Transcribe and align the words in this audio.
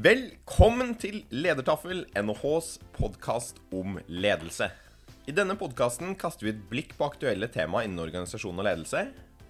Velkommen 0.00 0.94
til 0.96 1.18
Ledertaffel, 1.34 2.06
NHHs 2.16 2.68
podkast 2.94 3.58
om 3.74 3.98
ledelse. 4.08 4.70
I 5.28 5.34
denne 5.36 5.56
podkasten 5.60 6.14
kaster 6.16 6.46
vi 6.46 6.52
et 6.54 6.62
blikk 6.70 6.94
på 6.96 7.04
aktuelle 7.10 7.50
tema 7.52 7.82
innen 7.84 8.00
organisasjon 8.00 8.62
og 8.62 8.64
ledelse. 8.64 9.02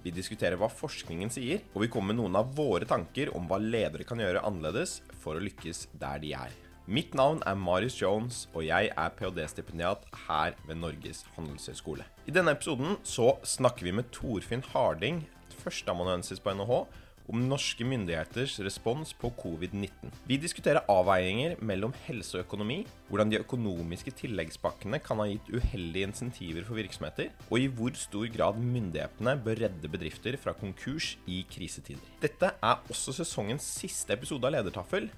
Vi 0.03 0.11
diskuterer 0.17 0.59
hva 0.59 0.67
forskningen 0.73 1.31
sier, 1.31 1.61
og 1.71 1.85
vi 1.85 1.91
kommer 1.93 2.11
med 2.11 2.19
noen 2.19 2.39
av 2.41 2.51
våre 2.57 2.89
tanker 2.89 3.31
om 3.37 3.47
hva 3.47 3.61
ledere 3.63 4.07
kan 4.09 4.19
gjøre 4.19 4.43
annerledes 4.49 4.97
for 5.21 5.39
å 5.39 5.45
lykkes 5.45 5.85
der 6.01 6.19
de 6.25 6.33
er. 6.41 6.57
Mitt 6.91 7.15
navn 7.15 7.45
er 7.47 7.61
Marius 7.61 8.01
Jones, 8.01 8.49
og 8.51 8.67
jeg 8.67 8.91
er 8.91 9.15
ph.d.-stipendiat 9.21 10.09
her 10.25 10.57
ved 10.65 10.81
Norges 10.81 11.23
handelshøyskole. 11.37 12.09
I 12.27 12.35
denne 12.35 12.57
episoden 12.57 12.99
så 13.07 13.37
snakker 13.47 13.87
vi 13.87 13.95
med 14.01 14.11
Torfinn 14.17 14.67
Harding, 14.73 15.23
førsteamanuensis 15.61 16.43
på 16.43 16.57
NHH, 16.59 16.83
om 17.31 17.47
norske 17.47 17.87
myndigheters 17.87 18.57
respons 18.67 19.13
på 19.17 19.31
covid-19. 19.39 20.11
Vi 20.27 20.39
diskuterer 20.43 20.87
avveininger 20.91 21.57
mellom 21.63 21.95
helse 22.07 22.39
og 22.39 22.45
økonomi, 22.45 22.83
hvordan 23.09 23.33
de 23.33 23.41
økonomiske 23.45 24.15
tilleggspakkene 24.19 25.01
kan 25.05 25.23
ha 25.23 25.29
gitt 25.31 25.51
uheldige 25.55 26.11
insentiver 26.11 26.67
for 26.67 26.81
virksomheter, 26.81 27.31
og 27.49 27.57
i 27.63 27.71
hvor 27.71 27.95
stor 27.99 28.27
grad 28.35 28.61
myndighetene 28.61 29.37
bør 29.45 29.65
redde 29.67 29.93
bedrifter 29.93 30.39
fra 30.41 30.57
konkurs 30.59 31.15
i 31.31 31.43
krisetider. 31.51 32.03
Dette 32.23 32.55
er 32.59 32.87
også 32.91 33.15
sesongens 33.23 33.67
siste 33.81 34.17
episode 34.17 34.47
av 34.49 34.59
Ledertaffel. 34.59 35.11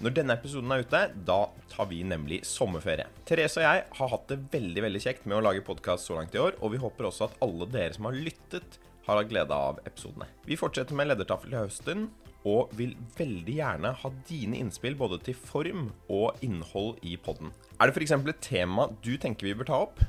Når 0.00 0.14
denne 0.16 0.32
episoden 0.32 0.72
er 0.72 0.80
ute, 0.80 1.00
da 1.28 1.40
tar 1.68 1.90
vi 1.90 1.98
nemlig 2.08 2.40
sommerferie. 2.48 3.04
Therese 3.28 3.60
og 3.60 3.66
jeg 3.66 3.82
har 3.98 4.12
hatt 4.14 4.30
det 4.30 4.38
veldig 4.54 4.84
veldig 4.86 5.02
kjekt 5.04 5.26
med 5.28 5.36
å 5.36 5.42
lage 5.44 5.64
podkast 5.66 6.08
så 6.08 6.16
langt 6.16 6.32
i 6.32 6.40
år, 6.40 6.56
og 6.64 6.72
vi 6.72 6.80
håper 6.80 7.10
også 7.10 7.26
at 7.28 7.42
alle 7.44 7.68
dere 7.68 7.92
som 7.98 8.08
har 8.08 8.16
lyttet, 8.16 8.78
har 9.10 9.20
hatt 9.20 9.30
glede 9.30 9.56
av 9.56 9.80
episodene. 9.84 10.28
Vi 10.46 10.58
fortsetter 10.58 10.96
med 10.96 11.10
ledertaffel 11.10 11.54
i 11.54 11.60
høsten, 11.60 12.08
og 12.48 12.70
vil 12.78 12.94
veldig 13.18 13.56
gjerne 13.58 13.92
ha 14.02 14.10
dine 14.28 14.60
innspill 14.62 14.96
både 14.96 15.20
til 15.26 15.36
form 15.36 15.90
og 16.08 16.40
innhold 16.44 17.02
i 17.04 17.16
podden. 17.20 17.52
Er 17.80 17.90
det 17.90 17.96
f.eks. 17.96 18.14
et 18.16 18.44
tema 18.44 18.88
du 19.04 19.16
tenker 19.20 19.50
vi 19.50 19.56
bør 19.58 19.68
ta 19.68 19.82
opp? 19.88 20.00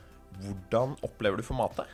Hvordan 0.42 0.96
opplever 1.04 1.42
du 1.42 1.46
formatet? 1.46 1.90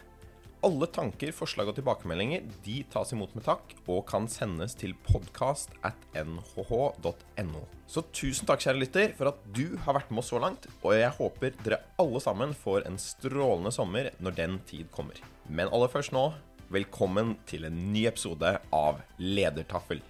Alle 0.66 0.88
tanker, 0.90 1.30
forslag 1.38 1.70
og 1.70 1.76
tilbakemeldinger 1.78 2.46
de 2.66 2.80
tas 2.90 3.12
imot 3.14 3.34
med 3.38 3.46
takk 3.46 3.76
og 3.86 4.02
kan 4.10 4.26
sendes 4.32 4.74
til 4.78 4.96
podkast 5.06 5.76
at 5.86 6.08
nhh.no. 6.18 7.62
Så 7.86 8.04
tusen 8.10 8.50
takk, 8.50 8.64
kjære 8.66 8.82
lytter, 8.82 9.14
for 9.20 9.30
at 9.30 9.44
du 9.54 9.78
har 9.86 10.00
vært 10.00 10.10
med 10.10 10.24
oss 10.24 10.32
så 10.34 10.42
langt, 10.42 10.66
og 10.82 10.98
jeg 10.98 11.14
håper 11.20 11.54
dere 11.62 11.84
alle 12.02 12.22
sammen 12.24 12.58
får 12.58 12.88
en 12.90 12.98
strålende 13.02 13.72
sommer 13.76 14.10
når 14.18 14.38
den 14.42 14.58
tid 14.70 14.90
kommer. 14.96 15.22
Men 15.46 15.70
aller 15.70 15.94
først 15.94 16.16
nå 16.16 16.32
Velkommen 16.68 17.30
til 17.48 17.64
en 17.64 17.76
ny 17.94 18.02
episode 18.10 18.50
av 18.76 18.98
Ledertaffel. 19.24 20.02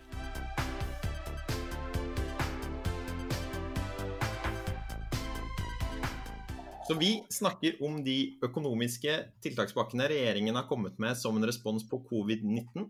Så 6.88 6.96
vi 6.98 7.12
snakker 7.30 7.78
om 7.86 8.00
de 8.02 8.40
økonomiske 8.42 9.20
tiltakspakkene 9.46 10.10
regjeringen 10.10 10.58
har 10.58 10.66
kommet 10.66 10.98
med 10.98 11.14
som 11.20 11.38
en 11.38 11.46
respons 11.46 11.86
på 11.86 12.02
covid-19. 12.10 12.90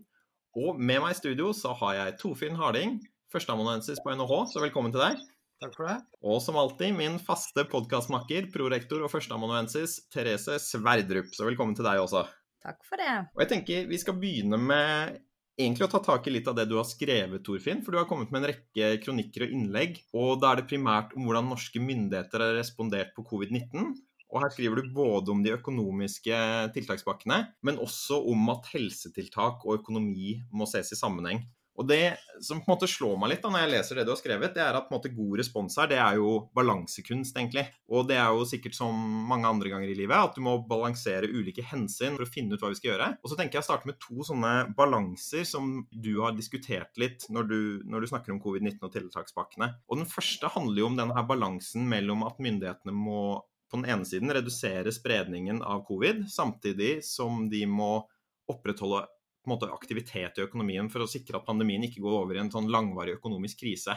Og 0.64 0.80
med 0.80 1.04
meg 1.04 1.12
i 1.12 1.20
studio 1.20 1.52
så 1.52 1.76
har 1.82 1.98
jeg 1.98 2.16
Torfinn 2.24 2.56
Harding, 2.56 2.96
førsteamanuensis 3.34 4.00
på 4.00 4.16
NHH, 4.16 4.34
så 4.54 4.64
velkommen 4.64 4.96
til 4.96 5.04
deg. 5.04 5.20
Takk 5.60 5.76
for 5.76 5.90
det. 5.90 6.00
Og 6.24 6.40
som 6.40 6.56
alltid 6.56 6.96
min 6.96 7.20
faste 7.20 7.68
podkastmakker, 7.68 8.48
prorektor 8.54 9.04
og 9.04 9.12
førsteamanuensis 9.12 10.06
Therese 10.08 10.56
Sverdrup. 10.70 11.34
Så 11.36 11.44
velkommen 11.44 11.76
til 11.76 11.84
deg 11.84 12.00
også. 12.00 12.24
Takk 12.68 12.84
for 12.84 13.00
det. 13.00 13.14
Og 13.34 13.42
jeg 13.44 13.50
tenker 13.54 13.88
Vi 13.88 14.00
skal 14.02 14.18
begynne 14.20 14.60
med 14.60 15.16
egentlig 15.58 15.88
å 15.88 15.90
ta 15.90 16.00
tak 16.04 16.26
i 16.28 16.34
litt 16.34 16.48
av 16.50 16.56
det 16.58 16.68
du 16.70 16.76
har 16.78 16.86
skrevet, 16.86 17.42
Torfinn. 17.44 17.80
For 17.84 17.94
du 17.94 18.00
har 18.00 18.08
kommet 18.10 18.30
med 18.30 18.42
en 18.42 18.50
rekke 18.52 18.90
kronikker 19.02 19.46
og 19.46 19.54
innlegg. 19.56 20.02
Og 20.14 20.36
da 20.42 20.52
er 20.52 20.60
det 20.60 20.68
primært 20.70 21.16
om 21.16 21.26
hvordan 21.26 21.50
norske 21.50 21.82
myndigheter 21.82 22.44
har 22.44 22.58
respondert 22.60 23.14
på 23.16 23.26
covid-19. 23.32 23.96
Og 24.28 24.42
her 24.44 24.52
skriver 24.52 24.78
du 24.78 24.92
både 24.92 25.32
om 25.32 25.40
de 25.44 25.54
økonomiske 25.56 26.38
tiltakspakkene, 26.74 27.38
men 27.64 27.80
også 27.80 28.20
om 28.28 28.50
at 28.52 28.68
helsetiltak 28.74 29.64
og 29.64 29.78
økonomi 29.80 30.34
må 30.52 30.68
ses 30.68 30.92
i 30.92 30.98
sammenheng. 31.00 31.46
Og 31.78 31.86
det 31.86 32.18
som 32.42 32.58
på 32.58 32.66
en 32.66 32.74
måte 32.74 32.88
slår 32.90 33.14
meg 33.20 33.32
litt 33.32 33.44
da 33.44 33.50
når 33.52 33.62
jeg 33.62 33.72
leser 33.72 33.98
det 33.98 34.04
du 34.08 34.12
har 34.12 34.18
skrevet, 34.18 34.54
det 34.54 34.62
er 34.64 34.74
at 34.74 34.88
på 34.88 34.92
en 34.92 34.98
måte 34.98 35.12
god 35.14 35.34
respons 35.38 35.78
her, 35.78 35.90
det 35.90 35.98
er 36.02 36.18
jo 36.18 36.32
balansekunst, 36.56 37.36
egentlig. 37.38 37.64
Og 37.94 38.08
det 38.10 38.18
er 38.18 38.32
jo 38.34 38.46
sikkert 38.50 38.74
som 38.78 38.98
mange 39.30 39.46
andre 39.50 39.70
ganger 39.72 39.92
i 39.92 39.96
livet, 39.98 40.16
at 40.18 40.34
du 40.34 40.42
må 40.44 40.56
balansere 40.68 41.30
ulike 41.30 41.62
hensyn 41.70 42.18
for 42.18 42.26
å 42.26 42.30
finne 42.30 42.58
ut 42.58 42.64
hva 42.64 42.72
vi 42.72 42.80
skal 42.80 42.92
gjøre. 42.92 43.10
Og 43.22 43.30
så 43.30 43.38
tenker 43.38 43.58
jeg 43.58 43.66
å 43.66 43.68
starte 43.68 43.90
med 43.90 44.00
to 44.02 44.26
sånne 44.26 44.54
balanser 44.78 45.46
som 45.48 45.84
du 45.92 46.12
har 46.22 46.34
diskutert 46.38 46.98
litt 47.00 47.28
når 47.30 47.50
du, 47.50 47.60
når 47.86 48.02
du 48.02 48.10
snakker 48.10 48.34
om 48.34 48.42
covid-19 48.42 48.82
og 48.82 48.94
tiltakspakkene. 48.96 49.70
Og 49.86 50.02
den 50.02 50.10
første 50.10 50.50
handler 50.54 50.82
jo 50.82 50.90
om 50.90 50.98
denne 50.98 51.14
her 51.14 51.28
balansen 51.30 51.86
mellom 51.90 52.26
at 52.26 52.42
myndighetene 52.42 52.94
må 52.94 53.22
på 53.68 53.76
den 53.76 53.90
ene 53.92 54.06
siden 54.08 54.32
redusere 54.32 54.92
spredningen 54.94 55.60
av 55.60 55.82
covid, 55.86 56.24
samtidig 56.32 57.02
som 57.04 57.46
de 57.52 57.66
må 57.68 58.00
opprettholde 58.48 59.04
måte, 59.50 59.70
aktivitet 59.72 60.38
i 60.38 60.44
økonomien 60.44 60.88
for 60.92 61.04
å 61.04 61.10
sikre 61.10 61.40
at 61.40 61.46
pandemien 61.48 61.84
ikke 61.86 62.02
går 62.04 62.16
over 62.22 62.38
i 62.38 62.42
en 62.42 62.52
sånn 62.52 62.70
langvarig 62.72 63.18
økonomisk 63.18 63.64
krise. 63.64 63.96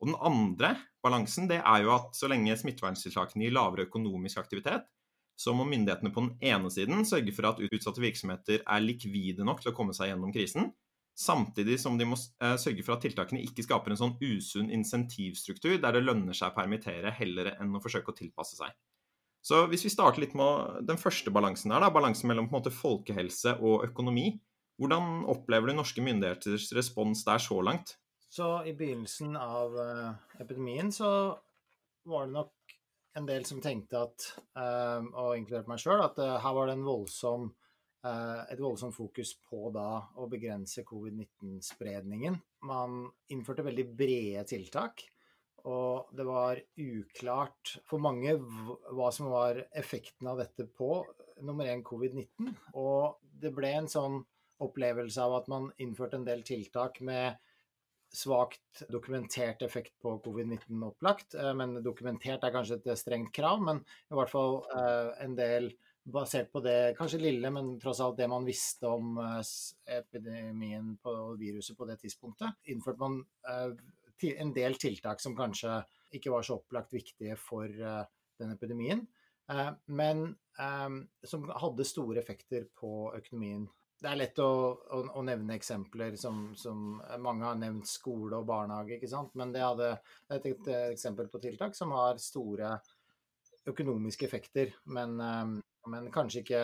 Og 0.00 0.10
Den 0.10 0.18
andre 0.28 0.74
balansen 1.04 1.48
det 1.48 1.62
er 1.62 1.84
jo 1.84 1.94
at 1.94 2.16
så 2.18 2.28
lenge 2.28 2.56
smitteverntiltakene 2.60 3.46
gir 3.46 3.54
lavere 3.56 3.86
økonomisk 3.88 4.42
aktivitet, 4.42 4.88
så 5.36 5.52
må 5.52 5.66
myndighetene 5.68 6.12
på 6.12 6.24
den 6.24 6.48
ene 6.48 6.72
siden 6.72 7.04
sørge 7.08 7.32
for 7.36 7.50
at 7.50 7.60
utsatte 7.60 8.00
virksomheter 8.00 8.62
er 8.64 8.84
likvide 8.84 9.44
nok 9.44 9.60
til 9.62 9.72
å 9.72 9.76
komme 9.76 9.96
seg 9.96 10.10
gjennom 10.10 10.32
krisen, 10.32 10.70
samtidig 11.16 11.78
som 11.80 11.96
de 11.96 12.08
må 12.08 12.16
eh, 12.16 12.56
sørge 12.60 12.84
for 12.84 12.96
at 12.96 13.04
tiltakene 13.04 13.42
ikke 13.44 13.64
skaper 13.64 13.92
en 13.92 14.00
sånn 14.00 14.16
usunn 14.20 14.72
insentivstruktur 14.72 15.78
der 15.80 15.96
det 15.96 16.04
lønner 16.04 16.36
seg 16.36 16.52
å 16.52 16.56
permittere 16.56 17.12
heller 17.16 17.54
enn 17.56 17.76
å 17.76 17.82
forsøke 17.84 18.12
å 18.12 18.16
tilpasse 18.16 18.58
seg. 18.58 18.72
Så 19.46 19.62
hvis 19.70 19.84
vi 19.86 19.92
starter 19.92 20.24
litt 20.24 20.34
med 20.36 20.88
den 20.88 20.98
første 20.98 21.30
balansen 21.32 21.72
her, 21.72 21.84
da, 21.84 21.92
balansen 21.94 22.28
mellom 22.28 22.48
på 22.48 22.56
en 22.56 22.60
måte 22.60 22.74
folkehelse 22.74 23.56
og 23.62 23.84
økonomi, 23.86 24.32
hvordan 24.80 25.24
opplever 25.30 25.70
du 25.70 25.78
norske 25.78 26.04
myndigheters 26.04 26.70
respons 26.76 27.24
der 27.26 27.40
så 27.42 27.60
langt? 27.64 27.96
Så 28.28 28.48
i 28.68 28.74
begynnelsen 28.76 29.36
av 29.38 29.76
uh, 29.76 30.10
epidemien 30.42 30.90
så 30.92 31.10
var 32.06 32.26
det 32.26 32.34
nok 32.34 32.74
en 33.16 33.28
del 33.28 33.46
som 33.48 33.62
tenkte 33.64 34.02
at, 34.04 34.26
uh, 34.58 35.06
og 35.16 35.38
inkludert 35.38 35.70
meg 35.70 35.80
sjøl, 35.80 36.02
at 36.04 36.18
uh, 36.20 36.36
her 36.42 36.58
var 36.58 36.72
det 36.72 36.82
voldsom, 36.84 37.54
et 38.06 38.60
voldsomt 38.62 38.94
fokus 38.94 39.32
på 39.48 39.66
da 39.74 39.96
å 40.22 40.28
begrense 40.30 40.84
covid-19-spredningen. 40.86 42.36
Man 42.68 43.00
innførte 43.34 43.64
veldig 43.66 43.86
brede 43.98 44.44
tiltak. 44.46 45.02
Og 45.66 46.12
det 46.14 46.26
var 46.28 46.60
uklart 46.78 47.72
for 47.88 47.98
mange 47.98 48.36
hva 48.38 49.08
som 49.10 49.32
var 49.32 49.58
effekten 49.74 50.30
av 50.30 50.38
dette 50.38 50.68
på 50.70 51.00
nummer 51.42 51.66
én 51.66 51.82
covid-19. 51.82 52.52
Og 52.78 53.18
det 53.42 53.50
ble 53.56 53.72
en 53.80 53.90
sånn 53.90 54.20
opplevelse 54.62 55.22
av 55.22 55.40
at 55.40 55.50
man 55.52 55.68
innførte 55.82 56.20
en 56.20 56.26
del 56.26 56.44
tiltak 56.46 57.00
med 57.04 57.36
svakt 58.12 58.82
dokumentert 58.88 59.62
effekt 59.62 59.98
på 60.02 60.16
covid-19 60.24 60.84
opplagt. 60.86 61.34
Eh, 61.34 61.52
men 61.54 61.80
dokumentert 61.84 62.44
er 62.44 62.54
kanskje 62.54 62.78
et 62.80 63.00
strengt 63.00 63.34
krav, 63.36 63.62
men 63.62 63.82
i 63.82 64.16
hvert 64.16 64.32
fall 64.32 64.62
eh, 64.76 65.10
en 65.24 65.36
del 65.38 65.70
basert 66.06 66.52
på 66.52 66.62
det 66.62 66.94
kanskje 66.98 67.20
lille, 67.24 67.50
men 67.50 67.74
tross 67.82 68.00
alt 68.04 68.18
det 68.20 68.28
man 68.30 68.46
visste 68.46 68.88
om 68.88 69.18
eh, 69.22 69.40
epidemien 69.98 70.94
på 71.02 71.16
viruset 71.40 71.78
på 71.78 71.88
det 71.88 71.98
tidspunktet, 72.04 72.62
innførte 72.70 73.02
man 73.02 73.20
en 74.26 74.52
del 74.56 74.78
tiltak 74.80 75.20
som 75.20 75.34
kanskje 75.36 75.80
ikke 76.16 76.30
var 76.32 76.46
så 76.46 76.56
opplagt 76.60 76.94
viktige 76.94 77.34
for 77.36 77.68
den 77.68 78.52
epidemien, 78.54 79.02
men 79.92 80.22
som 81.28 81.44
hadde 81.52 81.84
store 81.84 82.22
effekter 82.22 82.64
på 82.80 83.10
økonomien 83.18 83.66
det 84.06 84.12
er 84.12 84.18
lett 84.20 84.38
å, 84.38 84.50
å, 84.94 84.98
å 85.18 85.22
nevne 85.26 85.56
eksempler 85.58 86.14
som, 86.20 86.52
som, 86.54 87.00
mange 87.22 87.42
har 87.42 87.56
nevnt 87.58 87.88
skole 87.90 88.38
og 88.38 88.46
barnehage, 88.46 89.00
ikke 89.00 89.10
sant. 89.10 89.32
Men 89.34 89.50
det 89.54 89.64
hadde 89.64 89.88
et, 90.30 90.46
et, 90.46 90.68
eksempel 90.92 91.26
på 91.32 91.40
tiltak 91.42 91.74
som 91.74 91.90
har 91.96 92.20
store 92.22 92.76
økonomiske 93.66 94.28
effekter. 94.28 94.70
Men, 94.94 95.16
um, 95.18 95.56
men 95.90 96.06
kanskje 96.14 96.44
ikke 96.44 96.60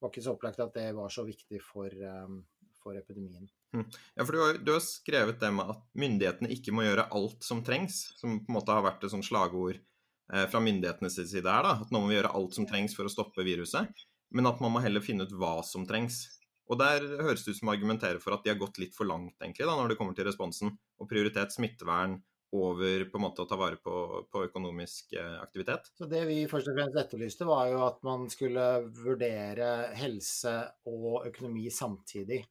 var 0.00 0.08
ikke 0.12 0.24
så 0.24 0.36
opplagt 0.38 0.62
at 0.64 0.72
det 0.76 0.86
var 0.96 1.12
så 1.12 1.26
viktig 1.26 1.60
for, 1.60 1.92
um, 1.92 2.40
for 2.80 2.96
epidemien. 2.96 3.44
Hm. 3.76 3.84
Ja, 4.14 4.24
for 4.24 4.32
du 4.32 4.40
har, 4.40 4.62
du 4.64 4.72
har, 4.72 4.80
skrevet 4.80 5.36
det 5.42 5.52
med 5.52 5.74
at 5.76 5.84
myndighetene 6.00 6.52
ikke 6.56 6.72
må 6.72 6.86
gjøre 6.86 7.10
alt 7.18 7.44
som 7.44 7.60
trengs, 7.66 8.06
som 8.16 8.38
på 8.40 8.54
en 8.54 8.56
måte 8.56 8.72
har 8.72 8.86
vært 8.86 9.04
et 9.04 9.12
sånt 9.12 9.28
slagord 9.28 9.76
eh, 9.76 10.48
fra 10.48 10.64
myndighetenes 10.64 11.20
side 11.20 11.44
her, 11.44 11.68
da. 11.68 11.76
At 11.84 11.92
nå 11.92 12.00
må 12.00 12.08
vi 12.08 12.16
gjøre 12.16 12.32
alt 12.40 12.56
som 12.56 12.68
trengs 12.68 12.96
for 12.96 13.04
å 13.04 13.12
stoppe 13.12 13.44
viruset. 13.44 13.92
Men 14.32 14.48
at 14.48 14.64
man 14.64 14.72
må 14.72 14.80
heller 14.82 15.04
finne 15.04 15.28
ut 15.28 15.36
hva 15.36 15.58
som 15.66 15.84
trengs. 15.86 16.24
Og 16.66 16.78
der 16.80 17.04
høres 17.22 17.44
det 17.44 17.54
ut 17.54 17.60
som 17.60 17.70
argumenterer 17.70 18.18
for 18.22 18.34
at 18.34 18.42
de 18.44 18.50
har 18.50 18.58
gått 18.58 18.80
litt 18.82 18.96
for 18.96 19.08
langt, 19.08 19.36
egentlig, 19.38 19.68
da, 19.68 19.76
når 19.78 19.92
det 19.92 19.98
kommer 20.00 20.16
til 20.18 20.26
responsen, 20.26 20.72
og 20.98 21.10
prioritert 21.10 21.54
smittevern 21.54 22.18
over 22.56 23.04
på 23.10 23.18
en 23.18 23.24
måte 23.24 23.42
å 23.42 23.48
ta 23.48 23.58
vare 23.58 23.78
på, 23.82 23.94
på, 24.30 24.44
økonomisk 24.48 25.16
eh, 25.18 25.38
aktivitet. 25.42 25.90
Så 25.98 26.08
Det 26.10 26.22
vi 26.28 26.44
først 26.50 26.70
og 26.70 26.78
fremst 26.78 27.00
etterlyste, 27.00 27.48
var 27.48 27.70
jo 27.72 27.80
at 27.86 27.98
man 28.06 28.28
skulle 28.32 28.66
vurdere 28.96 29.70
helse 29.98 30.54
og 30.90 31.26
økonomi 31.28 31.66
samtidig. 31.74 32.42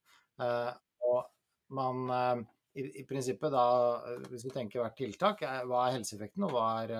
Eh, 0.41 0.71
og 1.07 1.21
man 1.75 2.12
eh, 2.12 2.44
i, 2.83 3.06
prinsippet 3.07 3.56
da, 3.56 3.67
hvis 4.27 4.47
vi 4.50 4.53
tenker 4.53 4.83
hvert 4.83 5.00
tiltak, 5.00 5.45
hva 5.67 5.85
er 5.85 5.95
helseeffekten, 5.95 6.44
og 6.47 6.56
hva 6.57 6.67
er, 6.83 6.91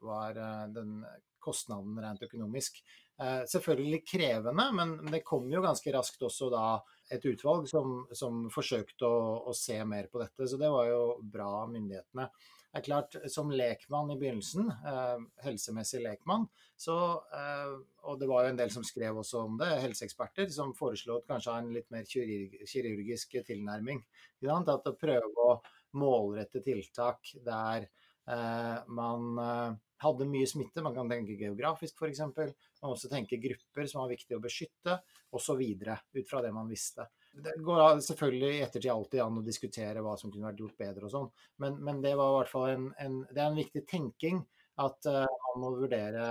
hva 0.00 0.22
er 0.30 0.72
den 0.72 1.02
kostnaden 1.44 2.00
rent 2.00 2.24
økonomisk? 2.24 2.80
Eh, 3.18 3.40
selvfølgelig 3.50 4.04
krevende, 4.06 4.64
men 4.78 4.92
det 5.10 5.24
kom 5.26 5.48
jo 5.50 5.62
ganske 5.64 5.90
raskt 5.90 6.22
også 6.22 6.52
da 6.54 6.66
et 7.10 7.24
utvalg 7.26 7.66
som, 7.66 8.04
som 8.14 8.44
forsøkte 8.54 9.08
å, 9.08 9.24
å, 9.50 9.54
se 9.56 9.78
mer 9.90 10.06
på 10.12 10.20
dette. 10.22 10.46
Så 10.46 10.60
det 10.60 10.70
var 10.70 10.86
jo 10.86 11.00
bra 11.26 11.48
av 11.64 11.72
myndighetene. 11.72 12.28
Det 12.68 12.78
er 12.78 12.84
klart, 12.84 13.16
Som 13.32 13.50
lekmann 13.50 14.12
i 14.12 14.18
begynnelsen, 14.20 14.68
eh, 14.70 15.24
helsemessig 15.42 16.02
lekmann, 16.04 16.46
så, 16.78 16.98
eh, 17.34 17.72
og 18.06 18.20
det 18.20 18.28
var 18.30 18.44
jo 18.44 18.52
en 18.52 18.60
del 18.60 18.70
som 18.70 18.86
skrev 18.86 19.18
også 19.18 19.42
om 19.48 19.58
det, 19.58 19.72
helseeksperter, 19.82 20.46
som 20.54 20.76
foreslo 20.78 21.18
kanskje 21.26 21.56
ha 21.56 21.64
en 21.64 21.72
litt 21.74 21.90
mer 21.90 22.06
kirurgisk 22.06 23.34
tilnærming. 23.48 24.04
At 24.46 24.86
å 24.86 24.94
prøve 25.00 25.48
å 25.48 25.58
målrette 25.98 26.62
tiltak 26.62 27.34
der 27.42 27.88
eh, 28.28 28.78
man 28.86 29.42
eh, 29.42 29.76
hadde 30.02 30.28
mye 30.30 30.48
smitte. 30.48 30.82
Man 30.84 30.96
kan 30.96 31.10
tenke 31.10 31.36
geografisk 31.38 32.02
f.eks. 32.02 32.24
Man 32.24 32.52
må 32.82 32.94
også 32.94 33.10
tenke 33.12 33.40
grupper 33.42 33.88
som 33.90 34.02
var 34.02 34.12
viktige 34.12 34.38
å 34.38 34.44
beskytte, 34.44 34.98
osv. 35.34 35.62
Ut 35.62 36.28
fra 36.30 36.42
det 36.44 36.52
man 36.54 36.70
visste. 36.70 37.08
Det 37.38 37.54
går 37.62 38.00
selvfølgelig 38.02 38.52
i 38.56 38.62
ettertid 38.64 38.92
alltid 38.92 39.22
an 39.22 39.40
å 39.40 39.46
diskutere 39.46 40.02
hva 40.02 40.16
som 40.18 40.32
kunne 40.32 40.48
vært 40.48 40.62
gjort 40.62 40.80
bedre 40.80 41.06
og 41.06 41.12
sånn, 41.12 41.28
men, 41.62 41.76
men, 41.84 42.00
det 42.02 42.14
var 42.18 42.32
i 42.32 42.36
hvert 42.38 42.52
fall 42.52 42.68
en, 42.72 42.86
en, 43.04 43.18
det 43.30 43.42
er 43.42 43.50
en 43.50 43.58
viktig 43.58 43.84
tenking 43.90 44.40
at 44.82 45.08
uh, 45.10 45.24
man 45.44 45.62
må 45.62 45.72
vurdere 45.78 46.26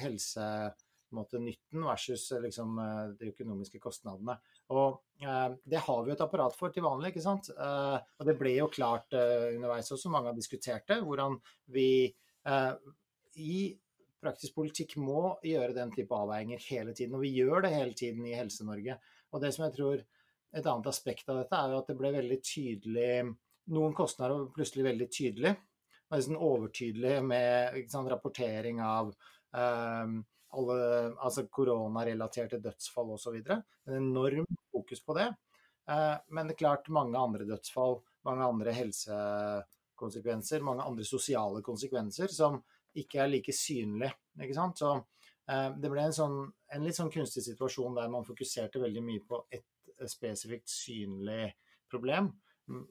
helsenytten 0.00 1.86
versus 1.86 2.28
liksom, 2.44 2.78
uh, 2.80 3.06
de 3.18 3.32
økonomiske 3.32 3.80
kostnadene. 3.82 4.36
Og 4.72 4.98
eh, 5.22 5.50
Det 5.62 5.80
har 5.86 6.00
vi 6.04 6.12
et 6.12 6.22
apparat 6.24 6.56
for 6.58 6.74
til 6.74 6.82
vanlig. 6.82 7.12
ikke 7.12 7.22
sant? 7.22 7.52
og 7.54 8.24
Det 8.26 8.34
ble 8.34 8.56
jo 8.56 8.66
klart 8.66 9.14
underveis 9.14 9.92
også, 9.94 10.10
mange 10.10 10.32
har 10.32 10.36
diskutert 10.36 10.88
det, 10.90 10.98
hvordan 11.06 11.38
vi 11.70 12.10
i 13.36 13.76
praktisk 14.22 14.56
politikk 14.56 14.96
må 15.02 15.36
gjøre 15.44 15.74
den 15.76 15.92
type 15.94 16.14
avveininger 16.16 16.62
hele 16.70 16.94
tiden. 16.96 17.16
Og 17.18 17.24
vi 17.24 17.34
gjør 17.36 17.66
det 17.66 17.74
hele 17.74 17.96
tiden 17.96 18.26
i 18.26 18.36
Helse-Norge. 18.36 18.98
Og 19.32 19.42
det 19.42 19.54
som 19.54 19.66
jeg 19.68 19.76
tror 19.78 20.04
Et 20.56 20.64
annet 20.64 20.86
aspekt 20.88 21.28
av 21.28 21.36
dette 21.40 21.58
er 21.58 21.72
jo 21.72 21.78
at 21.82 21.88
det 21.90 21.96
ble 21.98 22.10
veldig 22.14 22.36
tydelig 22.40 23.34
Noen 23.74 23.96
kostnader 23.98 24.38
var 24.38 24.52
plutselig 24.54 24.84
veldig 24.86 25.08
tydelig. 25.10 25.50
Nesten 26.14 26.38
overtydelig 26.38 27.16
med 27.26 27.80
sant, 27.90 28.08
rapportering 28.08 28.78
av 28.80 29.10
um, 29.10 30.20
alle 30.54 30.76
altså 31.18 31.48
koronarelaterte 31.50 32.60
dødsfall 32.62 33.10
osv. 33.16 33.40
En 33.42 33.96
enorm 33.98 34.46
fokus 34.70 35.02
på 35.02 35.18
det. 35.18 35.26
Uh, 35.90 36.14
men 36.30 36.46
det 36.46 36.54
er 36.54 36.62
klart 36.62 36.92
mange 36.94 37.18
andre 37.18 37.48
dødsfall, 37.50 37.98
mange 38.30 38.46
andre 38.46 38.76
helsekonsekvenser, 38.78 40.62
mange 40.62 40.86
andre 40.86 41.06
sosiale 41.10 41.62
konsekvenser 41.66 42.30
som 42.30 42.62
ikke 43.02 43.22
er 43.22 43.30
like 43.30 43.54
synlig. 43.54 44.10
Ikke 44.40 44.56
sant? 44.56 44.80
Så 44.82 44.92
eh, 44.96 45.70
det 45.76 45.90
ble 45.92 46.06
en, 46.06 46.16
sånn, 46.16 46.38
en, 46.46 46.84
litt 46.86 46.98
sånn 46.98 47.12
kunstig 47.12 47.44
situasjon 47.46 47.96
der 47.98 48.12
man 48.12 48.26
fokuserte 48.26 48.82
veldig 48.82 49.04
mye 49.04 49.24
på 49.26 49.42
et 49.54 49.66
spesifikt 50.10 50.68
synlig 50.70 51.50
problem 51.90 52.32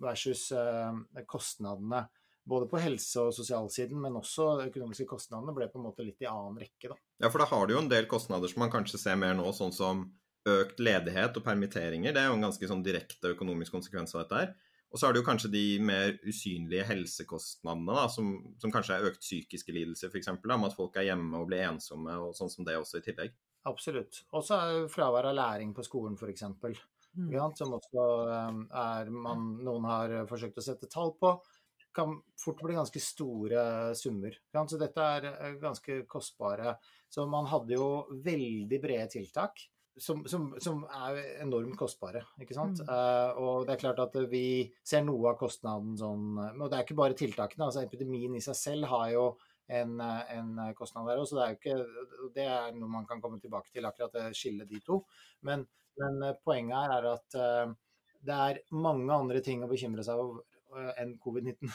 versus 0.02 0.50
eh, 0.56 1.26
kostnadene. 1.30 2.06
Både 2.46 2.68
på 2.70 2.78
helse- 2.78 3.24
og 3.24 3.34
sosialsiden, 3.34 3.98
men 4.02 4.20
også 4.20 4.52
økonomiske 4.68 5.08
kostnadene 5.10 5.54
ble 5.56 5.66
på 5.72 5.80
en 5.80 5.88
måte 5.88 6.06
litt 6.06 6.22
i 6.22 6.30
annen 6.30 6.60
rekke. 6.62 6.92
Da. 6.92 6.98
Ja, 7.26 7.32
for 7.34 7.42
da 7.42 7.50
har 7.50 7.66
du 7.66 7.74
jo 7.74 7.82
en 7.82 7.90
del 7.90 8.06
kostnader 8.10 8.52
som 8.52 8.62
man 8.62 8.74
kanskje 8.74 9.02
ser 9.02 9.18
mer 9.18 9.34
nå, 9.38 9.48
sånn 9.58 9.74
som 9.74 10.06
økt 10.46 10.82
ledighet 10.84 11.38
og 11.40 11.46
permitteringer. 11.46 12.14
Det 12.14 12.22
er 12.22 12.30
jo 12.30 12.38
en 12.38 12.46
ganske 12.46 12.70
sånn 12.70 12.84
direkte 12.86 13.34
økonomisk 13.34 13.74
konsekvens 13.74 14.14
av 14.14 14.24
dette 14.24 14.42
her. 14.42 14.52
Og 14.96 15.00
så 15.02 15.10
er 15.10 15.12
det 15.12 15.20
jo 15.20 15.28
kanskje 15.28 15.50
de 15.52 15.62
mer 15.84 16.14
usynlige 16.24 16.86
helsekostnadene, 16.88 17.98
da, 17.98 18.06
som, 18.08 18.30
som 18.64 18.72
kanskje 18.72 18.96
er 18.96 19.10
økt 19.10 19.20
psykiske 19.20 19.74
lidelser, 19.76 20.08
f.eks. 20.08 20.30
Om 20.40 20.64
at 20.70 20.78
folk 20.78 20.96
er 20.96 21.10
hjemme 21.10 21.42
og 21.42 21.50
blir 21.50 21.66
ensomme, 21.68 22.16
og 22.16 22.32
sånn 22.38 22.54
som 22.54 22.64
det 22.64 22.78
også 22.80 23.02
i 23.02 23.04
tillegg. 23.04 23.34
Absolutt. 23.68 24.22
Og 24.32 24.46
så 24.48 24.56
er 24.56 24.88
fravær 24.94 25.28
av 25.34 25.36
læring 25.36 25.74
på 25.76 25.84
skolen, 25.84 26.16
f.eks. 26.16 26.46
Mm. 27.12 27.36
Som 27.60 27.76
også 27.76 28.08
um, 28.48 28.64
er 28.72 29.12
man, 29.12 29.46
noen 29.68 29.90
har 29.92 30.16
forsøkt 30.32 30.64
å 30.64 30.66
sette 30.70 30.88
tall 30.88 31.12
på. 31.20 31.34
Kan 31.96 32.16
fort 32.40 32.64
bli 32.64 32.80
ganske 32.80 33.04
store 33.04 33.92
summer. 34.00 34.40
Så 34.56 34.80
dette 34.80 35.12
er 35.18 35.28
eh, 35.34 35.60
ganske 35.60 36.06
kostbare. 36.08 36.78
Så 37.12 37.28
man 37.28 37.52
hadde 37.52 37.76
jo 37.76 37.90
veldig 38.24 38.80
brede 38.88 39.12
tiltak 39.20 39.60
som, 39.98 40.26
som, 40.28 40.48
som, 40.60 40.84
er 40.92 41.20
enormt 41.44 41.78
kostbare. 41.80 42.26
ikke 42.42 42.56
sant? 42.58 42.82
Mm. 42.84 42.90
Uh, 42.90 43.42
og 43.42 43.68
det 43.68 43.76
er 43.76 43.82
klart 43.86 44.02
at 44.04 44.18
vi 44.32 44.46
ser 44.84 45.06
noe 45.06 45.32
av 45.32 45.40
kostnaden 45.40 45.96
sånn 46.00 46.36
Og 46.38 46.68
det 46.68 46.78
er 46.78 46.84
ikke 46.86 46.98
bare 47.00 47.18
tiltakene. 47.18 47.68
altså 47.70 47.86
Epidemien 47.86 48.36
i 48.36 48.44
seg 48.44 48.58
selv 48.60 48.90
har 48.92 49.10
jo 49.14 49.26
en, 49.66 49.96
en 50.02 50.60
kostnad 50.78 51.08
der 51.10 51.22
òg, 51.22 51.26
så 51.26 51.40
det 51.40 51.46
er 51.46 51.54
jo 51.54 51.60
ikke 51.60 52.34
Det 52.36 52.46
er 52.46 52.76
noe 52.78 52.92
man 52.92 53.08
kan 53.10 53.22
komme 53.24 53.40
tilbake 53.42 53.72
til, 53.72 53.88
akkurat 53.88 54.14
det 54.14 54.38
skillet 54.38 54.70
de 54.70 54.82
to. 54.86 55.00
Men, 55.48 55.66
men 56.02 56.22
eh, 56.28 56.38
poenget 56.46 56.78
her 56.78 56.96
er 57.00 57.10
at 57.16 57.40
uh, 57.40 57.74
det 58.26 58.36
er 58.50 58.62
mange 58.76 59.10
andre 59.14 59.42
ting 59.46 59.64
å 59.64 59.72
bekymre 59.72 60.06
seg 60.06 60.22
over 60.22 60.44
uh, 60.76 60.92
enn 61.02 61.16
covid-19. 61.24 61.72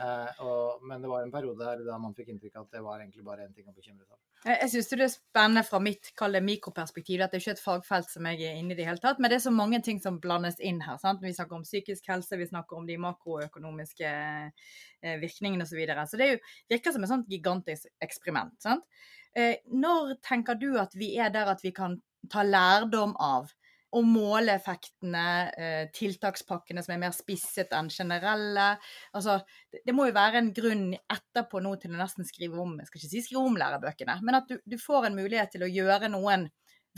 men 0.88 1.02
det 1.02 1.08
var 1.10 1.24
en 1.26 1.32
periode 1.32 1.66
her 1.66 1.80
da 1.84 1.98
man 2.00 2.14
fikk 2.16 2.30
inntrykk 2.32 2.54
av 2.56 2.68
at 2.68 2.76
det 2.76 2.80
var 2.84 3.02
egentlig 3.02 3.24
bare 3.26 3.44
én 3.44 3.52
ting 3.52 3.66
å 3.68 3.74
bekymre 3.76 4.06
seg 4.06 4.14
over. 4.14 4.29
Jeg 4.40 4.70
syns 4.72 4.86
det 4.88 5.02
er 5.04 5.10
spennende 5.12 5.62
fra 5.68 5.78
mitt 5.84 6.08
mikroperspektiv. 6.40 7.18
Dette 7.20 7.36
er 7.36 7.42
ikke 7.42 7.52
et 7.58 7.60
fagfelt 7.60 8.08
som 8.08 8.24
jeg 8.24 8.40
er 8.48 8.56
inne 8.56 8.72
i 8.72 8.76
det 8.78 8.86
hele 8.88 9.02
tatt. 9.02 9.18
Men 9.20 9.28
det 9.28 9.36
er 9.36 9.44
så 9.44 9.52
mange 9.52 9.82
ting 9.84 10.00
som 10.00 10.16
blandes 10.20 10.56
inn 10.64 10.80
her. 10.80 10.96
Sant? 10.96 11.20
Vi 11.20 11.34
snakker 11.36 11.58
om 11.58 11.66
psykisk 11.66 12.08
helse, 12.08 12.38
vi 12.40 12.48
snakker 12.48 12.78
om 12.78 12.86
de 12.88 12.96
makroøkonomiske 12.96 14.08
eh, 14.08 15.20
virkningene 15.20 15.66
osv. 15.66 15.74
Så, 15.74 15.76
videre. 15.76 16.06
så 16.08 16.16
det 16.16 16.30
jo, 16.30 16.38
virker 16.72 16.96
som 16.96 17.04
et 17.04 17.12
sånt 17.12 17.28
gigantisk 17.28 17.92
eksperiment. 18.00 18.56
Sant? 18.64 18.88
Eh, 19.36 19.60
når 19.68 20.16
tenker 20.24 20.56
du 20.56 20.72
at 20.80 20.96
vi 20.96 21.12
er 21.20 21.28
der 21.34 21.52
at 21.52 21.60
vi 21.62 21.74
kan 21.76 22.00
ta 22.32 22.42
lærdom 22.42 23.12
av 23.20 23.52
å 23.96 24.02
måle 24.06 24.54
effektene, 24.54 25.24
eh, 25.58 25.82
tiltakspakkene 25.94 26.82
som 26.84 26.94
er 26.94 27.02
mer 27.02 27.14
spisset 27.16 27.72
enn 27.76 27.90
generelle. 27.90 28.68
Altså, 29.16 29.40
det 29.72 29.94
må 29.96 30.06
jo 30.08 30.16
være 30.16 30.42
en 30.42 30.52
grunn 30.54 30.86
etterpå 30.94 31.62
nå 31.62 31.74
til 31.82 31.94
å 31.94 32.00
nesten 32.00 32.28
skrive 32.28 32.60
om 32.62 32.76
jeg 32.78 32.90
skal 32.90 33.02
ikke 33.02 33.12
si 33.12 33.24
skrive 33.26 33.44
om 33.50 33.58
lærebøkene, 33.58 34.20
men 34.22 34.40
at 34.40 34.50
du, 34.50 34.58
du 34.64 34.78
får 34.80 35.08
en 35.08 35.18
mulighet 35.18 35.56
til 35.56 35.66
å 35.66 35.70
gjøre 35.70 36.12
noen 36.12 36.48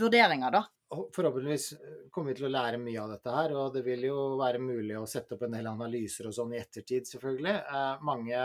vurderinger, 0.00 0.52
da. 0.52 0.66
Forhåpentligvis 0.92 1.72
eh, 1.72 1.96
kommer 2.12 2.32
vi 2.32 2.40
til 2.40 2.50
å 2.50 2.52
lære 2.52 2.80
mye 2.80 3.00
av 3.00 3.14
dette 3.14 3.32
her, 3.32 3.54
og 3.56 3.72
det 3.76 3.84
vil 3.86 4.04
jo 4.10 4.18
være 4.40 4.60
mulig 4.60 4.98
å 5.00 5.08
sette 5.08 5.36
opp 5.36 5.46
en 5.46 5.56
del 5.56 5.70
analyser 5.70 6.28
og 6.28 6.36
sånn 6.36 6.52
i 6.52 6.60
ettertid, 6.60 7.08
selvfølgelig. 7.08 7.56
Eh, 7.62 8.04
mange 8.04 8.42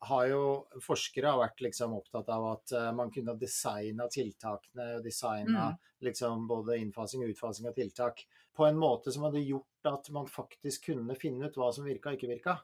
har 0.00 0.26
jo 0.30 0.44
forskere 0.80 1.28
har 1.32 1.40
vært 1.42 1.60
liksom 1.64 1.94
opptatt 1.96 2.28
av 2.32 2.46
at 2.54 2.72
uh, 2.72 2.90
man 2.96 3.10
kunne 3.12 3.36
designa 3.40 4.06
tiltakene 4.08 4.86
og 4.96 5.04
designa 5.04 5.70
mm. 5.72 5.88
liksom 6.06 6.46
både 6.48 6.78
innfasing 6.80 7.24
og 7.24 7.34
utfasing 7.34 7.68
av 7.68 7.76
tiltak 7.76 8.24
på 8.56 8.66
en 8.66 8.78
måte 8.80 9.12
som 9.12 9.26
hadde 9.28 9.42
gjort 9.44 9.90
at 9.90 10.08
man 10.14 10.28
faktisk 10.28 10.90
kunne 10.90 11.16
finne 11.20 11.48
ut 11.48 11.58
hva 11.60 11.70
som 11.72 11.84
virka 11.86 12.10
og 12.10 12.18
ikke 12.18 12.32
virka. 12.32 12.56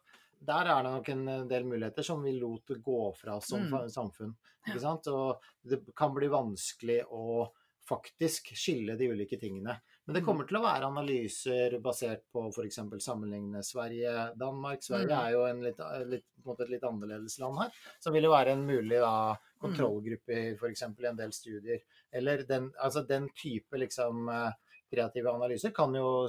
Der 0.46 0.68
er 0.68 0.82
det 0.84 0.92
nok 0.92 1.08
en 1.12 1.28
del 1.48 1.68
muligheter 1.68 2.04
som 2.04 2.24
vi 2.24 2.34
lot 2.36 2.74
gå 2.84 3.00
fra 3.16 3.38
som 3.40 3.68
mm. 3.68 3.86
samfunn. 3.92 4.34
ikke 4.66 4.82
sant? 4.82 5.08
Og 5.08 5.44
det 5.64 5.80
kan 5.96 6.12
bli 6.16 6.28
vanskelig 6.32 6.98
å 7.08 7.46
faktisk 7.86 8.50
skille 8.58 8.96
de 8.98 9.08
ulike 9.12 9.38
tingene. 9.40 9.78
Men 10.06 10.14
det 10.14 10.22
mm. 10.22 10.26
kommer 10.26 10.46
til 10.46 10.60
å 10.60 10.62
være 10.62 10.86
analyser 10.86 11.78
basert 11.82 12.24
på 12.30 12.44
f.eks. 12.52 12.78
sammenligne 13.02 13.62
Sverige-Danmark. 13.66 14.84
Sverige 14.86 15.10
mm. 15.10 15.18
er 15.18 15.34
jo 15.34 15.42
en 15.48 15.64
litt, 15.64 15.82
litt, 16.12 16.26
et 16.54 16.70
litt 16.70 16.86
annerledes 16.86 17.40
land 17.42 17.58
her. 17.64 17.80
Så 17.98 18.14
vil 18.14 18.28
det 18.28 18.30
være 18.30 18.54
en 18.54 18.62
mulig 18.68 19.00
da, 19.02 19.34
kontrollgruppe 19.62 19.96
kontrollgruppe 19.96 20.56
f.eks. 20.60 20.82
i 21.02 21.10
en 21.10 21.18
del 21.18 21.32
studier. 21.32 21.82
Eller 22.12 22.46
den, 22.48 22.70
altså 22.78 23.02
den 23.02 23.28
type 23.34 23.76
liksom, 23.82 24.28
eh, 24.28 24.80
kreative 24.90 25.32
analyser 25.32 25.74
kan 25.74 25.94
jo, 25.94 26.28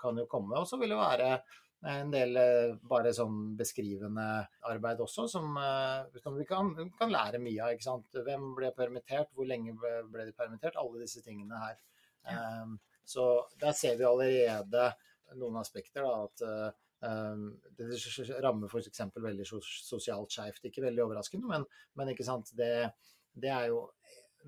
kan 0.00 0.18
jo 0.18 0.26
komme. 0.30 0.56
Og 0.58 0.68
så 0.68 0.80
vil 0.80 0.94
det 0.94 1.00
være 1.00 1.30
en 1.88 2.10
del 2.10 2.36
eh, 2.36 2.74
bare 2.90 3.12
sånn 3.14 3.54
beskrivende 3.58 4.26
arbeid 4.66 5.00
også, 5.04 5.28
som, 5.30 5.52
eh, 5.62 6.20
som 6.22 6.36
vi 6.38 6.46
kan, 6.48 6.72
kan, 6.98 7.12
lære 7.12 7.42
mye 7.42 7.62
av. 7.62 7.76
ikke 7.76 7.90
sant? 7.90 8.20
Hvem 8.26 8.52
ble 8.56 8.72
permittert, 8.76 9.30
hvor 9.34 9.48
lenge 9.48 9.76
ble 9.78 10.26
de 10.26 10.36
permittert? 10.36 10.78
Alle 10.80 11.04
disse 11.04 11.22
tingene 11.24 11.60
her. 11.66 11.80
Ja. 12.28 12.44
Um, 12.64 12.78
så 13.08 13.30
der 13.60 13.72
ser 13.76 13.96
vi 13.98 14.06
allerede 14.08 14.90
noen 15.38 15.58
aspekter. 15.60 16.04
da, 16.04 16.28
at 16.28 16.84
Um, 17.00 17.52
det 17.78 17.94
rammer 18.42 18.66
f.eks. 18.66 19.00
veldig 19.14 19.44
sosialt 19.46 20.34
skeivt. 20.34 20.64
Ikke 20.66 20.82
veldig 20.82 21.04
overraskende, 21.04 21.46
men, 21.46 21.66
men 21.94 22.10
ikke 22.10 22.26
sant? 22.26 22.50
Det, 22.58 22.88
det, 23.38 23.52
er 23.54 23.68
jo 23.70 23.84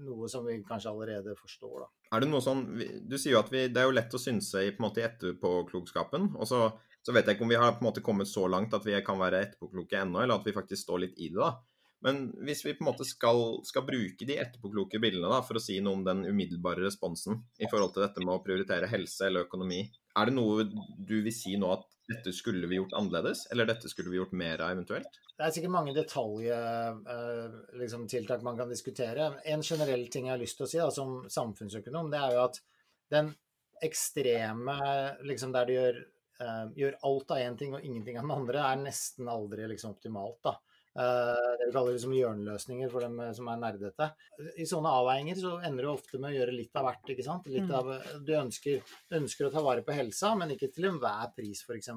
noe 0.06 0.28
som 0.30 0.46
vi 0.48 0.58
kanskje 0.66 0.90
allerede 0.90 1.36
forstår. 1.38 1.84
Da. 1.84 1.90
Er 2.16 2.24
det 2.24 2.30
noe 2.32 2.42
sånn, 2.42 2.64
Du 3.06 3.16
sier 3.18 3.36
jo 3.36 3.42
at 3.44 3.52
vi, 3.54 3.68
det 3.70 3.82
er 3.82 3.86
jo 3.86 3.94
lett 3.94 4.16
å 4.16 4.22
synse 4.22 4.64
i 4.66 4.72
på 4.74 4.82
en 4.82 4.88
måte 4.88 5.04
etterpåklokskapen. 5.06 6.32
og 6.34 6.50
så, 6.50 6.64
så 7.06 7.14
vet 7.14 7.28
jeg 7.28 7.38
ikke 7.38 7.46
om 7.46 7.54
vi 7.54 7.60
har 7.60 7.76
på 7.76 7.84
en 7.84 7.90
måte 7.92 8.04
kommet 8.04 8.30
så 8.30 8.48
langt 8.50 8.74
at 8.74 8.86
vi 8.86 8.98
kan 9.06 9.20
være 9.20 9.44
etterpåkloke 9.46 10.02
ennå, 10.02 10.24
eller 10.24 10.40
at 10.40 10.48
vi 10.48 10.56
faktisk 10.56 10.88
står 10.88 11.04
litt 11.06 11.22
i 11.22 11.30
det. 11.30 11.38
da. 11.38 11.54
Men 12.04 12.30
hvis 12.46 12.62
vi 12.64 12.72
på 12.76 12.84
en 12.84 12.88
måte 12.88 13.04
skal, 13.04 13.58
skal 13.68 13.84
bruke 13.84 14.26
de 14.28 14.38
etterpåkloke 14.40 15.00
bildene 15.02 15.28
da, 15.28 15.42
for 15.44 15.58
å 15.58 15.62
si 15.62 15.76
noe 15.84 15.98
om 15.98 16.04
den 16.06 16.22
umiddelbare 16.24 16.84
responsen 16.86 17.42
i 17.60 17.68
forhold 17.68 17.92
til 17.94 18.06
dette 18.06 18.24
med 18.24 18.34
å 18.38 18.44
prioritere 18.44 18.88
helse 18.88 19.28
eller 19.28 19.48
økonomi, 19.48 19.84
Er 20.16 20.26
det 20.26 20.34
noe 20.34 20.64
du 20.66 21.20
vil 21.22 21.34
si 21.34 21.52
nå 21.60 21.68
at 21.70 21.84
dette 22.10 22.32
skulle 22.34 22.66
vi 22.66 22.80
gjort 22.80 22.96
annerledes, 22.98 23.44
eller 23.52 23.68
dette 23.68 23.88
skulle 23.88 24.10
vi 24.10 24.18
gjort 24.18 24.32
mer 24.34 24.64
av 24.64 24.72
eventuelt? 24.74 25.20
Det 25.38 25.44
er 25.46 25.52
sikkert 25.54 25.72
mange 25.72 25.94
detaljtiltak 25.96 27.76
liksom, 27.80 28.08
tiltak 28.10 28.42
man 28.44 28.58
kan 28.58 28.68
diskutere. 28.68 29.28
En 29.44 29.62
generell 29.62 30.08
ting 30.12 30.26
jeg 30.26 30.34
har 30.34 30.42
lyst 30.42 30.58
til 30.58 30.66
å 30.66 30.70
si 30.72 30.80
da, 30.80 30.88
som 30.92 31.22
samfunnsøkonom, 31.30 32.10
det 32.12 32.18
er 32.20 32.34
jo 32.34 32.42
at 32.48 32.58
den 33.14 33.30
ekstreme 33.80 34.74
liksom, 35.24 35.54
Der 35.54 35.68
du 35.68 35.72
gjør, 35.72 36.00
uh, 36.42 36.66
gjør 36.76 36.98
alt 37.08 37.32
av 37.32 37.44
én 37.44 37.56
ting 37.56 37.72
og 37.76 37.86
ingenting 37.86 38.18
av 38.18 38.26
den 38.26 38.34
andre, 38.34 38.66
er 38.66 38.82
nesten 38.82 39.30
aldri 39.32 39.70
liksom, 39.70 39.94
optimalt. 39.96 40.42
da. 40.44 40.58
Uh, 40.90 41.54
det 41.60 41.68
vi 41.68 41.74
kaller 41.74 41.94
liksom 41.94 42.14
hjørneløsninger 42.16 42.90
for 42.90 43.06
dem 43.06 43.20
som 43.36 43.46
er 43.52 43.60
nerdete. 43.62 44.10
I 44.58 44.66
sånne 44.66 44.90
avveininger 45.00 45.38
så 45.38 45.52
ender 45.66 45.86
du 45.86 45.92
ofte 45.92 46.18
med 46.18 46.32
å 46.32 46.38
gjøre 46.40 46.56
litt 46.56 46.76
av 46.80 46.88
hvert. 46.88 47.12
ikke 47.14 47.26
sant? 47.26 47.46
Litt 47.52 47.70
av, 47.70 47.92
du 48.26 48.34
ønsker, 48.34 48.82
ønsker 49.20 49.46
å 49.46 49.52
ta 49.54 49.62
vare 49.64 49.86
på 49.86 49.94
helsa, 49.94 50.34
men 50.38 50.56
ikke 50.56 50.72
til 50.74 50.90
enhver 50.90 51.30
pris, 51.36 51.62
f.eks. 51.62 51.92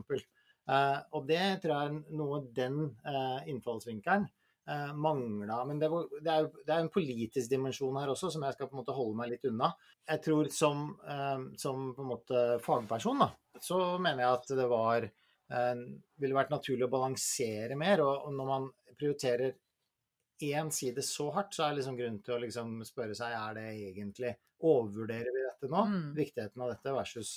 Uh, 0.64 1.00
og 1.18 1.26
det 1.28 1.42
tror 1.64 1.74
jeg 1.74 1.90
er 1.90 2.16
noe 2.16 2.40
den 2.56 2.78
uh, 3.04 3.42
innfallsvinkelen 3.52 4.30
uh, 4.70 4.94
mangla. 4.96 5.66
Men 5.68 5.82
det, 5.82 5.90
var, 5.92 6.06
det, 6.14 6.30
er, 6.30 6.48
det, 6.62 6.70
er, 6.70 6.78
en 6.78 6.94
politisk 6.94 7.52
dimensjon 7.52 7.98
her 8.00 8.14
også, 8.14 8.30
som 8.32 8.46
jeg 8.46 8.56
skal 8.56 8.70
på 8.70 8.78
en 8.78 8.84
måte 8.84 8.96
holde 8.96 9.18
meg 9.20 9.34
litt 9.34 9.50
unna. 9.50 9.74
Jeg 10.08 10.24
tror 10.24 10.52
som, 10.54 10.86
uh, 11.08 11.50
som 11.60 11.90
på 11.98 12.06
en 12.06 12.14
måte 12.14 12.46
fagperson, 12.64 13.26
da, 13.26 13.60
så 13.60 13.82
mener 13.98 14.26
jeg 14.26 14.40
at 14.40 14.56
det 14.62 14.70
var 14.72 15.12
ville 15.54 16.34
vært 16.34 16.50
naturlig 16.50 16.88
å 16.88 16.90
balansere 16.90 17.76
mer. 17.78 18.02
Og, 18.02 18.24
og 18.26 18.32
når 18.34 18.48
man 18.48 18.64
prioriterer 19.04 19.54
én 20.44 20.72
side 20.74 21.04
så 21.06 21.28
hardt, 21.36 21.54
så 21.54 21.68
er 21.68 21.74
det 21.74 21.82
liksom 21.82 22.00
grunn 22.00 22.18
til 22.24 22.36
å 22.36 22.42
liksom 22.42 22.74
spørre 22.88 23.16
seg 23.18 23.36
er 23.38 23.60
det 23.60 23.68
egentlig 23.92 24.34
Overvurderer 24.64 25.28
vi 25.28 25.42
dette 25.44 25.68
nå? 25.68 25.82
Mm. 25.92 26.04
Viktigheten 26.16 26.62
av 26.64 26.70
dette 26.72 26.92
versus 26.96 27.34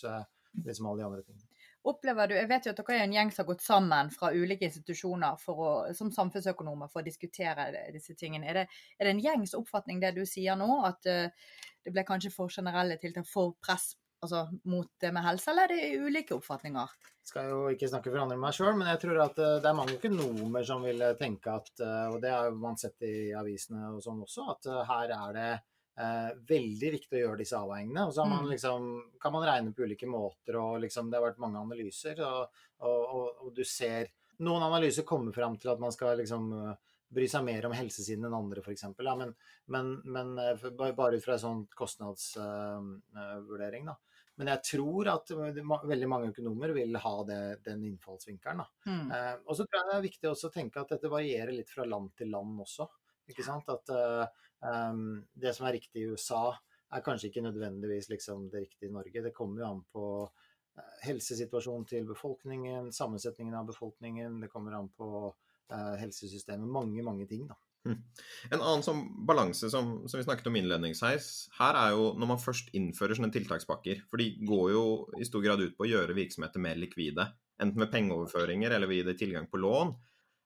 liksom 0.64 0.86
alle 0.86 1.02
de 1.02 1.06
andre 1.08 1.22
tingene. 1.26 1.48
Opplever 1.86 2.28
du, 2.28 2.34
Jeg 2.34 2.48
vet 2.50 2.66
jo 2.66 2.72
at 2.72 2.80
dere 2.80 2.96
er 2.96 3.04
en 3.04 3.12
gjeng 3.14 3.30
som 3.30 3.42
har 3.42 3.48
gått 3.52 3.62
sammen 3.62 4.08
fra 4.10 4.32
ulike 4.34 4.66
institusjoner 4.66 5.50
å, 5.52 5.68
som 5.94 6.10
samfunnsøkonomer 6.14 6.90
for 6.90 7.02
å 7.02 7.06
diskutere 7.06 7.68
disse 7.94 8.16
tingene. 8.18 8.48
Er 8.50 8.60
det, 8.60 8.64
er 8.98 9.06
det 9.06 9.12
en 9.14 9.22
gjengs 9.22 9.54
oppfatning 9.58 10.00
det 10.02 10.16
du 10.16 10.24
sier 10.26 10.58
nå, 10.58 10.66
at 10.88 11.06
uh, 11.06 11.28
det 11.86 11.94
ble 11.94 12.06
kanskje 12.08 12.32
for 12.34 12.50
generelle 12.50 12.98
tiltak, 12.98 13.28
for 13.30 13.54
press 13.62 13.92
altså, 14.24 14.46
mot 14.70 14.88
det 15.02 15.12
med 15.14 15.26
helse, 15.26 15.50
eller 15.52 15.66
er 15.66 15.74
det 15.74 16.06
ulike 16.06 16.36
oppfatninger? 16.36 16.96
Jeg 17.26 17.30
skal 17.32 17.48
jo 17.50 17.62
ikke 17.72 17.90
snakke 17.90 18.12
for 18.12 18.22
andre 18.22 18.36
enn 18.38 18.44
meg 18.46 18.56
sjøl, 18.56 18.74
men 18.78 18.90
jeg 18.92 19.02
tror 19.02 19.22
at 19.24 19.40
uh, 19.42 19.54
det 19.62 19.70
er 19.70 19.78
mange 19.78 19.96
økonomer 19.98 20.66
som 20.66 20.84
vil 20.86 21.02
tenke 21.18 21.54
at, 21.60 21.72
uh, 21.82 22.12
og 22.14 22.20
det 22.22 22.34
har 22.34 22.52
man 22.54 22.78
sett 22.80 23.02
i 23.06 23.16
avisene 23.36 23.94
og 23.94 24.04
sånn 24.04 24.22
også, 24.26 24.50
at 24.54 24.70
her 24.90 25.16
er 25.16 25.40
det 25.40 25.48
Eh, 25.96 26.32
veldig 26.44 26.90
viktig 26.92 27.16
å 27.16 27.20
gjøre 27.22 27.40
disse 27.40 27.56
avveiningene. 27.56 28.02
Og 28.04 28.12
så 28.12 28.26
man 28.28 28.44
mm. 28.44 28.50
liksom, 28.52 28.88
kan 29.20 29.32
man 29.32 29.46
regne 29.48 29.72
på 29.72 29.86
ulike 29.86 30.08
måter, 30.10 30.58
og 30.60 30.82
liksom, 30.82 31.08
det 31.08 31.16
har 31.16 31.24
vært 31.24 31.40
mange 31.40 31.62
analyser. 31.62 32.20
Og, 32.26 32.58
og, 32.84 32.98
og, 33.00 33.30
og, 33.46 33.50
du 33.56 33.64
ser 33.64 34.12
Noen 34.44 34.66
analyser 34.66 35.06
kommer 35.08 35.32
fram 35.32 35.54
til 35.56 35.70
at 35.72 35.78
man 35.80 35.94
skal 35.94 36.18
liksom 36.20 36.50
eh, 36.52 36.95
bry 37.12 37.26
seg 37.30 37.44
mer 37.46 37.66
om 37.68 37.74
helsesiden 37.76 38.26
enn 38.26 38.36
andre, 38.36 38.60
f.eks. 38.64 38.84
Ja, 38.98 39.14
men, 39.18 39.30
men, 39.72 39.84
men, 40.04 40.38
eh, 40.42 40.66
bare 40.96 41.16
ut 41.16 41.24
fra 41.24 41.34
en 41.36 41.44
sånn 41.44 41.62
kostnadsvurdering, 41.76 43.84
uh, 43.86 43.90
da. 43.92 43.96
Men 44.36 44.46
jeg 44.52 44.60
tror 44.68 45.04
at 45.08 45.30
veldig 45.32 46.08
mange 46.12 46.28
økonomer 46.28 46.68
vil 46.76 46.92
ha 47.00 47.14
det, 47.24 47.64
den 47.64 47.86
innfallsvinkelen. 47.88 48.60
Mm. 48.84 49.08
Eh, 49.16 49.36
og 49.46 49.54
så 49.56 49.64
tror 49.64 49.78
jeg 49.78 49.88
det 49.88 49.96
er 49.96 50.08
viktig 50.10 50.28
å 50.28 50.52
tenke 50.52 50.76
at 50.82 50.92
dette 50.92 51.08
varierer 51.08 51.56
litt 51.56 51.72
fra 51.72 51.88
land 51.88 52.12
til 52.18 52.28
land 52.34 52.60
også. 52.66 52.84
Ikke 53.32 53.46
sant? 53.46 53.66
At 53.72 53.88
Um, 54.60 55.26
det 55.34 55.52
som 55.54 55.68
er 55.68 55.76
riktig 55.76 56.02
i 56.02 56.10
USA, 56.12 56.56
er 56.94 57.04
kanskje 57.04 57.30
ikke 57.30 57.44
nødvendigvis 57.44 58.08
liksom 58.08 58.48
det 58.50 58.66
riktige 58.66 58.90
i 58.90 58.94
Norge. 58.94 59.22
Det 59.22 59.34
kommer 59.34 59.62
jo 59.62 59.68
an 59.68 59.82
på 59.92 60.04
helsesituasjonen 61.06 61.86
til 61.88 62.06
befolkningen, 62.08 62.92
sammensetningen 62.92 63.56
av 63.56 63.68
befolkningen, 63.70 64.40
det 64.42 64.50
kommer 64.52 64.76
an 64.76 64.90
på 64.96 65.08
helsesystemet. 65.72 66.68
Mange, 66.70 67.02
mange 67.06 67.26
ting, 67.30 67.46
da. 67.50 67.56
Hm. 67.86 68.00
En 68.50 68.62
annen 68.62 68.82
sånn 68.82 69.02
balanse 69.28 69.68
som, 69.70 69.92
som, 70.10 70.18
vi 70.18 70.24
snakket 70.26 70.48
om 70.50 70.56
innledningsvis, 70.58 71.28
her 71.60 71.78
er 71.78 71.92
jo 71.94 72.08
når 72.18 72.30
man 72.32 72.42
først 72.42 72.72
innfører 72.74 73.18
sånne 73.18 73.30
tiltakspakker. 73.34 74.02
For 74.10 74.22
de 74.22 74.32
går 74.46 74.72
jo 74.74 74.84
i 75.20 75.28
stor 75.28 75.44
grad 75.44 75.62
ut 75.62 75.76
på 75.78 75.86
å 75.86 75.90
gjøre 75.90 76.16
virksomheter 76.18 76.62
mer 76.62 76.78
likvide. 76.80 77.28
Enten 77.62 77.82
med 77.82 77.92
pengeoverføringer 77.92 78.74
eller 78.74 78.90
ved 78.90 78.98
å 78.98 79.00
gi 79.00 79.10
det 79.10 79.18
tilgang 79.20 79.46
på 79.50 79.60
lån. 79.62 79.94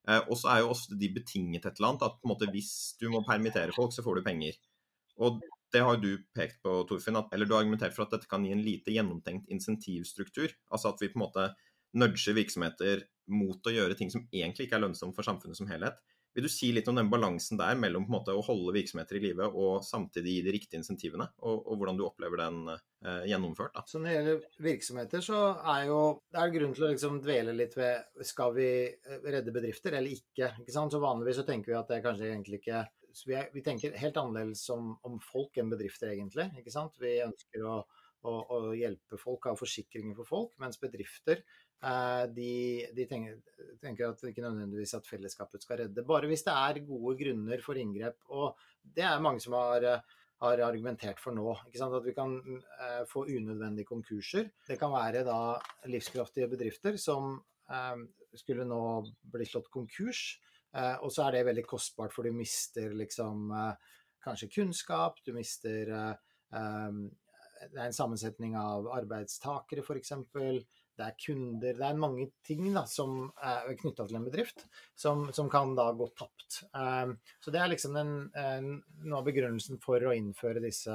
Eh, 0.09 0.21
og 0.27 0.37
så 0.41 0.53
er 0.53 0.63
jo 0.63 0.75
ofte 0.75 0.99
de 1.01 1.13
betinget 1.17 1.65
et 1.65 1.81
eller 1.81 1.95
annet. 1.95 2.05
At 2.11 2.21
på 2.21 2.29
en 2.29 2.35
måte 2.35 2.51
hvis 2.53 2.75
du 3.01 3.09
må 3.13 3.25
permittere 3.27 3.75
folk, 3.77 3.95
så 3.97 4.05
får 4.05 4.21
du 4.21 4.27
penger. 4.29 4.61
Og 5.21 5.41
det 5.73 5.83
har 5.87 6.01
du 6.03 6.13
pekt 6.35 6.61
på, 6.65 6.81
Torfinn, 6.89 7.19
at, 7.21 7.33
eller 7.35 7.47
du 7.47 7.55
har 7.55 7.63
argumentert 7.63 7.95
for 7.95 8.07
at 8.07 8.15
dette 8.17 8.29
kan 8.31 8.45
gi 8.45 8.53
en 8.55 8.65
lite 8.65 8.93
gjennomtenkt 8.95 9.51
insentivstruktur. 9.53 10.53
Altså 10.75 10.93
at 10.93 11.03
vi 11.03 11.13
på 11.13 11.21
en 11.21 11.27
måte 11.29 11.51
nudger 12.01 12.37
virksomheter 12.37 13.05
mot 13.33 13.67
å 13.67 13.75
gjøre 13.75 13.97
ting 13.99 14.11
som 14.13 14.27
egentlig 14.29 14.69
ikke 14.69 14.79
er 14.79 14.87
lønnsomme 14.87 15.17
for 15.17 15.27
samfunnet 15.27 15.59
som 15.59 15.71
helhet. 15.71 15.99
Vil 16.35 16.47
du 16.47 16.51
si 16.53 16.69
litt 16.71 16.87
om 16.89 16.95
den 16.95 17.09
balansen 17.11 17.59
der 17.59 17.75
mellom 17.79 18.05
måte 18.11 18.31
å 18.37 18.43
holde 18.47 18.75
virksomheter 18.77 19.19
i 19.19 19.23
live 19.25 19.49
og 19.49 19.81
samtidig 19.83 20.37
gi 20.37 20.43
de 20.47 20.53
riktige 20.55 20.79
insentivene, 20.79 21.27
og, 21.43 21.65
og 21.67 21.81
hvordan 21.81 21.99
du 21.99 22.05
opplever 22.07 22.39
den 22.45 22.61
eh, 22.71 23.25
gjennomført? 23.33 23.75
Da? 23.75 23.83
Så 23.91 23.99
Når 23.99 24.07
det 24.07 24.15
gjelder 24.15 24.45
virksomheter, 24.69 25.25
så 25.27 25.41
er 25.75 25.89
jo 25.89 25.99
det 26.31 26.45
er 26.45 26.55
grunn 26.55 26.77
til 26.77 26.87
å 26.87 26.93
liksom 26.93 27.19
dvele 27.25 27.57
litt 27.59 27.75
ved 27.79 28.23
skal 28.29 28.55
vi 28.55 28.69
eh, 28.87 29.27
redde 29.27 29.55
bedrifter 29.57 29.99
eller 29.99 30.15
ikke. 30.15 30.53
ikke 30.63 30.77
sant? 30.77 30.95
Så 30.95 31.03
Vanligvis 31.03 31.41
så 31.43 31.47
tenker 31.49 31.73
vi 31.73 31.79
at 31.81 31.91
det 31.91 31.99
er 31.99 32.07
kanskje 32.07 32.31
egentlig 32.31 32.63
ikke 32.63 32.85
vi, 33.27 33.35
er, 33.35 33.49
vi, 33.51 33.65
tenker 33.67 33.97
helt 33.99 34.21
annerledes 34.21 34.63
om, 34.71 34.93
om, 35.07 35.17
folk 35.33 35.59
enn 35.59 35.73
bedrifter, 35.73 36.13
egentlig. 36.15 36.47
ikke 36.61 36.71
sant? 36.71 36.95
Vi 37.03 37.17
ønsker 37.25 37.65
å, 37.67 37.81
å, 38.23 38.37
å 38.55 38.61
hjelpe 38.79 39.19
folk, 39.19 39.51
ha 39.51 39.59
forsikringer 39.59 40.15
for 40.21 40.31
folk, 40.31 40.55
mens 40.63 40.79
bedrifter 40.79 41.43
de, 41.81 42.87
de 42.93 43.05
tenker, 43.09 43.39
tenker, 43.81 44.11
at 44.11 44.25
ikke 44.29 44.45
nødvendigvis 44.45 44.93
at 44.99 45.07
fellesskapet 45.09 45.63
skal 45.65 45.81
redde. 45.85 46.05
Bare 46.05 46.29
hvis 46.29 46.45
det 46.45 46.53
er 46.53 46.83
gode 46.85 47.15
grunner 47.23 47.63
for 47.65 47.81
inngrep. 47.81 48.19
Og 48.29 48.59
det 48.85 49.07
er 49.07 49.23
mange 49.25 49.41
som 49.41 49.57
har, 49.57 49.87
har 50.45 50.63
argumentert 50.67 51.21
for 51.21 51.37
nå. 51.37 51.55
At 51.73 52.05
vi 52.05 52.15
kan 52.17 52.37
uh, 52.41 53.03
få 53.09 53.25
unødvendige 53.29 53.89
konkurser. 53.89 54.51
Det 54.69 54.79
kan 54.81 54.93
være 54.93 55.25
da 55.25 55.57
livskraftige 55.89 56.49
bedrifter 56.53 56.97
som 57.01 57.39
eh, 57.71 58.05
skulle 58.37 58.65
nå 58.69 58.83
bli 59.33 59.47
slått 59.49 59.71
konkurs. 59.73 60.39
Eh, 60.77 60.97
og 61.01 61.13
så 61.13 61.27
er 61.27 61.39
det 61.39 61.47
veldig 61.49 61.65
kostbart, 61.69 62.13
for 62.15 62.29
du 62.29 62.37
mister 62.37 62.93
liksom 62.95 63.51
kanskje 64.21 64.53
kunnskap, 64.61 65.17
du 65.25 65.33
mister 65.33 65.89
Det 66.51 67.77
er 67.77 67.87
en 67.87 67.95
sammensetning 67.97 68.55
av 68.57 68.87
arbeidstakere, 68.93 69.83
f.eks 69.85 70.13
det 71.01 71.07
er 71.09 71.17
kunder, 71.25 71.77
det 71.79 71.87
er 71.87 72.01
mange 72.01 72.27
ting 72.47 72.67
da, 72.75 72.85
som 72.89 73.31
er 73.43 73.73
knytta 73.81 74.07
til 74.07 74.19
en 74.19 74.27
bedrift, 74.27 74.67
som, 74.99 75.27
som, 75.37 75.49
kan 75.53 75.73
da 75.79 75.89
gå 75.97 76.11
tapt. 76.19 76.61
Um, 76.77 77.17
så 77.41 77.55
det 77.55 77.63
er 77.63 77.73
liksom 77.73 77.97
uh, 77.97 78.69
noe 79.07 79.21
av 79.21 79.27
begrunnelsen 79.27 79.81
for 79.83 80.05
å 80.05 80.15
innføre 80.17 80.63
disse 80.65 80.95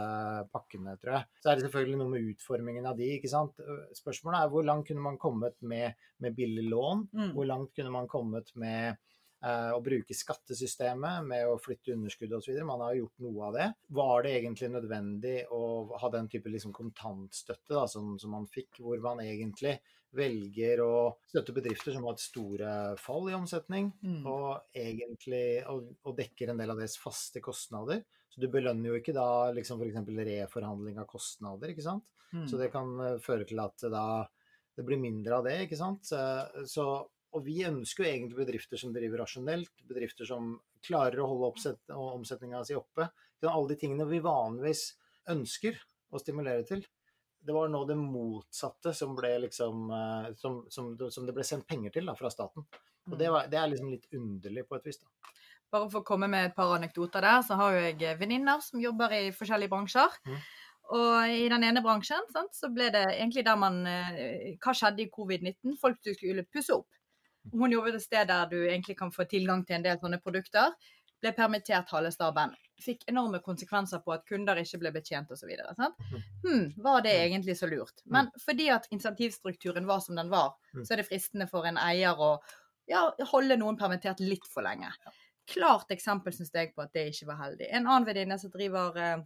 pakkene, 0.54 0.96
tror 1.02 1.18
jeg. 1.18 1.32
Så 1.42 1.52
er 1.52 1.58
det 1.58 1.66
selvfølgelig 1.68 2.02
noe 2.02 2.14
med 2.14 2.30
utformingen 2.36 2.90
av 2.92 3.00
de, 3.00 3.10
ikke 3.18 3.32
sant. 3.32 3.60
Spørsmålet 3.98 4.44
er 4.44 4.54
hvor 4.54 4.68
langt 4.68 4.90
kunne 4.92 5.06
man 5.06 5.20
kommet 5.22 5.58
med, 5.66 5.98
med 6.24 6.38
billig 6.38 6.68
lån? 6.70 7.08
Mm. 7.16 7.34
Hvor 7.38 7.50
langt 7.50 7.74
kunne 7.76 7.94
man 7.96 8.12
kommet 8.12 8.54
med 8.62 9.02
å 9.46 9.82
bruke 9.84 10.16
skattesystemet 10.18 11.26
med 11.28 11.48
å 11.50 11.58
flytte 11.62 11.94
underskudd 11.94 12.34
osv. 12.38 12.56
Man 12.66 12.82
har 12.82 12.96
gjort 12.98 13.26
noe 13.26 13.50
av 13.50 13.58
det. 13.58 13.68
Var 13.98 14.26
det 14.26 14.32
egentlig 14.40 14.72
nødvendig 14.74 15.36
å 15.54 15.62
ha 16.02 16.10
den 16.14 16.30
type 16.32 16.50
liksom 16.50 16.74
kontantstøtte 16.76 17.76
da, 17.76 17.86
som, 17.92 18.16
som, 18.22 18.34
man 18.34 18.50
fikk, 18.52 18.82
hvor 18.82 19.02
man 19.04 19.22
egentlig 19.24 19.78
velger 20.16 20.82
å 20.84 20.96
støtte 21.28 21.54
bedrifter 21.56 21.96
som 21.96 22.06
har 22.08 22.16
et 22.16 22.24
store 22.24 22.70
fall 23.02 23.30
i 23.30 23.36
omsetning, 23.36 23.90
mm. 24.00 24.22
og 24.32 24.78
egentlig 24.78 25.62
og, 25.72 25.90
og, 26.06 26.14
dekker 26.18 26.52
en 26.52 26.62
del 26.62 26.72
av 26.72 26.80
deres 26.80 26.96
faste 27.02 27.44
kostnader. 27.44 28.06
Så 28.32 28.42
du 28.44 28.48
belønner 28.52 28.92
jo 28.92 29.00
ikke 29.00 29.16
da 29.16 29.52
liksom 29.56 29.82
f.eks. 29.84 30.00
reforhandling 30.16 31.00
av 31.02 31.10
kostnader, 31.10 31.72
ikke 31.72 31.86
sant. 31.86 32.08
Mm. 32.32 32.48
Så 32.50 32.60
det 32.60 32.72
kan 32.74 32.96
uh, 33.00 33.20
føre 33.24 33.48
til 33.48 33.62
at 33.64 33.86
da 33.92 34.06
det 34.76 34.84
blir 34.84 35.00
mindre 35.00 35.38
av 35.38 35.46
det, 35.48 35.56
ikke 35.66 35.80
sant. 35.80 36.04
Så, 36.68 36.88
og 37.36 37.44
vi 37.46 37.60
ønsker 37.68 38.04
jo 38.04 38.10
egentlig 38.10 38.40
bedrifter 38.40 38.80
som 38.80 38.94
driver 38.96 39.24
rasjonelt, 39.24 39.74
bedrifter 39.88 40.28
som 40.30 40.54
klarer 40.86 41.20
å 41.20 41.28
holde 41.28 41.76
omsetninga 41.92 42.64
si 42.66 42.78
oppe. 42.78 43.10
Alle 43.46 43.74
de 43.74 43.78
tingene 43.78 44.08
vi 44.10 44.24
vanligvis 44.24 44.88
ønsker 45.30 45.78
å 46.16 46.22
stimulere 46.22 46.64
til 46.66 46.86
det 47.46 47.54
var 47.54 47.70
nå 47.70 47.84
det 47.86 47.96
motsatte 48.00 48.94
som, 48.94 49.14
ble 49.18 49.36
liksom, 49.46 49.90
eh, 49.94 50.30
som, 50.40 50.64
som, 50.70 50.94
som 51.12 51.26
det 51.28 51.34
ble 51.36 51.46
sendt 51.46 51.68
penger 51.70 51.94
til 51.94 52.10
da, 52.10 52.16
fra 52.18 52.32
staten. 52.34 52.66
Og 53.12 53.18
det, 53.20 53.28
mm. 53.28 53.34
var, 53.36 53.50
det, 53.52 53.60
er 53.60 53.70
liksom 53.70 53.92
litt 53.94 54.08
underlig 54.18 54.64
på 54.66 54.80
et 54.80 54.88
vis. 54.90 54.98
da. 55.04 55.34
Bare 55.76 55.90
for 55.92 56.02
å 56.02 56.08
komme 56.08 56.30
med 56.32 56.50
et 56.50 56.56
par 56.58 56.74
anekdoter 56.74 57.22
der, 57.22 57.44
så 57.46 57.58
har 57.60 57.76
jo 57.76 57.84
jeg 57.86 58.18
venninner 58.18 58.64
som 58.66 58.82
jobber 58.82 59.14
i 59.14 59.28
forskjellige 59.36 59.74
bransjer. 59.74 60.18
Mm. 60.26 60.40
Og 60.96 61.36
i 61.36 61.46
den 61.50 61.66
ene 61.70 61.82
bransjen 61.86 62.26
sant, 62.34 62.54
så 62.58 62.70
ble 62.74 62.92
det 62.94 63.06
egentlig 63.16 63.46
der 63.46 63.58
man 63.58 63.80
eh, 63.90 64.58
Hva 64.62 64.74
skjedde 64.78 65.06
i 65.06 65.10
covid-19? 65.14 65.78
Folk 65.82 66.02
skulle 66.02 66.46
pusse 66.50 66.74
opp. 66.78 66.90
Hun 67.54 67.72
jobber 67.72 67.96
et 67.96 68.04
sted 68.04 68.28
der 68.30 68.50
du 68.52 68.58
egentlig 68.64 68.98
kan 69.00 69.12
få 69.14 69.26
tilgang 69.30 69.66
til 69.66 69.80
en 69.80 69.86
del 69.86 70.00
sånne 70.02 70.22
produkter. 70.24 70.76
ble 71.24 71.32
permittert 71.34 71.90
halve 71.90 72.12
staben. 72.12 72.52
Fikk 72.84 73.06
enorme 73.08 73.40
konsekvenser 73.42 74.02
på 74.04 74.12
at 74.14 74.26
kunder 74.28 74.60
ikke 74.62 74.78
ble 74.82 74.92
betjent 74.94 75.32
osv. 75.32 75.52
Hmm, 76.44 76.74
var 76.78 77.02
det 77.02 77.14
egentlig 77.24 77.56
så 77.58 77.70
lurt? 77.72 78.04
Men 78.06 78.30
fordi 78.44 78.68
at 78.70 78.86
insentivstrukturen 78.92 79.88
var 79.88 80.04
som 80.06 80.20
den 80.20 80.30
var, 80.30 80.54
så 80.84 80.94
er 80.94 81.02
det 81.02 81.08
fristende 81.08 81.48
for 81.48 81.66
en 81.66 81.80
eier 81.82 82.20
å 82.20 82.36
ja, 82.92 83.08
holde 83.32 83.58
noen 83.58 83.80
permittert 83.80 84.20
litt 84.20 84.46
for 84.52 84.66
lenge. 84.68 84.92
Klart 85.50 85.94
eksempel 85.94 86.34
syns 86.34 86.54
jeg 86.54 86.74
på 86.76 86.84
at 86.84 86.94
det 86.94 87.08
ikke 87.14 87.30
var 87.32 87.42
heldig. 87.44 87.70
En 87.72 87.88
annen 87.88 88.06
venninne 88.08 88.38
som 88.42 88.52
driver 88.54 88.98
eh, 89.02 89.24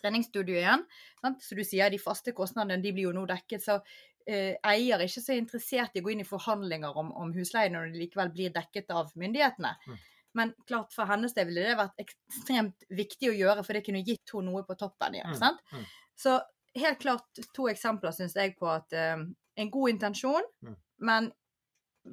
treningsstudio 0.00 0.56
igjen. 0.56 0.84
Sant? 1.20 1.42
Så 1.42 1.56
du 1.56 1.64
sier 1.64 1.92
de 1.92 2.00
faste 2.00 2.34
kostnadene 2.36 2.82
de 2.84 2.92
blir 2.94 3.08
jo 3.08 3.14
nå 3.16 3.24
dekket. 3.28 3.64
Så 3.64 3.78
eier 4.26 4.96
er 4.98 5.06
ikke 5.06 5.22
så 5.22 5.36
interessert 5.38 5.94
i 5.94 6.02
å 6.02 6.06
gå 6.06 6.12
inn 6.14 6.24
i 6.24 6.26
forhandlinger 6.26 6.98
om, 6.98 7.12
om 7.14 7.32
husleie 7.36 7.70
når 7.70 7.92
de 7.92 8.00
likevel 8.02 8.32
blir 8.34 8.54
dekket 8.54 8.90
av 8.90 9.12
myndighetene. 9.14 9.72
Mm. 9.86 9.96
Men 10.36 10.52
klart 10.68 10.92
for 10.92 11.08
hennes 11.08 11.32
del 11.36 11.48
ville 11.48 11.64
det 11.64 11.78
vært 11.78 12.02
ekstremt 12.02 12.84
viktig 12.92 13.30
å 13.30 13.36
gjøre, 13.38 13.62
for 13.64 13.72
det 13.78 13.84
kunne 13.86 14.02
gitt 14.04 14.34
henne 14.34 14.50
noe 14.50 14.66
på 14.68 14.76
toppen 14.76 15.16
igjen. 15.16 15.32
Mm, 15.32 15.38
sant? 15.40 15.62
mm. 15.72 15.86
Så 16.16 16.34
helt 16.76 17.00
klart 17.00 17.40
to 17.56 17.70
eksempler 17.72 18.12
syns 18.12 18.36
jeg 18.36 18.52
på 18.58 18.68
at 18.68 18.92
eh, 18.92 19.22
en 19.56 19.70
god 19.72 19.94
intensjon, 19.94 20.44
Mm. 20.66 20.76
men 21.08 21.30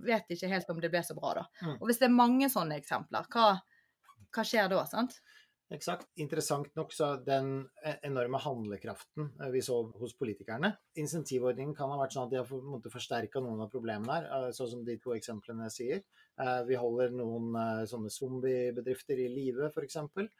vet 0.05 0.31
ikke 0.33 0.49
helt 0.49 0.69
om 0.71 0.79
det 0.81 0.89
ble 0.93 1.01
så 1.05 1.15
bra, 1.17 1.33
da. 1.41 1.43
Mm. 1.61 1.75
Og 1.81 1.87
hvis 1.89 1.99
det 2.01 2.07
er 2.07 2.15
mange 2.15 2.47
sånne 2.49 2.79
eksempler, 2.79 3.27
hva, 3.33 3.49
hva 4.33 4.45
skjer 4.47 4.71
da? 4.71 4.85
sant? 4.89 5.19
Eksakt. 5.71 6.09
Interessant 6.19 6.67
nok 6.75 6.91
så 6.93 7.13
den 7.25 7.69
e- 7.85 7.95
enorme 8.05 8.37
handlekraften 8.43 9.29
eh, 9.41 9.49
vi 9.53 9.61
så 9.63 9.79
hos 9.99 10.13
politikerne. 10.19 10.73
Insentivordningen 10.99 11.73
kan 11.77 11.89
ha 11.89 11.97
vært 12.01 12.13
sånn 12.13 12.27
at 12.27 12.33
de 12.33 12.41
har 12.41 12.91
forsterka 12.93 13.41
noen 13.41 13.63
av 13.63 13.71
problemene 13.71 14.11
her, 14.11 14.27
eh, 14.27 14.51
sånn 14.53 14.69
som 14.73 14.83
de 14.85 14.97
to 15.01 15.15
eksemplene 15.15 15.69
sier. 15.73 16.03
Eh, 16.37 16.59
Vi 16.67 16.77
holder 16.79 17.15
noen 17.15 17.55
sånne 17.89 18.11
zombiebedrifter 18.13 19.23
i 19.23 19.29
live, 19.31 19.71
f.eks. 19.71 19.97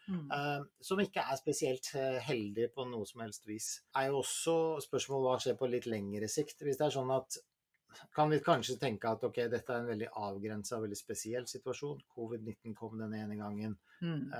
Mm. 0.10 0.68
Som 0.82 1.02
ikke 1.02 1.24
er 1.24 1.40
spesielt 1.40 1.90
heldige 2.28 2.70
på 2.74 2.86
noe 2.90 3.06
som 3.06 3.22
helst 3.22 3.48
vis. 3.48 3.70
Er 3.96 4.12
jo 4.12 4.22
også 4.22 4.56
spørsmål 4.86 5.26
hva 5.26 5.40
skjer 5.42 5.58
på 5.60 5.70
litt 5.70 5.88
lengre 5.90 6.30
sikt. 6.32 6.62
Hvis 6.66 6.80
det 6.80 6.88
er 6.88 6.96
sånn 6.98 7.12
at 7.14 7.38
kan 8.14 8.30
vi 8.32 8.40
kanskje 8.42 8.80
tenke 8.82 9.10
at 9.10 9.24
ok, 9.26 9.44
dette 9.52 9.70
er 9.74 9.84
en 9.84 9.92
veldig 9.92 10.08
avgrensa, 10.18 10.80
veldig 10.82 10.98
spesiell 10.98 11.46
situasjon. 11.50 12.02
Covid-19 12.16 12.74
kom 12.78 12.98
den 12.98 13.14
ene 13.18 13.38
gangen. 13.38 13.76
Mm. 14.02 14.32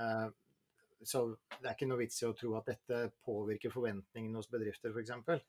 Så 1.08 1.24
det 1.60 1.68
er 1.68 1.74
ikke 1.76 1.88
noe 1.90 2.00
vits 2.02 2.22
i 2.22 2.28
å 2.28 2.34
tro 2.36 2.54
at 2.58 2.68
dette 2.70 3.08
påvirker 3.26 3.72
forventningene 3.74 4.38
hos 4.40 4.50
bedrifter, 4.52 4.94
f.eks. 4.94 5.42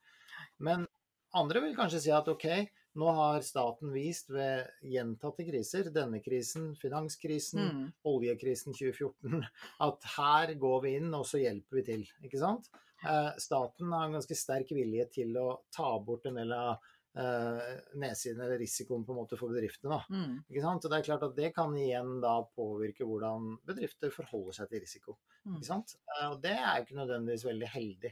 Men 0.64 0.88
andre 1.36 1.62
vil 1.66 1.76
kanskje 1.78 2.02
si 2.06 2.12
at 2.16 2.28
ok, 2.32 2.48
nå 2.96 3.12
har 3.18 3.44
staten 3.44 3.92
vist 3.92 4.30
ved 4.32 4.70
gjentatte 4.88 5.44
kriser, 5.48 5.90
denne 5.92 6.22
krisen, 6.24 6.74
finanskrisen, 6.80 7.60
Mm. 7.66 7.86
oljekrisen 8.08 8.74
2014, 8.78 9.44
at 9.88 10.10
her 10.16 10.54
går 10.62 10.82
vi 10.86 10.96
inn 11.02 11.14
og 11.14 11.26
så 11.28 11.42
hjelper 11.42 11.82
vi 11.82 11.84
til. 11.90 12.06
Ikke 12.24 12.40
sant? 12.40 12.70
Eh, 13.04 13.32
staten 13.38 13.92
har 13.92 14.08
en 14.08 14.16
ganske 14.16 14.36
sterk 14.40 14.72
vilje 14.72 15.10
til 15.20 15.36
å 15.38 15.60
ta 15.76 15.92
bort 16.00 16.26
en 16.30 16.40
del 16.40 16.54
av 16.56 16.80
nedsiden 17.16 18.42
eller 18.44 18.60
risikoen 18.60 19.06
på 19.08 19.14
en 19.14 19.20
måte 19.22 19.38
for 19.40 19.54
bedriftene. 19.54 19.96
Da. 19.96 20.04
Mm. 20.12 20.34
Ikke 20.52 20.64
sant? 20.66 20.84
Og 20.86 20.92
det 20.92 20.98
er 21.00 21.06
klart 21.08 21.24
at 21.24 21.38
det 21.38 21.52
kan 21.56 21.76
igjen 21.80 22.18
da 22.24 22.34
påvirke 22.58 23.08
hvordan 23.08 23.54
bedrifter 23.68 24.12
forholder 24.12 24.58
seg 24.58 24.72
til 24.74 24.84
risiko. 24.84 25.16
Mm. 25.46 25.58
Ikke 25.60 25.70
sant? 25.70 25.96
Eh, 26.12 26.28
Og 26.34 26.42
det 26.44 26.56
er 26.58 26.74
jo 26.80 26.86
ikke 26.88 27.00
nødvendigvis 27.00 27.46
veldig 27.48 27.72
heldig. 27.72 28.12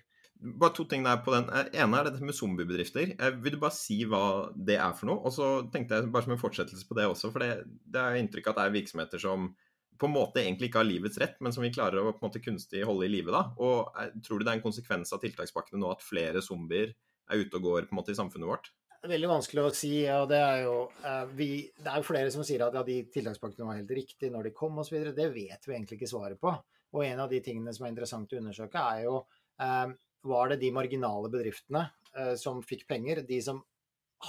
Bare 0.59 0.73
to 0.75 0.83
ting 0.89 1.03
der 1.05 1.19
på 1.25 1.33
den. 1.35 1.49
Eh, 1.51 1.69
ene 1.83 1.99
er 1.99 2.09
dette 2.09 2.23
med 2.25 2.35
zombiebedrifter. 2.37 3.13
Eh, 3.19 3.35
Vil 3.43 3.57
du 3.57 3.59
bare 3.61 3.75
si 3.75 3.99
hva 4.07 4.23
det 4.55 4.79
er 4.79 4.95
for 4.97 5.11
noe? 5.11 5.19
Og 5.27 5.35
så 5.35 5.51
tenkte 5.73 5.99
jeg 5.99 6.11
bare 6.13 6.27
som 6.27 6.35
en 6.37 6.41
fortsettelse 6.41 6.87
på 6.89 6.97
det 6.99 7.09
også, 7.11 7.31
for 7.33 7.43
det, 7.43 7.51
det 7.91 8.01
er 8.01 8.19
inntrykk 8.21 8.47
av 8.49 8.55
at 8.55 8.61
det 8.61 8.65
er 8.69 8.77
virksomheter 8.79 9.23
som 9.23 9.51
på 9.99 10.07
en 10.09 10.15
måte 10.15 10.41
egentlig 10.41 10.67
ikke 10.71 10.81
har 10.81 10.87
livets 10.89 11.19
rett, 11.21 11.35
men 11.39 11.53
som 11.53 11.63
vi 11.63 11.69
klarer 11.71 12.01
å 12.01 12.11
på 12.15 12.23
en 12.23 12.25
måte 12.31 12.41
kunstig 12.43 12.81
holde 12.83 13.05
i 13.05 13.11
live. 13.13 13.31
da. 13.31 13.43
Og 13.61 13.91
eh, 13.99 14.13
Tror 14.25 14.39
du 14.39 14.45
det 14.47 14.53
er 14.55 14.59
en 14.61 14.65
konsekvens 14.65 15.13
av 15.15 15.21
tiltakspakkene 15.23 15.79
nå 15.83 15.91
at 15.93 16.03
flere 16.03 16.41
zombier 16.43 16.95
er 17.31 17.39
ute 17.39 17.55
og 17.59 17.63
går 17.69 17.85
på 17.87 17.93
en 17.95 17.99
måte 18.01 18.11
i 18.11 18.17
samfunnet 18.17 18.49
vårt? 18.49 18.71
Veldig 19.03 19.27
vanskelig 19.27 19.63
å 19.65 19.71
si, 19.75 19.91
og 20.15 20.29
det 20.31 20.39
er 20.39 20.61
jo 20.63 20.75
eh, 21.03 21.23
vi, 21.35 21.47
Det 21.75 21.89
er 21.91 21.99
jo 21.99 22.07
flere 22.07 22.29
som 22.31 22.45
sier 22.47 22.61
at 22.63 22.77
ja, 22.77 22.85
de 22.87 23.01
tiltakspakkene 23.11 23.67
var 23.67 23.79
helt 23.81 23.91
riktige 23.91 24.31
når 24.31 24.47
de 24.47 24.53
kom 24.55 24.79
osv. 24.79 24.95
Det 25.11 25.27
vet 25.33 25.67
vi 25.67 25.75
egentlig 25.75 25.97
ikke 25.99 26.11
svaret 26.13 26.39
på. 26.39 26.53
Og 26.93 27.03
en 27.03 27.23
av 27.25 27.31
de 27.31 27.41
tingene 27.43 27.73
som 27.75 27.83
er 27.83 27.91
interessant 27.91 28.31
å 28.31 28.39
undersøke, 28.39 28.79
er 28.79 29.03
jo 29.09 29.17
eh, 29.59 29.91
var 30.31 30.53
det 30.53 30.61
de 30.61 30.71
marginale 30.71 31.31
bedriftene 31.33 31.83
eh, 32.15 32.33
som 32.39 32.63
fikk 32.63 32.87
penger, 32.87 33.25
de 33.27 33.41
som 33.43 33.59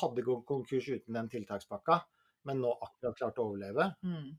hadde 0.01 0.27
gått 0.27 0.47
konkurs 0.49 0.91
uten 0.91 1.15
den 1.15 1.31
tiltakspakka, 1.31 2.01
men 2.49 2.59
nå 2.65 2.73
akkurat 2.75 3.19
klarte 3.21 3.45
å 3.45 3.53
overleve. 3.53 3.93
Mm. 4.03 4.33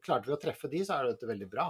Klarte 0.00 0.30
vi 0.30 0.34
å 0.34 0.40
treffe 0.40 0.72
de, 0.72 0.80
så 0.86 0.96
er 0.96 1.10
dette 1.10 1.28
veldig 1.28 1.50
bra. 1.52 1.68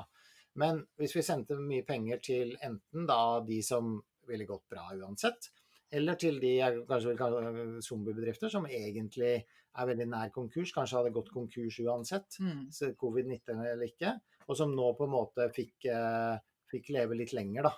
Men 0.63 0.79
hvis 0.97 1.17
vi 1.19 1.25
sendte 1.27 1.59
mye 1.59 1.85
penger 1.85 2.23
til 2.23 2.55
enten 2.65 3.09
da 3.09 3.41
de 3.45 3.59
som 3.67 3.97
ville 4.31 4.47
gått 4.49 4.69
bra 4.71 4.87
uansett, 4.95 5.51
eller 5.93 6.19
til 6.19 6.41
de 6.43 6.57
jeg 6.57 6.81
kanskje 6.89 7.13
vil 7.13 7.21
kalle 7.21 7.81
zombiebedrifter, 7.85 8.51
som 8.51 8.67
egentlig 8.67 9.35
er 9.77 9.87
veldig 9.91 10.07
nær 10.09 10.33
konkurs, 10.35 10.73
kanskje 10.75 10.99
hadde 11.01 11.13
gått 11.15 11.31
konkurs 11.35 11.79
uansett, 11.85 12.39
Mm. 12.41 12.67
covid-19 12.97 13.61
eller 13.67 13.87
ikke, 13.87 14.21
og 14.49 14.57
som 14.57 14.75
nå 14.75 14.93
på 14.97 15.05
en 15.05 15.11
måte 15.13 15.51
fikk, 15.53 15.87
eh, 15.93 16.39
fikk 16.71 16.91
leve 16.91 17.15
litt 17.17 17.33
lenger, 17.33 17.63
da. 17.63 17.75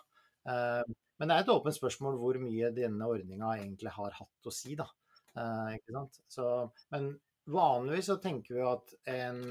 Eh, 0.48 0.84
men 1.18 1.28
det 1.28 1.34
er 1.36 1.40
et 1.40 1.52
åpent 1.52 1.74
spørsmål 1.74 2.18
hvor 2.18 2.38
mye 2.40 2.70
denne 2.74 3.02
ordninga 3.04 3.56
egentlig 3.58 3.90
har 3.90 4.10
hatt 4.12 4.46
å 4.46 4.52
si, 4.52 4.74
da. 4.78 4.86
Eh? 5.36 5.76
Så, 6.28 6.70
men 6.90 7.18
vanligvis 7.46 8.06
så 8.06 8.16
tenker 8.22 8.54
vi 8.54 8.62
at 8.62 8.94
en, 9.06 9.42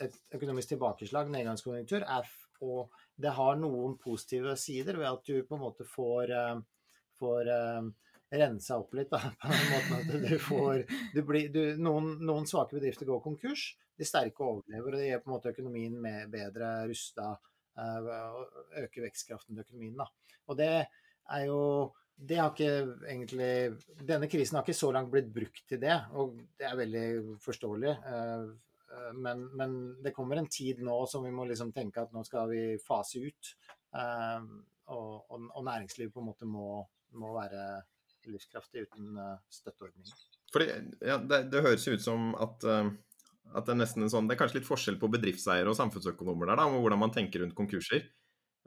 et 0.00 0.16
økonomisk 0.32 0.72
tilbakeslag, 0.74 1.30
nedgangskonjunktur, 1.30 2.02
er, 2.08 2.28
og 2.62 2.90
det 3.20 3.34
har 3.36 3.56
noen 3.56 3.98
positive 3.98 4.56
sider 4.56 4.96
ved 4.96 5.10
at 5.10 5.24
du 5.26 5.42
på 5.44 5.56
en 5.58 5.64
måte 5.66 5.84
får, 5.84 6.30
eh, 6.32 6.60
får 7.22 7.52
eh, 7.54 7.86
rensa 8.42 8.80
opp 8.82 8.98
litt, 8.98 9.12
da, 9.14 9.22
på 9.42 9.54
den 9.54 9.70
måten 9.70 9.96
at 10.02 10.28
du 10.28 10.36
får 10.42 10.84
du 11.14 11.22
blir, 11.28 11.48
du, 11.54 11.62
noen, 11.80 12.18
noen 12.26 12.50
svake 12.50 12.76
bedrifter 12.78 13.08
går 13.08 13.22
konkurs, 13.24 13.70
de 13.98 14.08
sterke 14.08 14.44
overlever, 14.44 14.92
og 14.92 15.00
det 15.00 15.08
gjør 15.10 15.24
på 15.24 15.30
en 15.30 15.36
måte 15.38 15.54
økonomien 15.54 15.98
bedre 16.32 16.74
rusta 16.90 17.32
og 17.72 18.78
øker 18.82 19.06
vekstkraften 19.06 19.56
til 19.56 19.64
økonomien. 19.64 19.96
Da. 19.96 20.06
Og 20.50 20.58
det 20.58 20.70
er 20.82 21.44
jo 21.46 21.60
det 22.22 22.36
har 22.38 22.50
ikke 22.52 23.06
egentlig 23.08 23.78
Denne 24.06 24.28
krisen 24.30 24.58
har 24.58 24.66
ikke 24.66 24.76
så 24.76 24.90
langt 24.94 25.10
blitt 25.10 25.30
brukt 25.32 25.62
til 25.68 25.80
det, 25.80 25.94
og 26.12 26.36
det 26.60 26.66
er 26.68 26.76
veldig 26.78 27.06
forståelig. 27.42 27.94
eh, 28.12 28.44
eh, 28.92 29.12
Men, 29.16 29.46
men 29.56 29.78
det 30.04 30.12
kommer 30.14 30.36
en 30.38 30.50
tid 30.52 30.82
nå 30.84 30.98
som 31.10 31.24
vi 31.24 31.32
må 31.34 31.46
liksom 31.48 31.72
tenke 31.72 32.04
at 32.04 32.12
nå 32.12 32.22
skal 32.28 32.50
vi 32.52 32.62
fase 32.84 33.24
ut. 33.24 33.54
eh, 33.96 34.44
Og, 34.92 35.30
og, 35.30 35.48
og 35.54 35.64
næringslivet 35.64 36.12
på 36.12 36.20
en 36.20 36.26
måte 36.26 36.46
må, 36.46 36.82
må 37.18 37.32
være 37.36 37.82
livskraftig 38.28 38.86
uten 38.86 39.16
eh, 39.18 39.38
støtteordninger. 39.50 40.18
Fordi, 40.52 40.68
ja, 41.06 41.18
det, 41.18 41.44
det 41.52 41.64
høres 41.64 41.86
ut 41.88 42.04
som 42.04 42.32
at, 42.40 42.66
eh, 42.68 42.90
at 43.56 43.68
det 43.68 43.76
er 43.76 44.10
sånn 44.12 44.28
Det 44.28 44.36
er 44.36 44.42
kanskje 44.42 44.60
litt 44.60 44.68
forskjell 44.68 44.98
på 45.00 45.10
bedriftseiere 45.12 45.70
og 45.70 45.78
samfunnsøkonomer 45.78 46.52
der, 46.52 46.60
da, 46.60 46.68
om 46.68 46.78
hvordan 46.82 47.02
man 47.02 47.14
tenker 47.14 47.42
rundt 47.44 47.56
konkurser. 47.58 48.06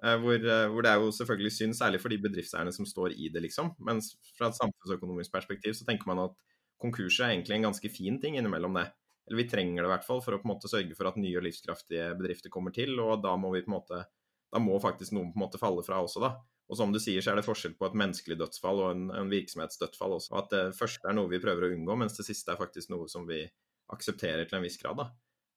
Eh, 0.03 0.17
Hvor, 0.21 0.49
hvor 0.73 0.85
det 0.85 0.91
er 0.91 0.99
jo 0.99 1.13
selvfølgelig 1.15 1.55
synd, 1.55 1.77
særlig 1.77 2.01
for 2.03 2.11
de 2.11 2.19
bedriftseierne 2.25 2.73
som 2.75 2.89
står 2.89 3.15
i 3.15 3.31
det, 3.31 3.45
liksom. 3.47 3.73
Mens 3.87 4.13
fra 4.35 4.51
et 4.51 4.59
samfunnsøkonomisk 4.59 5.33
perspektiv 5.33 5.77
så 5.77 5.87
tenker 5.87 6.11
man 6.11 6.25
at 6.27 6.37
konkurser 6.81 7.27
er 7.29 7.35
egentlig 7.37 7.59
en 7.59 7.69
ganske 7.69 7.89
fin 7.93 8.19
ting 8.21 8.35
innimellom 8.37 8.75
det. 8.75 8.89
Eller 9.25 9.41
vi 9.41 9.49
trenger 9.49 9.81
det 9.81 9.87
i 9.87 9.93
hvert 9.95 10.05
fall 10.05 10.19
for 10.21 10.35
å 10.35 10.41
på 10.41 10.45
en 10.45 10.51
måte 10.51 10.69
sørge 10.69 10.93
for 10.97 11.09
at 11.09 11.15
nye 11.17 11.39
og 11.39 11.47
livskraftige 11.47 12.11
bedrifter 12.19 12.51
kommer 12.53 12.75
til, 12.75 12.91
og 13.01 13.23
da 13.23 13.31
må 13.39 13.49
vi 13.55 13.63
på 13.65 13.71
en 13.71 13.77
måte 13.79 14.03
da 14.53 14.61
må 14.61 14.77
faktisk 14.79 15.15
noen 15.15 15.31
på 15.33 15.39
en 15.39 15.43
måte 15.43 15.59
falle 15.59 15.83
fra 15.83 15.97
også, 16.03 16.21
da. 16.23 16.35
Og 16.69 16.77
som 16.79 16.91
du 16.93 16.97
sier, 16.99 17.21
så 17.21 17.31
er 17.31 17.37
det 17.39 17.45
forskjell 17.45 17.75
på 17.77 17.85
et 17.85 17.97
menneskelig 18.01 18.39
dødsfall 18.39 18.79
og 18.81 18.89
en, 18.95 19.03
en 19.13 19.29
virksomhetsdødsfall 19.29 20.15
også. 20.17 20.31
Og 20.33 20.39
at 20.43 20.53
det 20.55 20.63
første 20.77 21.05
er 21.09 21.13
noe 21.17 21.29
vi 21.29 21.41
prøver 21.43 21.67
å 21.67 21.73
unngå, 21.75 21.97
mens 22.01 22.17
det 22.17 22.25
siste 22.25 22.53
er 22.55 22.57
faktisk 22.61 22.89
noe 22.93 23.05
som 23.11 23.27
vi 23.29 23.43
aksepterer 23.93 24.47
til 24.49 24.57
en 24.57 24.65
viss 24.65 24.79
grad. 24.81 24.97
da. 24.97 25.11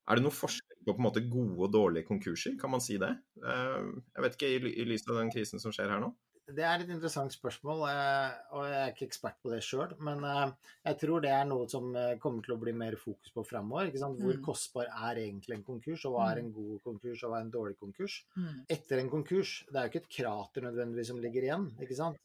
Er 0.09 0.19
det 0.19 0.25
noe 0.27 0.37
forskjell 0.37 0.83
på 0.85 0.93
på 0.95 1.01
en 1.01 1.05
måte 1.09 1.23
gode 1.29 1.57
og 1.67 1.73
dårlige 1.73 2.07
konkurser, 2.09 2.55
kan 2.61 2.71
man 2.73 2.81
si 2.85 2.97
det? 3.01 3.11
Eh, 3.45 3.89
Jeg 4.17 4.25
vet 4.25 4.37
ikke, 4.37 4.53
i 4.53 4.61
ly- 4.67 4.75
i 4.81 4.85
lys 4.89 5.09
av 5.09 5.19
den 5.21 5.33
krisen 5.33 5.61
som 5.61 5.73
skjer 5.73 5.91
her 5.93 6.01
nå? 6.01 6.13
Det 6.49 6.65
er 6.65 6.81
et 6.81 6.89
interessant 6.89 7.29
spørsmål, 7.35 7.83
eh, 7.91 8.37
og 8.57 8.63
jeg 8.65 8.77
er 8.81 8.93
ikke 8.95 9.05
ekspert 9.09 9.37
på 9.45 9.51
det 9.53 9.59
sjøl. 9.67 9.91
Men 10.01 10.23
eh, 10.25 10.53
jeg 10.89 10.97
tror 11.03 11.21
det 11.21 11.33
er 11.37 11.45
noe 11.45 11.67
som 11.69 11.91
eh, 11.95 12.15
kommer 12.23 12.43
til 12.47 12.55
å 12.55 12.61
bli 12.63 12.73
mer 12.73 12.97
fokus 12.97 13.35
på 13.35 13.45
framover. 13.45 13.91
Hvor 13.93 14.39
Mm. 14.39 14.45
kostbar 14.47 14.89
er 14.89 15.21
egentlig 15.27 15.59
en 15.59 15.65
konkurs, 15.67 16.07
og 16.09 16.15
hva 16.17 16.31
er 16.33 16.41
Mm. 16.41 16.47
en 16.47 16.53
god 16.57 16.83
konkurs, 16.87 17.23
og 17.25 17.31
hva 17.31 17.37
er 17.39 17.45
en 17.45 17.51
dårlig 17.53 17.77
konkurs? 17.79 18.25
Mm. 18.37 18.65
Etter 18.71 18.99
en 19.03 19.11
konkurs, 19.11 19.65
det 19.69 19.77
er 19.77 19.89
jo 19.89 19.93
ikke 19.93 20.03
et 20.05 20.17
krater 20.17 20.63
nødvendigvis 20.63 21.07
som 21.13 21.21
ligger 21.21 21.43
igjen. 21.43 21.69
ikke 21.81 21.97
sant? 21.97 22.17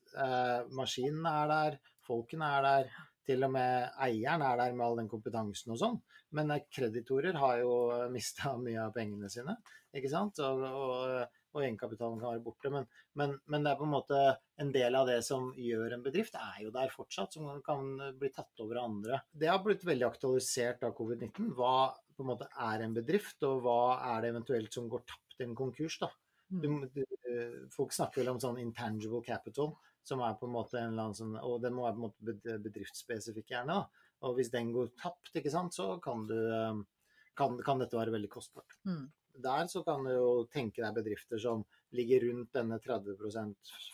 Maskinene 0.72 1.28
er 1.44 1.48
der, 1.48 1.80
folkene 2.08 2.48
er 2.58 2.62
der. 2.62 2.90
Til 3.26 3.44
og 3.46 3.52
med 3.52 3.90
eieren 4.04 4.42
er 4.44 4.58
der 4.58 4.74
med 4.76 4.86
all 4.86 4.98
den 4.98 5.08
kompetansen 5.08 5.72
og 5.72 5.78
sånn. 5.80 6.02
Men 6.32 6.50
kreditorer 6.72 7.36
har 7.40 7.60
jo 7.62 8.10
mista 8.12 8.56
mye 8.58 8.82
av 8.88 8.94
pengene 8.94 9.30
sine, 9.32 9.56
ikke 9.96 10.10
sant? 10.12 10.40
Og, 10.40 10.60
og, 10.60 11.28
og 11.54 11.63
egenkapitalen 11.63 12.20
kan 12.22 12.34
være 12.34 12.44
borte. 12.46 12.70
Men, 12.74 12.88
men, 13.20 13.36
men 13.46 13.63
det 13.66 13.72
er 13.72 13.80
på 13.80 13.86
en 13.88 13.94
måte 13.94 14.22
en 14.62 14.72
del 14.74 14.96
av 15.00 15.08
det 15.10 15.20
som 15.26 15.52
gjør 15.58 15.94
en 15.98 16.04
bedrift, 16.06 16.36
er 16.39 16.63
jo 16.66 16.72
der 16.74 16.89
fortsatt, 16.94 17.34
som 17.38 17.62
kan 17.66 17.94
bli 18.20 18.32
tatt 18.34 18.63
over 18.66 18.82
av 18.82 18.89
andre. 18.89 19.22
Det 19.32 19.50
har 19.52 19.62
blitt 19.66 19.86
veldig 19.86 20.08
aktualisert 20.10 20.84
av 20.88 20.96
covid-19. 20.98 21.54
Hva, 21.58 21.94
på 22.18 22.26
en 22.26 22.32
måte 22.34 22.50
er 22.68 22.84
en 22.86 22.94
bedrift, 22.98 23.39
og 23.48 23.63
hva 23.66 23.80
er 24.16 24.22
det 24.26 24.34
eventuelt 24.34 24.74
som 24.74 24.89
går 24.92 25.06
tapt 25.10 25.39
i 25.39 25.48
en 25.48 25.56
konkurs. 25.58 26.00
da. 26.02 26.12
Du, 26.54 26.68
Mm. 26.70 26.89
du, 26.94 27.04
folk 27.74 27.94
snakker 27.96 28.22
vel 28.22 28.30
om 28.36 28.39
sånn 28.39 28.60
intangible 28.62 29.24
capital, 29.26 29.72
som 30.06 30.20
er 30.22 30.36
på 30.38 30.46
en 30.46 30.54
måte 30.54 30.78
en 30.78 30.92
eller 30.92 31.08
annen 31.08 31.16
sånn 31.18 31.38
Og 31.39 31.62
den 31.63 31.74
må 31.74 31.86
være 31.88 31.96
på 31.96 32.02
en 32.04 32.08
måte 32.12 32.58
bedriftsspesifikk, 32.62 33.48
gjerne. 33.56 33.74
da. 33.80 34.10
Og 34.28 34.36
hvis 34.38 34.52
den 34.52 34.72
går 34.76 34.92
tapt, 35.00 35.32
ikke 35.36 35.52
sant, 35.52 35.74
så 35.74 36.00
kan, 36.04 36.28
du, 36.28 36.36
eh, 36.54 36.78
kan, 37.36 37.58
kan 37.63 37.80
dette 37.82 37.98
være 37.98 38.13
veldig 38.13 38.30
kostbart. 38.30 38.78
Mm. 38.86 39.08
Der 39.36 39.67
så 39.67 39.84
kan 39.84 40.04
du 40.06 40.12
jo 40.13 40.46
tenke 40.52 40.84
deg 40.84 40.93
bedrifter 40.96 41.39
som 41.41 41.63
ligger 41.93 42.22
rundt 42.30 42.52
denne 42.54 42.80
30 42.82 43.17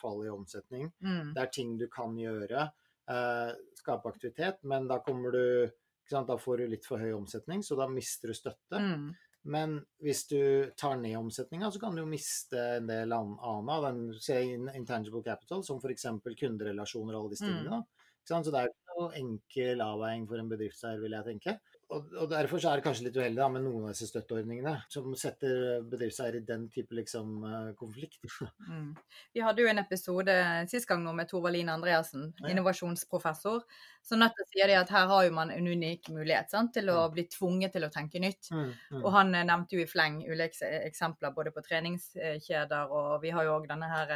fallet 0.02 0.26
i 0.28 0.34
omsetning. 0.34 0.92
Mm. 1.04 1.34
Det 1.36 1.42
er 1.42 1.52
ting 1.54 1.78
du 1.80 1.88
kan 1.92 2.16
gjøre. 2.20 2.72
Eh, 3.10 3.52
skape 3.80 4.10
aktivitet, 4.12 4.60
men 4.64 4.88
da 4.88 5.00
kommer 5.00 5.32
du 5.32 5.72
sant, 6.10 6.28
Da 6.28 6.38
får 6.38 6.58
du 6.58 6.68
litt 6.68 6.86
for 6.86 6.98
høy 6.98 7.12
omsetning, 7.14 7.62
så 7.64 7.76
da 7.78 7.88
mister 7.88 8.28
du 8.28 8.34
støtte. 8.34 8.80
Mm. 8.82 9.16
Men 9.46 9.86
hvis 10.04 10.28
du 10.28 10.72
tar 10.76 10.98
ned 10.98 11.16
omsetninga, 11.18 11.70
så 11.72 11.80
kan 11.80 11.96
du 11.96 12.02
jo 12.02 12.08
miste 12.10 12.58
en 12.78 12.88
del 12.88 13.14
an- 13.14 13.38
annet 13.40 13.70
av 13.72 13.84
den 13.84 14.14
se, 14.20 14.42
in- 14.42 14.72
intangible 14.76 15.22
capital, 15.24 15.64
som 15.64 15.78
f.eks. 15.80 16.04
kunderelasjoner 16.40 17.14
og 17.16 17.22
alle 17.22 17.30
disse 17.36 17.46
tingene. 17.46 17.80
Mm. 17.84 17.86
Ikke 18.20 18.34
sant? 18.34 18.46
Så 18.46 18.52
det 18.52 18.64
er 18.66 18.74
jo 18.98 19.10
enkel 19.16 19.82
avveining 19.86 20.28
for 20.28 20.38
en 20.42 20.50
bedriftseier, 20.50 21.00
vil 21.00 21.12
jeg 21.16 21.26
tenke. 21.30 21.60
Og, 21.90 22.12
og 22.22 22.30
Derfor 22.30 22.62
så 22.62 22.70
er 22.70 22.80
det 22.80 22.86
kanskje 22.86 23.08
litt 23.08 23.16
uheldig 23.18 23.40
da, 23.40 23.48
med 23.50 23.64
noen 23.66 23.88
av 23.88 23.94
disse 23.96 24.06
støtteordningene, 24.12 24.76
som 24.94 25.10
setter 25.18 25.82
bedriftseiere 25.90 26.38
i 26.38 26.46
den 26.46 26.68
type 26.74 26.94
liksom, 26.98 27.40
eh, 27.50 27.72
konflikt. 27.80 28.22
Mm. 28.70 28.92
Vi 29.34 29.42
hadde 29.42 29.64
jo 29.64 29.70
en 29.72 29.82
episode 29.82 30.34
sist 30.70 30.86
gang 30.86 31.02
nå 31.02 31.12
med 31.18 31.30
Torvald 31.30 31.72
Andreassen, 31.72 32.28
Ja. 32.38 32.52
innovasjonsprofessor, 32.52 33.64
som 34.06 34.22
nettopp 34.22 34.52
sier 34.52 34.74
at 34.78 34.92
her 34.94 35.08
har 35.10 35.24
jo 35.26 35.32
man 35.34 35.50
en 35.50 35.66
unik 35.66 36.12
mulighet 36.14 36.52
sant, 36.54 36.74
til 36.76 36.92
å 36.94 37.08
bli 37.10 37.26
tvunget 37.32 37.74
til 37.74 37.88
å 37.88 37.92
tenke 37.94 38.22
nytt. 38.22 38.52
Mm, 38.54 38.70
mm. 38.92 39.02
Og 39.02 39.10
han 39.16 39.34
eh, 39.34 39.48
nevnte 39.50 39.80
jo 39.80 39.82
i 39.82 39.90
fleng 39.90 40.22
ulike 40.28 40.70
eksempler 40.84 41.34
både 41.34 41.56
på 41.56 41.66
treningskjeder, 41.66 42.94
og 42.94 43.24
vi 43.26 43.34
har 43.34 43.48
jo 43.48 43.58
òg 43.58 43.66
denne 43.72 43.90
her 43.90 44.14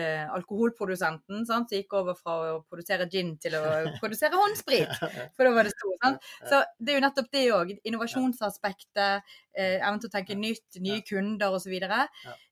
eh, 0.00 0.24
alkoholprodusenten 0.34 1.44
sant, 1.48 1.70
som 1.70 1.78
gikk 1.78 1.96
over 1.98 2.16
fra 2.18 2.36
å 2.54 2.58
produsere 2.68 3.08
gin 3.10 3.34
til 3.42 3.56
å 3.58 3.62
produsere 4.02 4.38
håndsprit. 4.38 4.92
For 5.36 5.46
da 5.46 5.54
var 5.54 5.68
det 5.68 5.74
stort. 5.74 5.98
sant? 6.04 6.28
Så 6.50 6.62
det 6.78 6.94
er 6.94 6.98
jo 6.98 7.04
nettopp 7.06 7.32
det 7.34 7.46
òg. 7.54 7.72
Innovasjonsaspektet, 7.90 9.32
eh, 9.54 9.78
evnen 9.78 10.02
til 10.02 10.10
å 10.10 10.14
tenke 10.14 10.38
nytt, 10.38 10.80
nye 10.84 11.02
kunder 11.06 11.56
osv. 11.58 11.74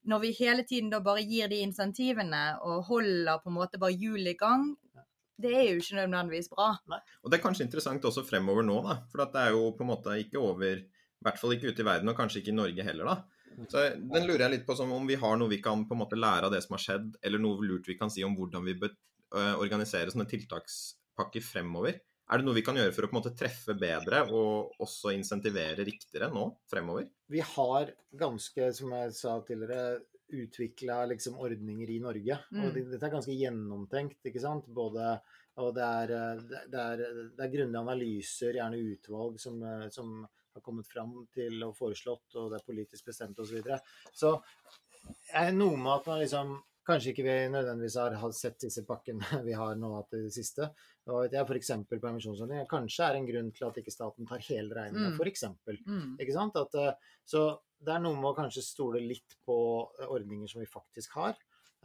Når 0.07 0.25
vi 0.25 0.33
hele 0.41 0.67
tiden 0.69 0.91
da 0.93 1.03
bare 1.05 1.25
gir 1.27 1.51
de 1.53 1.63
insentivene 1.65 2.45
og 2.63 2.85
holder 2.91 3.41
på 3.43 3.53
en 3.53 3.59
måte 3.61 3.81
bare 3.83 3.97
hjulet 3.97 4.35
i 4.35 4.41
gang, 4.41 4.75
det 5.37 5.53
er 5.53 5.67
jo 5.69 5.81
ikke 5.81 5.99
nødvendigvis 5.99 6.49
bra. 6.53 6.71
Og 7.23 7.31
det 7.31 7.39
er 7.39 7.45
kanskje 7.45 7.67
interessant 7.67 8.05
også 8.09 8.25
fremover 8.25 8.65
nå, 8.65 8.79
da. 8.87 9.01
For 9.11 9.21
det 9.25 9.43
er 9.43 9.57
jo 9.57 9.71
på 9.77 9.85
en 9.85 9.93
måte 9.93 10.17
ikke 10.23 10.41
over 10.41 10.81
I 10.81 11.25
hvert 11.27 11.41
fall 11.41 11.55
ikke 11.57 11.73
ute 11.73 11.83
i 11.83 11.87
verden, 11.87 12.11
og 12.13 12.17
kanskje 12.19 12.43
ikke 12.43 12.53
i 12.53 12.57
Norge 12.57 12.85
heller, 12.85 13.09
da. 13.09 13.36
Så 13.71 13.83
den 13.97 14.27
lurer 14.29 14.47
jeg 14.47 14.55
litt 14.57 14.67
på 14.69 14.77
som 14.79 14.91
om 14.93 15.07
vi 15.09 15.17
har 15.21 15.39
noe 15.41 15.53
vi 15.53 15.63
kan 15.65 15.87
på 15.89 15.97
en 15.97 16.03
måte 16.03 16.19
lære 16.19 16.49
av 16.49 16.53
det 16.53 16.61
som 16.65 16.77
har 16.77 16.83
skjedd, 16.83 17.15
eller 17.25 17.41
noe 17.43 17.65
lurt 17.65 17.89
vi 17.89 17.97
kan 17.99 18.13
si 18.13 18.25
om 18.27 18.37
hvordan 18.37 18.67
vi 18.67 18.77
bør 18.83 18.93
organisere 19.57 20.13
sånne 20.13 20.29
tiltakspakker 20.31 21.45
fremover. 21.45 21.99
Er 22.27 22.41
det 22.41 22.47
noe 22.47 22.57
vi 22.57 22.65
kan 22.67 22.79
gjøre 22.79 22.95
for 22.95 23.07
å 23.07 23.11
på 23.11 23.15
en 23.15 23.21
måte 23.21 23.37
treffe 23.39 23.77
bedre 23.79 24.25
og 24.35 24.81
også 24.83 25.13
insentivere 25.15 25.87
riktigere 25.87 26.29
nå 26.33 26.49
fremover? 26.71 27.07
Vi 27.31 27.43
har 27.55 27.93
ganske, 28.19 28.71
som 28.75 28.95
jeg 28.97 29.15
sa 29.15 29.39
tidligere, 29.47 30.01
utvikla 30.27 31.05
liksom 31.13 31.37
ordninger 31.39 31.91
i 31.95 32.01
Norge. 32.03 32.41
Mm. 32.51 32.65
Og 32.67 32.79
dette 32.91 32.99
er 33.07 33.13
ganske 33.13 33.37
gjennomtenkt, 33.37 34.19
ikke 34.27 34.43
sant. 34.43 34.67
Både, 34.75 35.13
og 35.63 35.71
det 35.77 35.87
er, 35.87 36.15
det, 36.43 36.81
er, 36.81 37.05
det 37.37 37.45
er 37.47 37.53
grundige 37.53 37.85
analyser, 37.85 38.59
gjerne 38.59 38.83
utvalg, 38.83 39.39
som, 39.39 39.63
som 39.95 40.17
har 40.59 40.65
kommet 40.67 40.89
fram 40.91 41.13
til 41.37 41.61
og 41.67 41.75
foreslått, 41.79 42.27
og 42.41 42.51
det 42.53 42.61
er 42.61 42.67
politisk 42.71 43.09
bestemt 43.13 43.39
osv. 43.39 43.53
Så, 43.53 43.61
videre. 43.61 43.81
så 44.17 44.33
er 45.37 45.51
det 45.53 45.59
noe 45.61 45.77
med 45.79 45.93
at 46.01 46.09
man 46.11 46.23
liksom 46.25 46.57
Kanskje 46.87 47.11
ikke 47.11 47.25
vi 47.27 47.33
nødvendigvis 47.51 47.97
har 47.99 48.31
sett 48.31 48.61
disse 48.63 48.85
pakkene 48.87 49.19
vi 49.49 49.57
har 49.59 49.73
nå 49.75 49.89
i 50.15 50.21
det 50.21 50.29
siste. 50.31 50.69
Hva 51.03 51.25
vet 51.25 51.33
jeg, 51.35 51.43
F.eks. 51.43 51.71
permisjonsordning. 51.91 52.61
Kanskje 52.71 53.09
er 53.09 53.19
en 53.19 53.27
grunn 53.27 53.49
til 53.57 53.65
at 53.67 53.81
ikke 53.81 53.91
staten 53.91 54.29
tar 54.31 54.45
hele 54.47 54.71
regningen, 54.71 55.17
Mm. 55.17 55.19
f.eks. 55.19 55.43
Mm. 55.83 56.13
Ikke 56.23 56.37
sant? 56.37 56.55
At, 56.61 56.77
eh, 56.79 57.11
så 57.27 57.43
det 57.83 57.91
er 57.97 58.05
noe 58.05 58.15
med 58.15 58.29
å 58.31 58.37
kanskje 58.39 58.63
stole 58.63 59.03
litt 59.03 59.35
på 59.43 59.57
ordninger 60.07 60.47
som 60.53 60.63
vi 60.63 60.69
faktisk 60.71 61.19
har, 61.19 61.35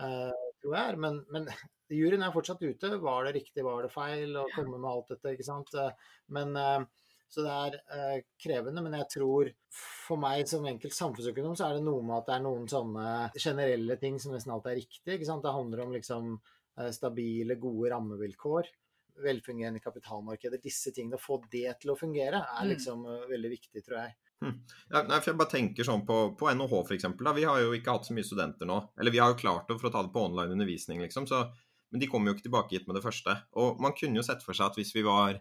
eh, 0.06 0.46
tror 0.62 0.78
jeg. 0.78 1.02
Men, 1.08 1.18
men 1.34 1.50
juryen 1.98 2.22
er 2.22 2.38
fortsatt 2.38 2.62
ute. 2.62 2.94
Var 3.02 3.26
det 3.26 3.34
riktig, 3.40 3.66
var 3.66 3.82
det 3.82 3.90
feil? 3.98 4.38
Å 4.38 4.46
komme 4.54 4.78
med 4.78 4.92
alt 4.92 5.10
dette, 5.16 5.34
ikke 5.34 5.50
sant. 5.50 5.74
Eh, 5.82 6.14
Men, 6.30 6.54
så 7.32 7.46
det 7.46 7.52
er 7.56 7.78
eh, 7.96 8.24
krevende. 8.44 8.84
Men 8.84 8.98
jeg 9.00 9.10
tror 9.16 9.52
for 9.72 10.20
meg 10.22 10.50
som 10.52 10.68
enkelt 10.68 10.96
samfunnsøkonom, 10.98 11.56
så 11.58 11.70
er 11.70 11.80
det 11.80 11.86
noe 11.88 12.04
med 12.04 12.18
at 12.20 12.30
det 12.30 12.38
er 12.38 12.46
noen 12.46 12.68
sånne 12.72 13.08
generelle 13.38 13.98
ting 14.02 14.20
som 14.20 14.36
nesten 14.36 14.54
alltid 14.54 14.74
er 14.74 14.82
riktig. 14.84 15.16
ikke 15.16 15.30
sant? 15.30 15.46
Det 15.46 15.56
handler 15.56 15.86
om 15.86 15.96
liksom 15.96 16.34
eh, 16.36 16.92
stabile, 16.96 17.60
gode 17.62 17.94
rammevilkår 17.96 18.72
velfungerende 19.22 19.82
kapitalmarkeder, 19.84 20.62
disse 20.64 20.92
tingene, 20.96 21.20
å 21.20 21.22
få 21.22 21.42
det 21.52 21.76
til 21.82 21.92
å 21.94 21.98
fungere, 22.00 22.42
er 22.42 22.66
Mm. 22.66 22.70
liksom 22.72 23.04
mm. 23.06 23.26
veldig 23.30 23.52
viktig, 23.52 23.84
tror 23.86 23.98
jeg. 24.00 24.16
Ja, 24.42 25.04
nei, 25.06 25.20
for 25.20 25.30
jeg 25.30 25.38
bare 25.38 25.54
tenker 25.54 25.86
sånn 25.86 26.02
på, 26.06 26.16
på 26.38 26.50
NHH 26.50 26.96
eksempel. 26.96 27.30
Vi 27.38 27.46
har 27.46 27.60
jo 27.62 27.76
ikke 27.78 27.94
hatt 27.94 28.08
så 28.08 28.16
mye 28.18 28.26
studenter 28.26 28.66
nå. 28.66 28.80
Eller 28.98 29.14
vi 29.14 29.22
har 29.22 29.30
jo 29.30 29.38
klart 29.38 29.68
det 29.70 29.78
for 29.78 29.92
å 29.92 29.94
ta 29.94 30.02
det 30.02 30.14
på 30.16 30.24
online 30.26 30.56
undervisning, 30.56 31.02
liksom. 31.06 31.28
Så, 31.30 31.44
men 31.94 32.02
de 32.02 32.10
kommer 32.10 32.32
jo 32.32 32.38
ikke 32.38 32.48
tilbake 32.48 32.74
hit 32.74 32.88
med 32.90 32.98
det 32.98 33.04
første. 33.06 33.36
Og 33.62 33.78
man 33.84 33.94
kunne 33.94 34.18
jo 34.18 34.26
sett 34.26 34.42
for 34.42 34.58
seg 34.58 34.72
at 34.72 34.80
hvis 34.80 34.96
vi 34.98 35.06
var 35.06 35.38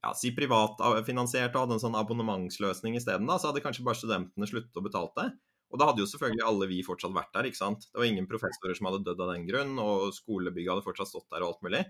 ja, 0.00 0.14
si 0.16 0.32
privatfinansiert 0.36 1.54
og 1.54 1.66
hadde 1.66 1.76
en 1.76 1.82
sånn 1.82 1.98
abonnementsløsning 1.98 2.96
isteden, 2.96 3.28
så 3.36 3.50
hadde 3.50 3.62
kanskje 3.64 3.84
bare 3.86 4.00
studentene 4.00 4.48
sluttet 4.48 4.80
å 4.80 4.84
betale 4.84 5.12
det. 5.18 5.30
Og 5.70 5.78
da 5.78 5.86
hadde 5.86 6.02
jo 6.02 6.10
selvfølgelig 6.10 6.46
alle 6.48 6.68
vi 6.70 6.80
fortsatt 6.82 7.14
vært 7.14 7.34
der, 7.36 7.46
ikke 7.46 7.60
sant. 7.60 7.86
Det 7.86 8.00
var 8.00 8.08
ingen 8.08 8.26
professorer 8.30 8.74
som 8.74 8.88
hadde 8.88 9.04
dødd 9.06 9.20
av 9.22 9.34
den 9.34 9.46
grunn, 9.46 9.76
og 9.78 10.10
skolebygget 10.16 10.72
hadde 10.72 10.86
fortsatt 10.86 11.10
stått 11.12 11.28
der 11.30 11.44
og 11.44 11.52
alt 11.52 11.66
mulig. 11.66 11.82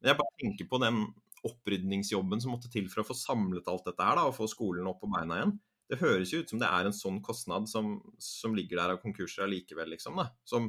Men 0.00 0.12
jeg 0.12 0.18
bare 0.18 0.38
tenker 0.40 0.70
på 0.70 0.80
den 0.82 1.02
opprydningsjobben 1.46 2.42
som 2.42 2.54
måtte 2.56 2.70
til 2.72 2.88
for 2.92 3.02
å 3.02 3.06
få 3.06 3.16
samlet 3.16 3.68
alt 3.70 3.86
dette 3.86 4.06
her, 4.06 4.18
da, 4.18 4.26
og 4.28 4.36
få 4.36 4.48
skolen 4.50 4.88
opp 4.90 5.00
på 5.04 5.10
beina 5.12 5.38
igjen. 5.38 5.54
Det 5.90 5.98
høres 6.02 6.32
jo 6.34 6.42
ut 6.42 6.50
som 6.52 6.60
det 6.62 6.68
er 6.70 6.86
en 6.86 6.96
sånn 6.96 7.18
kostnad 7.26 7.66
som, 7.70 7.96
som 8.22 8.54
ligger 8.56 8.80
der 8.80 8.94
av 8.94 9.00
konkurser 9.02 9.46
allikevel, 9.46 9.92
liksom. 9.94 10.18
da, 10.18 10.28
Som 10.46 10.68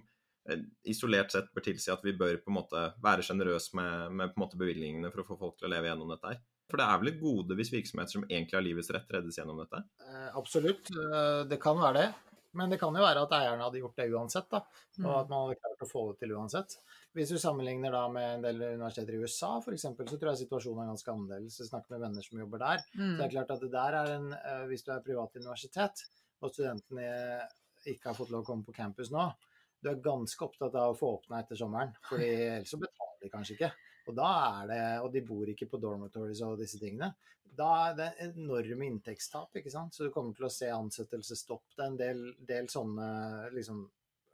eh, 0.50 0.64
isolert 0.90 1.34
sett 1.34 1.52
bør 1.54 1.66
tilsi 1.66 1.92
at 1.94 2.06
vi 2.06 2.16
bør 2.18 2.40
på 2.42 2.54
en 2.54 2.58
måte 2.58 2.86
være 3.04 3.26
sjenerøse 3.26 3.78
med, 3.78 4.16
med 4.18 4.34
på 4.34 4.40
en 4.40 4.46
måte 4.46 4.62
bevilgningene 4.62 5.12
for 5.14 5.24
å 5.24 5.30
få 5.32 5.38
folk 5.42 5.60
til 5.60 5.70
å 5.70 5.74
leve 5.76 5.90
gjennom 5.92 6.14
dette 6.14 6.34
her. 6.34 6.42
For 6.72 6.80
det 6.80 6.88
er 6.88 7.00
vel 7.04 7.12
et 7.12 7.22
gode 7.22 7.56
hvis 7.60 7.70
virksomheter 7.74 8.16
som 8.18 8.24
egentlig 8.30 8.56
har 8.58 8.64
livets 8.66 8.90
rett, 8.96 9.10
reddes 9.12 9.38
gjennom 9.38 9.60
dette? 9.60 9.84
Eh, 10.08 10.30
absolutt, 10.40 10.88
eh, 10.96 11.44
det 11.52 11.60
kan 11.62 11.78
være 11.78 11.94
det. 12.00 12.10
Men 12.54 12.68
det 12.74 12.82
kan 12.82 12.92
jo 12.96 13.00
være 13.00 13.22
at 13.24 13.32
eierne 13.32 13.64
hadde 13.64 13.80
gjort 13.80 13.96
det 13.96 14.10
uansett, 14.12 14.50
da. 14.52 14.58
Og 14.60 15.06
Mm. 15.06 15.20
at 15.22 15.30
man 15.30 15.44
hadde 15.48 15.60
klart 15.62 15.84
å 15.86 15.88
få 15.92 16.02
det 16.12 16.20
til 16.20 16.34
uansett. 16.36 16.74
Hvis 17.16 17.30
du 17.32 17.38
sammenligner 17.40 17.92
da 17.92 18.02
med 18.12 18.28
en 18.36 18.42
del 18.42 18.58
universiteter 18.76 19.14
i 19.16 19.22
USA 19.24 19.58
f.eks., 19.62 19.82
så 19.84 19.96
tror 20.20 20.32
jeg 20.36 20.42
situasjonen 20.50 20.84
er 20.84 20.90
ganske 20.92 21.12
annerledes. 21.14 21.60
Jeg 21.62 21.70
snakker 21.70 21.92
med 21.96 22.02
venner 22.02 22.22
som 22.28 22.40
jobber 22.40 22.60
der. 22.60 22.78
Så 22.92 22.98
det 23.18 23.24
er 23.24 23.30
Mm. 23.30 23.32
klart 23.38 23.52
at 23.56 23.62
det 23.62 23.72
der 23.72 23.94
er 24.02 24.08
en 24.18 24.34
eh, 24.34 24.66
Hvis 24.68 24.84
du 24.84 24.92
er 24.92 25.00
privat 25.00 25.36
universitet, 25.36 26.04
og 26.42 26.52
studentene 26.52 27.48
ikke 27.88 28.04
har 28.12 28.14
fått 28.16 28.30
lov 28.32 28.44
å 28.44 28.46
komme 28.46 28.66
på 28.66 28.74
campus 28.76 29.10
nå, 29.12 29.34
du 29.82 29.90
er 29.90 29.96
ganske 29.96 30.38
opptatt 30.46 30.76
av 30.76 30.94
å 30.94 30.98
få 31.00 31.20
åpna 31.22 31.40
etter 31.40 31.56
sommeren. 31.56 31.96
for 32.08 32.18
ellers 32.20 32.70
så 32.70 32.78
betaler 32.78 33.22
de 33.22 33.30
kanskje 33.30 33.56
ikke. 33.58 33.72
Og 34.10 34.18
da 34.18 34.30
er 34.62 34.70
det, 34.72 34.82
og 35.06 35.12
de 35.14 35.24
bor 35.26 35.50
ikke 35.52 35.70
på 35.70 35.80
dormitories 35.82 36.42
og 36.46 36.60
disse 36.62 36.80
tingene. 36.82 37.12
Da 37.58 37.70
er 37.90 37.98
det 37.98 38.10
enorme 38.30 38.88
inntektstap, 38.88 39.56
ikke 39.60 39.74
sant. 39.74 39.96
Så 39.96 40.08
du 40.08 40.14
kommer 40.14 40.36
til 40.38 40.48
å 40.48 40.54
se 40.54 40.70
ansettelsesstopp. 40.72 41.74
Det 41.76 41.84
er 41.84 41.92
en 41.92 42.00
del, 42.00 42.24
del 42.48 42.70
sånne 42.72 43.10
liksom 43.56 43.84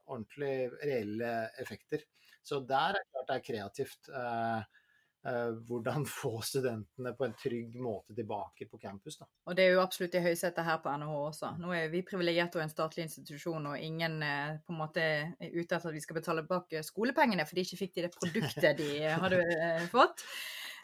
ordentlig 0.08 0.70
reelle 0.82 1.32
effekter. 1.60 2.06
Så 2.48 2.62
der 2.64 2.96
er 2.96 3.08
klart 3.12 3.32
det 3.32 3.38
er 3.38 3.48
kreativt. 3.48 4.10
Eh, 4.14 4.84
hvordan 5.68 6.06
få 6.20 6.38
studentene 6.46 7.14
på 7.18 7.28
en 7.28 7.36
trygg 7.40 7.76
måte 7.82 8.16
tilbake 8.18 8.70
på 8.72 8.80
campus. 8.82 9.20
Da. 9.22 9.28
Og 9.48 9.58
det 9.58 9.66
er 9.66 9.76
jo 9.76 9.84
absolutt 9.84 10.16
i 10.16 10.24
høysetet 10.24 10.66
her 10.68 10.80
på 10.84 10.94
NHH 10.94 11.18
også. 11.18 11.54
Nå 11.62 11.74
er 11.76 11.90
vi 11.94 12.04
privilegerte 12.08 12.60
og 12.60 12.66
en 12.66 12.74
statlig 12.74 13.08
institusjon, 13.08 13.72
og 13.74 13.82
ingen 13.82 14.22
eh, 14.24 14.56
på 14.64 14.76
en 14.76 14.82
måte 14.84 15.04
er 15.04 15.52
ute 15.58 15.68
etter 15.68 15.90
at 15.92 15.98
vi 15.98 16.04
skal 16.04 16.22
betale 16.22 16.46
bak 16.48 16.78
skolepengene 16.86 17.48
for 17.48 17.58
de 17.58 17.68
ikke 17.68 17.82
fikk 17.84 17.98
de 17.98 18.08
det 18.08 18.16
produktet 18.16 18.80
de 18.80 18.94
hadde 19.12 19.44
eh, 19.44 19.86
fått. 19.92 20.24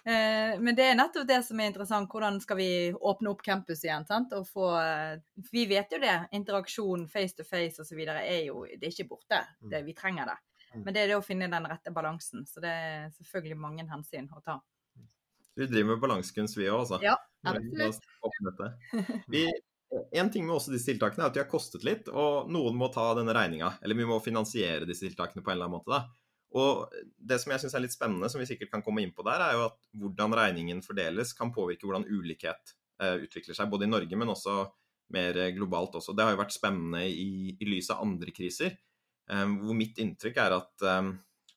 Eh, 0.06 0.60
Men 0.60 0.76
det 0.76 0.90
er 0.90 0.98
nettopp 1.00 1.28
det 1.28 1.40
som 1.48 1.60
er 1.60 1.72
interessant. 1.72 2.12
Hvordan 2.12 2.40
skal 2.44 2.60
vi 2.60 2.70
åpne 2.94 3.32
opp 3.32 3.44
campus 3.46 3.84
igjen? 3.86 4.06
sant? 4.08 4.34
Og 4.36 4.48
få, 4.48 4.70
eh, 4.80 5.20
vi 5.52 5.66
vet 5.70 5.92
jo 5.92 6.00
det. 6.04 6.18
Interaksjon 6.36 7.08
face 7.08 7.38
to 7.38 7.44
face 7.48 7.80
osv. 7.82 8.00
er 8.08 8.42
jo 8.48 8.66
det 8.66 8.84
er 8.84 8.92
ikke 8.92 9.10
borte. 9.16 9.40
Det, 9.62 9.84
vi 9.86 9.96
trenger 9.96 10.34
det. 10.34 10.38
Mm. 10.74 10.86
Men 10.86 10.96
det 10.96 11.04
er 11.04 11.12
det 11.12 11.20
å 11.20 11.26
finne 11.26 11.50
den 11.52 11.68
rette 11.70 11.94
balansen. 11.94 12.48
Så 12.50 12.64
det 12.64 12.72
er 12.72 13.12
selvfølgelig 13.18 13.60
mange 13.62 13.86
hensyn 13.90 14.30
å 14.34 14.42
ta. 14.46 14.58
Vi 15.54 15.68
driver 15.70 15.94
med 15.94 16.02
balansekunst, 16.02 16.58
vi 16.58 16.66
òg, 16.72 16.80
altså. 16.82 16.98
Ja, 17.04 17.14
absolutt. 17.46 18.10
vi 19.30 19.46
en 20.12 20.32
ting 20.34 20.48
med 20.48 20.56
også 20.56 20.74
disse 20.74 20.90
tiltakene 20.90 21.26
er 21.26 21.30
at 21.30 21.36
de 21.38 21.44
har 21.44 21.50
kostet 21.52 21.84
litt, 21.86 22.10
og 22.10 22.50
noen 22.52 22.78
må 22.78 22.90
ta 22.94 23.12
denne 23.18 23.36
regninga. 23.36 23.76
Eller 23.86 23.98
vi 24.00 24.08
må 24.10 24.18
finansiere 24.24 24.88
disse 24.90 25.06
tiltakene 25.06 25.44
på 25.44 25.52
en 25.52 25.58
eller 25.58 25.70
annen 25.70 25.78
måte. 25.78 25.94
da. 25.94 26.24
Og 26.54 26.94
det 27.18 27.40
som 27.42 27.54
jeg 27.54 27.64
syns 27.64 27.76
er 27.78 27.84
litt 27.86 27.96
spennende, 27.96 28.30
som 28.30 28.42
vi 28.42 28.48
sikkert 28.50 28.72
kan 28.74 28.84
komme 28.86 29.02
inn 29.04 29.14
på 29.14 29.26
der, 29.26 29.42
er 29.42 29.58
jo 29.58 29.68
at 29.72 29.78
hvordan 30.02 30.36
regningen 30.38 30.82
fordeles, 30.86 31.34
kan 31.38 31.54
påvirke 31.54 31.88
hvordan 31.88 32.06
ulikhet 32.10 32.74
eh, 33.02 33.24
utvikler 33.26 33.58
seg, 33.58 33.70
både 33.74 33.88
i 33.88 33.94
Norge, 33.94 34.18
men 34.18 34.34
også 34.34 34.60
mer 35.14 35.38
globalt 35.54 35.98
også. 36.00 36.14
Det 36.18 36.26
har 36.26 36.34
jo 36.34 36.42
vært 36.42 36.56
spennende 36.56 37.04
i, 37.10 37.54
i 37.54 37.70
lys 37.70 37.90
av 37.94 38.02
andre 38.06 38.34
kriser, 38.34 38.78
hvor 39.30 39.78
mitt 39.78 40.00
inntrykk 40.02 40.40
er 40.44 40.58
at, 40.58 40.74
eh, 40.84 41.12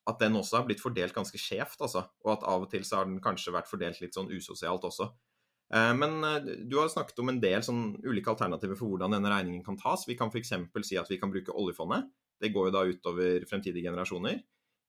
at 0.06 0.18
den 0.22 0.38
også 0.38 0.60
har 0.60 0.66
blitt 0.68 0.82
fordelt 0.82 1.14
ganske 1.14 1.38
skjevt, 1.40 1.80
altså. 1.82 2.06
Og 2.24 2.32
at 2.36 2.44
av 2.46 2.66
og 2.66 2.70
til 2.70 2.84
så 2.86 3.00
har 3.00 3.08
den 3.08 3.20
kanskje 3.22 3.54
vært 3.54 3.70
fordelt 3.70 4.00
litt 4.00 4.14
sånn 4.14 4.30
usosialt 4.30 4.86
også. 4.86 5.10
Eh, 5.74 5.92
Men 5.98 6.22
eh, 6.24 6.52
du 6.66 6.78
har 6.78 6.88
snakket 6.92 7.18
om 7.22 7.32
en 7.32 7.40
del 7.42 7.62
sånn 7.66 7.96
ulike 8.04 8.30
alternativer 8.30 8.78
for 8.78 8.92
hvordan 8.92 9.16
denne 9.16 9.32
regningen 9.32 9.64
kan 9.66 9.78
tas. 9.80 10.06
Vi 10.06 10.18
kan 10.18 10.30
f.eks. 10.30 10.54
si 10.86 11.00
at 11.00 11.10
vi 11.10 11.18
kan 11.18 11.32
bruke 11.32 11.54
oljefondet. 11.54 12.10
Det 12.40 12.52
går 12.52 12.68
jo 12.68 12.74
da 12.74 12.84
utover 12.84 13.46
fremtidige 13.48 13.88
generasjoner. 13.88 14.42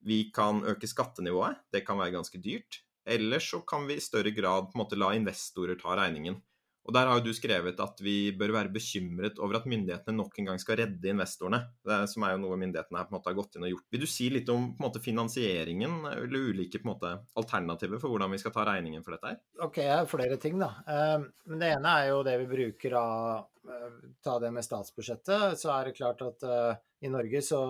Vi 0.05 0.29
kan 0.35 0.61
øke 0.67 0.87
skattenivået. 0.87 1.63
Det 1.73 1.85
kan 1.87 1.97
være 1.97 2.13
ganske 2.19 2.41
dyrt. 2.43 2.83
Eller 3.07 3.39
så 3.39 3.61
kan 3.65 3.87
vi 3.87 3.95
i 3.97 4.03
større 4.03 4.33
grad 4.35 4.67
på 4.67 4.75
en 4.75 4.83
måte 4.83 4.99
la 4.99 5.13
investorer 5.15 5.79
ta 5.79 5.95
regningen. 5.95 6.41
Og 6.87 6.93
Der 6.95 7.09
har 7.09 7.19
jo 7.19 7.25
du 7.25 7.33
skrevet 7.35 7.79
at 7.83 7.99
vi 8.03 8.31
bør 8.39 8.53
være 8.55 8.71
bekymret 8.71 9.41
over 9.43 9.59
at 9.59 9.67
myndighetene 9.67 10.15
nok 10.15 10.37
en 10.39 10.47
gang 10.51 10.61
skal 10.61 10.79
redde 10.79 11.11
investorene. 11.11 11.59
Det 11.83 11.97
som 12.07 12.23
er 12.23 12.35
jo 12.35 12.41
noe 12.45 12.59
myndighetene 12.61 13.01
her 13.01 13.09
på 13.09 13.11
en 13.11 13.17
måte 13.17 13.31
har 13.31 13.35
gått 13.35 13.57
inn 13.57 13.67
og 13.67 13.73
gjort. 13.73 13.87
Vil 13.91 14.05
du 14.05 14.07
si 14.07 14.29
litt 14.31 14.51
om 14.53 14.69
på 14.71 14.79
en 14.79 14.87
måte 14.87 15.03
finansieringen, 15.03 15.99
eller 16.13 16.47
ulike 16.53 16.79
på 16.79 16.87
en 16.87 16.93
måte 16.93 17.13
alternativer 17.39 17.99
for 17.99 18.13
hvordan 18.13 18.31
vi 18.31 18.39
skal 18.39 18.55
ta 18.55 18.63
regningen 18.71 19.03
for 19.03 19.17
dette 19.17 19.33
her? 19.33 19.41
Ok, 19.67 19.81
jeg 19.83 19.93
har 19.97 20.07
flere 20.07 20.39
ting, 20.39 20.55
da. 20.63 20.71
Eh, 20.87 21.27
Men 21.51 21.63
det 21.63 21.73
ene 21.75 21.95
er 21.99 22.11
jo 22.13 22.23
det 22.23 22.37
vi 22.43 22.51
bruker 22.55 22.95
av 23.01 23.47
eh, 23.67 23.97
Ta 24.23 24.39
det 24.39 24.53
med 24.55 24.63
statsbudsjettet. 24.63 25.59
Så 25.59 25.73
er 25.75 25.89
det 25.89 25.97
klart 25.99 26.23
at 26.23 26.47
eh, 26.47 26.79
i 27.03 27.11
Norge 27.11 27.43
så 27.43 27.61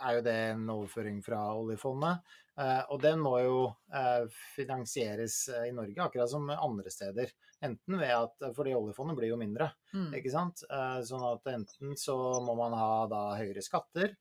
er 0.00 0.18
jo 0.18 0.24
det 0.24 0.36
en 0.52 0.68
overføring 0.72 1.20
fra 1.24 1.40
oljefondet. 1.56 2.20
Eh, 2.60 2.82
Og 2.92 3.00
den 3.00 3.18
må 3.24 3.38
jo 3.40 3.60
eh, 3.94 4.26
finansieres 4.56 5.48
eh, 5.48 5.68
i 5.70 5.72
Norge, 5.72 5.96
akkurat 6.04 6.28
som 6.30 6.50
andre 6.52 6.90
steder. 6.92 7.30
Enten 7.64 7.96
ved 7.98 8.10
at 8.12 8.54
Fordi 8.56 8.74
oljefondet 8.76 9.16
blir 9.16 9.32
jo 9.32 9.38
mindre, 9.40 9.70
Mm. 9.94 10.12
ikke 10.16 10.30
sant. 10.32 10.62
Sånn 11.04 11.24
at 11.28 11.44
enten 11.52 11.96
så 12.00 12.14
må 12.44 12.54
man 12.56 12.72
ha 12.72 13.06
da 13.06 13.34
høyere 13.36 13.60
skatter. 13.62 14.14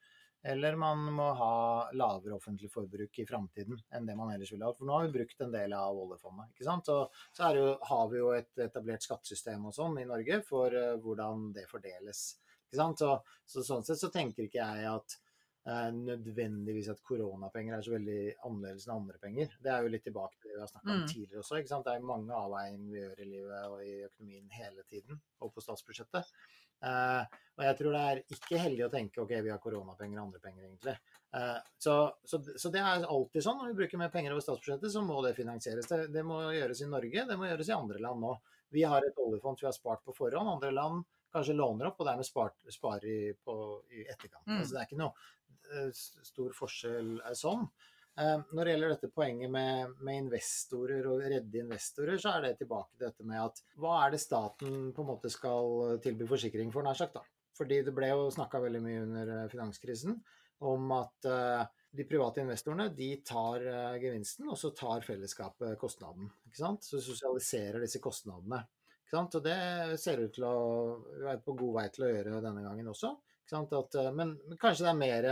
Eller 0.43 0.75
man 0.75 0.97
må 1.13 1.27
ha 1.37 1.89
lavere 1.93 2.33
offentlig 2.35 2.67
forbruk 2.73 3.19
i 3.21 3.25
framtiden 3.29 3.77
enn 3.93 4.05
det 4.07 4.15
man 4.17 4.31
ellers 4.33 4.51
ville 4.51 4.65
hatt. 4.65 4.77
For 4.79 4.85
nå 4.89 4.97
har 4.97 5.05
vi 5.07 5.13
brukt 5.19 5.41
en 5.45 5.51
del 5.53 5.71
av 5.77 5.95
oljefondet. 5.95 6.49
ikke 6.51 6.65
sant? 6.65 6.89
Og 6.89 7.11
så 7.31 7.51
jo, 7.55 7.77
har 7.87 8.07
vi 8.09 8.17
jo 8.17 8.31
et 8.35 8.49
etablert 8.57 9.05
skattesystem 9.05 9.65
og 9.69 9.73
sånn 9.77 9.99
i 10.01 10.05
Norge 10.09 10.41
for 10.43 10.69
hvordan 10.71 11.53
det 11.53 11.67
fordeles. 11.69 12.23
ikke 12.67 12.81
sant? 12.81 12.99
Så, 12.99 13.21
så 13.45 13.63
sånn 13.63 13.85
sett 13.85 14.01
så 14.01 14.09
tenker 14.11 14.43
ikke 14.49 14.59
jeg 14.65 14.89
at 14.91 15.17
nødvendigvis 15.65 16.89
at 16.89 17.01
koronapenger 17.05 17.75
er 17.77 17.83
så 17.85 17.93
veldig 17.93 18.21
annerledes 18.47 18.87
enn 18.87 18.95
andre 18.95 19.19
penger. 19.21 19.51
Det 19.61 19.69
er 19.71 19.83
jo 19.83 19.91
litt 19.93 20.03
tilbake 20.07 20.39
til 20.39 20.49
det 20.49 20.55
vi 20.57 20.63
har 20.63 20.71
snakka 20.71 20.89
om 20.89 21.01
Mm. 21.03 21.07
tidligere 21.07 21.39
også. 21.43 21.57
ikke 21.59 21.69
sant? 21.69 21.85
Det 21.85 21.93
er 21.93 21.99
mange 22.09 22.33
avveininger 22.33 22.91
vi 22.91 22.99
gjør 23.03 23.19
i 23.21 23.29
livet 23.29 23.67
og 23.69 23.83
i 23.85 23.93
økonomien 24.07 24.49
hele 24.49 24.83
tiden, 24.89 25.21
og 25.41 25.53
på 25.53 25.61
statsbudsjettet. 25.61 26.25
Eh, 26.83 27.25
og 27.57 27.63
jeg 27.63 27.77
tror 27.77 27.91
det 27.93 28.01
er 28.01 28.23
ikke 28.33 28.57
heldig 28.57 28.85
å 28.87 28.91
tenke 28.91 29.21
ok, 29.21 29.29
vi 29.41 29.51
har 29.53 29.59
koronapenger 29.59 30.17
og 30.17 30.25
andre 30.25 30.39
penger, 30.39 30.63
egentlig. 30.65 30.97
Eh, 31.33 31.59
så, 31.77 32.11
så, 32.25 32.41
så 32.57 32.71
det 32.73 32.79
er 32.81 33.05
alltid 33.05 33.43
sånn. 33.43 33.57
Når 33.61 33.67
vi 33.69 33.79
bruker 33.83 33.97
mer 34.01 34.09
penger 34.09 34.31
over 34.31 34.41
statsbudsjettet, 34.41 34.91
så 34.91 35.01
må 35.05 35.21
det 35.21 35.35
finansieres. 35.37 35.87
Det, 35.87 36.07
det 36.11 36.23
må 36.25 36.41
gjøres 36.51 36.81
i 36.81 36.89
Norge, 36.89 37.25
det 37.29 37.37
må 37.37 37.45
gjøres 37.45 37.69
i 37.69 37.77
andre 37.77 37.99
land 38.01 38.19
nå. 38.19 38.39
Vi 38.71 38.81
har 38.83 39.03
et 39.05 39.17
oljefond 39.19 39.59
vi 39.61 39.67
har 39.67 39.73
spart 39.77 40.01
på 40.03 40.15
forhånd. 40.15 40.49
Andre 40.49 40.71
land 40.71 41.05
kanskje 41.31 41.53
låner 41.55 41.87
opp 41.87 41.99
og 42.01 42.07
dermed 42.07 42.25
sparer 42.25 43.05
i, 43.05 43.33
på, 43.33 43.53
i 43.91 44.01
etterkant. 44.09 44.47
Mm. 44.47 44.57
Altså, 44.57 44.73
det 44.73 44.81
er 44.81 44.87
ikke 44.89 44.99
noe 44.99 45.11
eh, 45.13 45.40
stor 45.93 46.53
forskjell 46.57 47.15
er 47.27 47.37
sånn. 47.37 47.65
Eh, 48.19 48.37
Når 48.51 48.67
det 48.67 48.73
gjelder 48.75 48.93
dette 48.95 49.11
poenget 49.15 49.51
med, 49.51 49.93
med 50.03 50.23
investorer 50.25 51.07
og 51.07 51.23
redde 51.23 51.63
investorer, 51.63 52.19
så 52.21 52.35
er 52.35 52.47
det 52.47 52.57
tilbake 52.61 52.97
til 52.97 53.07
dette 53.07 53.27
med 53.27 53.39
at 53.45 53.61
hva 53.79 54.01
er 54.05 54.15
det 54.15 54.23
staten 54.23 54.89
på 54.95 55.05
en 55.05 55.11
måte 55.13 55.31
skal 55.31 55.97
tilby 56.03 56.27
forsikring 56.29 56.73
for, 56.73 56.83
nær 56.85 56.99
sagt. 56.99 57.15
da? 57.15 57.23
Fordi 57.57 57.81
det 57.85 57.93
ble 57.95 58.11
jo 58.11 58.29
snakka 58.33 58.61
veldig 58.63 58.81
mye 58.83 59.05
under 59.05 59.35
eh, 59.37 59.47
finanskrisen 59.51 60.19
om 60.67 60.91
at 60.93 61.25
eh, 61.29 61.63
de 61.91 62.05
private 62.07 62.43
investorene 62.43 62.89
de 62.95 63.09
tar 63.27 63.65
eh, 63.67 63.97
gevinsten, 64.03 64.49
og 64.51 64.59
så 64.59 64.71
tar 64.77 65.03
fellesskapet 65.05 65.79
kostnaden. 65.79 66.29
ikke 66.47 66.61
sant? 66.61 66.85
Så 66.85 67.01
sosialiserer 67.03 67.81
disse 67.83 67.99
kostnadene. 68.03 68.61
ikke 69.01 69.15
sant? 69.15 69.39
Og 69.39 69.47
det 69.47 69.57
ser 70.01 70.21
ut 70.21 70.35
til 70.35 70.45
å 70.47 70.57
være 71.17 71.41
på 71.45 71.57
god 71.59 71.75
vei 71.79 71.87
til 71.95 72.07
å 72.07 72.11
gjøre 72.11 72.43
denne 72.43 72.63
gangen 72.67 72.91
også. 72.93 73.15
ikke 73.43 73.55
sant? 73.55 73.75
At, 73.79 73.99
eh, 73.99 74.13
men, 74.15 74.35
men 74.47 74.61
kanskje 74.61 74.87
det 74.87 74.93
er 74.93 75.01
mer 75.01 75.29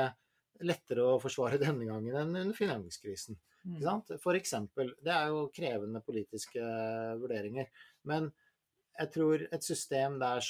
lettere 0.65 1.05
å 1.05 1.19
forsvare 1.21 1.59
denne 1.65 1.87
gangen 1.87 2.15
enn 2.15 2.35
under 2.35 2.57
finanskrisen. 2.57 3.39
Mm. 3.67 3.81
For 4.23 4.37
eksempel, 4.39 4.93
det 5.03 5.13
er 5.13 5.33
jo 5.33 5.49
krevende 5.55 6.01
politiske 6.05 6.63
vurderinger, 7.19 7.67
men 8.09 8.29
jeg 8.99 9.11
tror 9.15 9.43
et 9.47 9.63
system 9.63 10.17
der, 10.19 10.43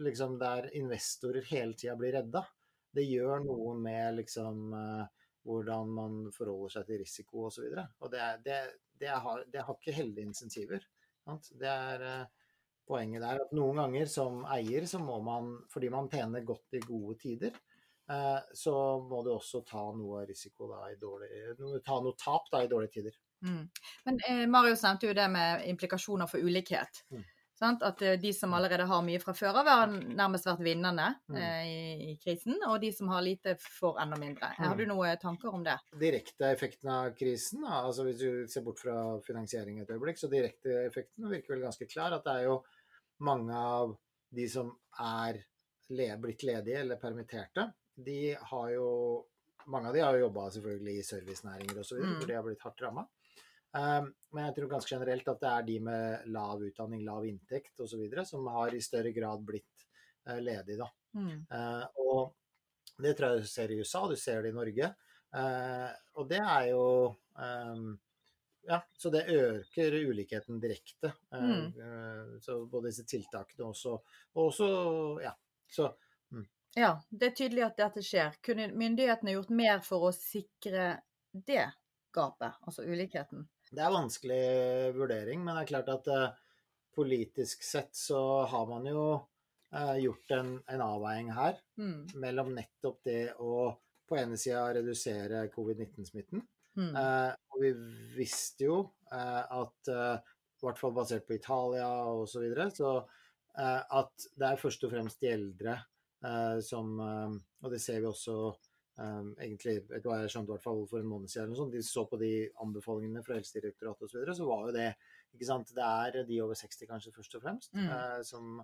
liksom, 0.00 0.38
der 0.40 0.70
investorer 0.78 1.44
hele 1.50 1.76
tida 1.76 1.96
blir 2.00 2.14
redda, 2.16 2.44
det 2.96 3.04
gjør 3.06 3.42
noe 3.44 3.74
med 3.78 4.16
liksom 4.16 4.72
eh, 4.74 5.02
hvordan 5.46 5.92
man 5.94 6.20
forholder 6.34 6.74
seg 6.74 6.88
til 6.88 7.02
risiko 7.02 7.46
osv. 7.48 7.66
Og, 7.68 7.76
så 7.76 7.84
og 8.04 8.12
det, 8.14 8.28
det, 8.46 8.60
det, 9.02 9.10
har, 9.24 9.44
det 9.52 9.64
har 9.66 9.78
ikke 9.78 9.94
heldige 9.94 10.30
insentiver. 10.30 10.86
Sant? 11.26 11.52
Det 11.60 11.70
er 11.70 12.06
eh, 12.06 12.54
poenget 12.88 13.22
der 13.22 13.44
at 13.44 13.52
noen 13.56 13.82
ganger 13.84 14.10
som 14.10 14.42
eier 14.50 14.88
så 14.90 15.00
må 15.02 15.20
man, 15.24 15.52
fordi 15.70 15.92
man 15.92 16.10
tjener 16.12 16.46
godt 16.46 16.80
i 16.80 16.82
gode 16.84 17.18
tider, 17.20 17.54
eh, 17.54 17.79
så 18.54 18.72
må 19.08 19.22
du 19.24 19.30
også 19.34 19.60
ta 19.66 19.82
noe 19.96 20.24
risiko 20.26 20.68
da 20.72 20.86
i 20.90 20.96
dårlig, 21.00 21.28
ta 21.86 22.00
noe 22.02 22.14
tap 22.18 22.48
da 22.52 22.62
i 22.64 22.70
dårlige 22.70 22.92
tider. 22.98 23.18
Mm. 23.46 23.66
Men 24.04 24.18
eh, 24.28 24.46
Marius 24.50 24.82
nevnte 24.84 25.06
jo 25.08 25.14
det 25.16 25.28
med 25.32 25.66
implikasjoner 25.70 26.26
for 26.28 26.42
ulikhet. 26.44 27.04
Mm. 27.14 27.22
Sant? 27.60 27.82
At 27.84 28.00
eh, 28.02 28.14
de 28.20 28.32
som 28.32 28.52
allerede 28.56 28.86
har 28.88 29.02
mye 29.04 29.20
fra 29.20 29.34
før 29.36 29.58
av, 29.60 29.68
har 29.68 29.90
nærmest 29.92 30.46
vært 30.48 30.62
vinnerne 30.64 31.10
Mm. 31.28 31.36
eh, 31.36 31.64
i, 31.68 32.10
i 32.10 32.16
krisen. 32.20 32.56
Og 32.68 32.80
de 32.82 32.90
som 32.92 33.08
har 33.12 33.22
lite, 33.22 33.54
får 33.60 34.00
enda 34.02 34.16
mindre. 34.20 34.48
Har 34.56 34.74
Mm. 34.74 34.78
du 34.78 34.86
noen 34.90 35.18
tanker 35.20 35.54
om 35.54 35.62
det? 35.64 35.76
Direkte 36.00 36.48
effekten 36.50 36.88
av 36.90 37.10
krisen, 37.16 37.64
altså 37.64 38.04
hvis 38.08 38.18
du 38.18 38.46
ser 38.48 38.64
bort 38.66 38.80
fra 38.80 38.96
finansiering 39.26 39.80
et 39.80 39.88
øyeblikk, 39.92 40.18
så 40.18 40.28
direkte 40.32 40.86
effekten 40.86 41.28
virker 41.30 41.54
vel 41.54 41.62
ganske 41.68 41.86
klar. 41.88 42.12
At 42.16 42.24
det 42.24 42.34
er 42.40 42.48
jo 42.48 42.62
mange 43.20 43.52
av 43.54 43.94
de 44.32 44.48
som 44.48 44.72
er 44.98 45.44
le 45.90 46.16
blitt 46.22 46.42
ledige 46.46 46.80
eller 46.80 46.96
permitterte, 47.02 47.72
de 48.04 48.36
har 48.52 48.70
jo 48.76 48.88
Mange 49.70 49.90
av 49.90 49.94
de 49.94 50.00
har 50.00 50.16
jo 50.16 50.22
jobba 50.24 50.46
selvfølgelig 50.50 50.92
i 50.98 51.02
servicenæringer 51.04 51.78
osv., 51.82 51.98
Mm. 52.00 52.14
hvor 52.16 52.26
de 52.26 52.34
har 52.34 52.44
blitt 52.46 52.62
hardt 52.64 52.80
ramma. 52.82 53.02
Um, 53.76 54.06
men 54.32 54.46
jeg 54.46 54.54
tror 54.56 54.70
ganske 54.72 54.90
generelt 54.96 55.28
at 55.28 55.40
det 55.44 55.50
er 55.50 55.66
de 55.68 55.76
med 55.84 56.24
lav 56.32 56.64
utdanning, 56.64 57.04
lav 57.06 57.26
inntekt 57.28 57.78
osv. 57.84 58.00
som 58.26 58.48
har 58.50 58.74
i 58.74 58.80
større 58.80 59.12
grad 59.12 59.44
blitt 59.46 59.84
uh, 60.26 60.40
ledige, 60.40 60.78
da. 60.80 60.88
Mm. 61.14 61.44
Uh, 61.52 61.84
og 62.02 63.02
det 63.04 63.14
tror 63.18 63.36
jeg 63.36 63.44
du 63.44 63.46
ser 63.52 63.70
i 63.70 63.78
USA, 63.78 64.02
du 64.08 64.16
ser 64.16 64.42
det 64.42 64.50
i 64.50 64.58
Norge. 64.58 64.90
Uh, 65.30 65.92
og 66.18 66.28
det 66.32 66.40
er 66.40 66.70
jo 66.72 66.84
um, 67.36 67.98
Ja, 68.66 68.80
så 68.96 69.10
det 69.10 69.28
øker 69.28 69.92
ulikheten 70.08 70.58
direkte. 70.60 71.12
Mm. 71.32 71.72
eh, 71.80 72.40
så 72.40 72.66
både 72.66 72.90
disse 72.90 73.04
tiltakene 73.08 73.70
også 73.70 73.94
Og 74.34 74.46
også, 74.50 74.66
ja. 75.22 75.32
Så 75.68 75.86
Ja, 76.78 76.96
det 77.10 77.30
er 77.30 77.38
tydelig 77.38 77.64
at 77.66 77.78
dette 77.80 78.02
skjer. 78.04 78.36
Kunne 78.46 78.68
myndighetene 78.78 79.34
gjort 79.34 79.54
mer 79.54 79.80
for 79.82 80.08
å 80.08 80.12
sikre 80.14 81.00
det 81.32 81.66
gapet, 82.14 82.54
altså 82.66 82.84
ulikheten? 82.86 83.48
det 83.70 83.82
er 83.84 83.94
vanskelig 83.94 84.44
vurdering, 84.96 85.44
men 85.44 85.54
det 85.54 85.62
er 85.62 85.70
klart 85.70 85.90
at 85.92 86.08
uh, 86.10 86.38
politisk 86.96 87.62
sett 87.62 87.94
så 87.96 88.20
har 88.50 88.66
man 88.70 88.88
jo 88.90 89.04
uh, 89.14 89.96
gjort 90.00 90.34
en, 90.34 90.56
en 90.74 90.82
avveining 90.86 91.30
her. 91.36 91.60
Mm. 91.78 92.08
mellom 92.22 92.52
nettopp 92.56 93.00
det 93.06 93.22
å 93.38 93.70
på 94.10 94.18
ene 94.18 94.38
sida 94.40 94.64
redusere 94.74 95.44
covid-19-smitten. 95.54 96.42
Mm. 96.80 96.90
Uh, 96.96 97.30
og 97.54 97.62
vi 97.62 97.70
visste 98.16 98.66
jo 98.66 98.80
at, 99.10 99.90
i 99.90 100.62
hvert 100.62 100.78
fall 100.78 100.92
basert 100.94 101.24
på 101.26 101.34
Italia 101.34 101.86
osv., 102.10 102.26
så, 102.32 102.42
videre, 102.42 102.66
så 102.74 102.90
at 103.58 104.26
det 104.38 104.46
er 104.46 104.60
først 104.60 104.84
og 104.86 104.92
fremst 104.92 105.22
de 105.22 105.30
eldre 105.32 105.76
som 106.60 107.00
eh, 107.00 107.38
Og 107.64 107.70
det 107.72 107.80
ser 107.80 108.00
vi 108.00 108.08
også 108.10 108.34
eh, 109.00 109.30
egentlig 109.46 109.78
vet 109.88 110.02
du 110.04 110.08
hva 110.10 110.18
jeg 110.22 110.32
skjønte 110.34 110.50
i 110.50 110.54
hvert 110.56 110.66
fall 110.66 110.82
for 110.90 111.00
en 111.00 111.08
måned 111.08 111.32
siden, 111.32 111.54
sånt, 111.56 111.72
de 111.72 111.82
så 111.86 112.04
på 112.10 112.18
de 112.20 112.32
anbefalingene 112.60 113.22
fra 113.24 113.38
Helsedirektoratet 113.38 114.04
osv., 114.04 114.12
så, 114.12 114.18
videre, 114.18 114.36
så 114.36 114.48
var 114.50 114.66
jo 114.68 114.76
det 114.76 114.90
ikke 115.34 115.46
sant, 115.48 115.72
Det 115.76 115.86
er 115.86 116.24
de 116.28 116.42
over 116.42 116.58
60 116.58 116.88
kanskje 116.90 117.12
først 117.16 117.34
og 117.38 117.42
fremst 117.46 117.74
Mm. 117.74 117.88
eh, 117.88 118.20
som, 118.26 118.62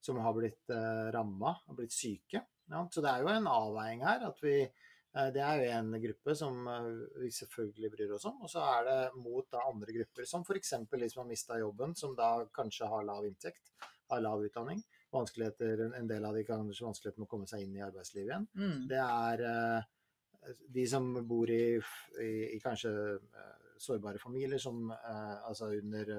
som 0.00 0.18
har 0.22 0.34
blitt 0.36 0.70
eh, 0.70 1.06
ramma 1.14 1.56
og 1.68 1.76
blitt 1.80 1.92
syke. 1.92 2.44
Ja, 2.70 2.86
så 2.90 3.02
det 3.04 3.10
er 3.10 3.20
jo 3.24 3.28
en 3.32 3.46
avveining 3.50 4.04
her. 4.06 4.26
at 4.28 4.38
vi 4.40 4.62
eh, 4.62 5.30
det 5.34 5.42
er 5.44 5.60
jo 5.60 5.70
en 5.78 5.92
gruppe 6.00 6.34
som 6.38 6.66
eh, 6.68 6.90
vi 7.20 7.30
selvfølgelig 7.34 7.90
bryr 7.96 8.14
oss 8.16 8.24
om. 8.30 8.40
Og 8.42 8.48
så 8.50 8.62
er 8.64 8.84
det 8.88 9.00
mot 9.20 9.44
da 9.52 9.66
andre 9.68 9.92
grupper, 9.98 10.24
som 10.24 10.44
f.eks. 10.46 10.72
de 10.90 11.08
som 11.10 11.24
har 11.24 11.28
mista 11.28 11.58
jobben, 11.60 11.94
som 11.94 12.14
da 12.16 12.44
kanskje 12.54 12.88
har 12.88 13.04
lav 13.04 13.26
inntekt, 13.26 13.72
har 14.08 14.22
lav 14.24 14.40
utdanning. 14.46 14.80
Vanskeligheter, 15.14 15.84
En 15.98 16.08
del 16.10 16.24
av 16.24 16.34
de 16.36 16.44
kan 16.46 16.62
ha 16.62 16.86
vanskeligheter 16.88 17.22
med 17.22 17.28
å 17.28 17.30
komme 17.30 17.48
seg 17.50 17.64
inn 17.64 17.76
i 17.76 17.84
arbeidslivet 17.84 18.30
igjen. 18.30 18.46
Mm. 18.58 18.86
Det 18.90 19.02
er 19.02 19.44
eh, 19.50 19.90
de 20.78 20.86
som 20.90 21.10
bor 21.28 21.50
i, 21.50 21.76
i, 22.22 22.32
i 22.56 22.58
kanskje 22.62 22.92
eh, 23.14 23.52
sårbare 23.84 24.22
familier 24.22 24.62
som 24.62 24.90
eh, 24.94 25.36
altså 25.48 25.72
under 25.78 26.12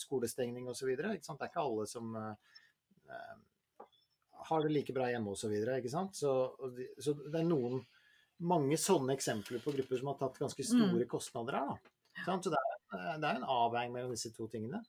skolestengning 0.00 0.68
osv. 0.72 0.92
Det 0.96 1.08
er 1.08 1.20
ikke 1.20 1.64
alle 1.64 1.88
som 1.88 2.14
har 4.42 4.62
det 4.64 4.72
like 4.72 4.94
bra 4.94 5.08
hjemme 5.10 5.32
osv. 5.32 5.52
Så, 5.86 6.06
så, 6.16 6.32
så 6.98 7.14
det 7.22 7.40
er 7.40 7.48
noen 7.48 7.82
mange 8.42 8.78
sånne 8.80 9.14
eksempler 9.14 9.62
på 9.62 9.74
grupper 9.76 10.00
som 10.00 10.10
har 10.10 10.18
tatt 10.18 10.40
ganske 10.40 10.64
store 10.66 11.04
mm. 11.04 11.10
kostnader 11.10 11.58
her. 11.60 11.68
Da. 11.70 12.38
Så 12.42 12.50
det 12.50 12.58
er, 12.58 12.80
det 13.22 13.28
er 13.28 13.38
en 13.38 13.46
avveining 13.48 13.94
mellom 13.96 14.16
disse 14.16 14.32
to 14.34 14.48
tingene. 14.50 14.82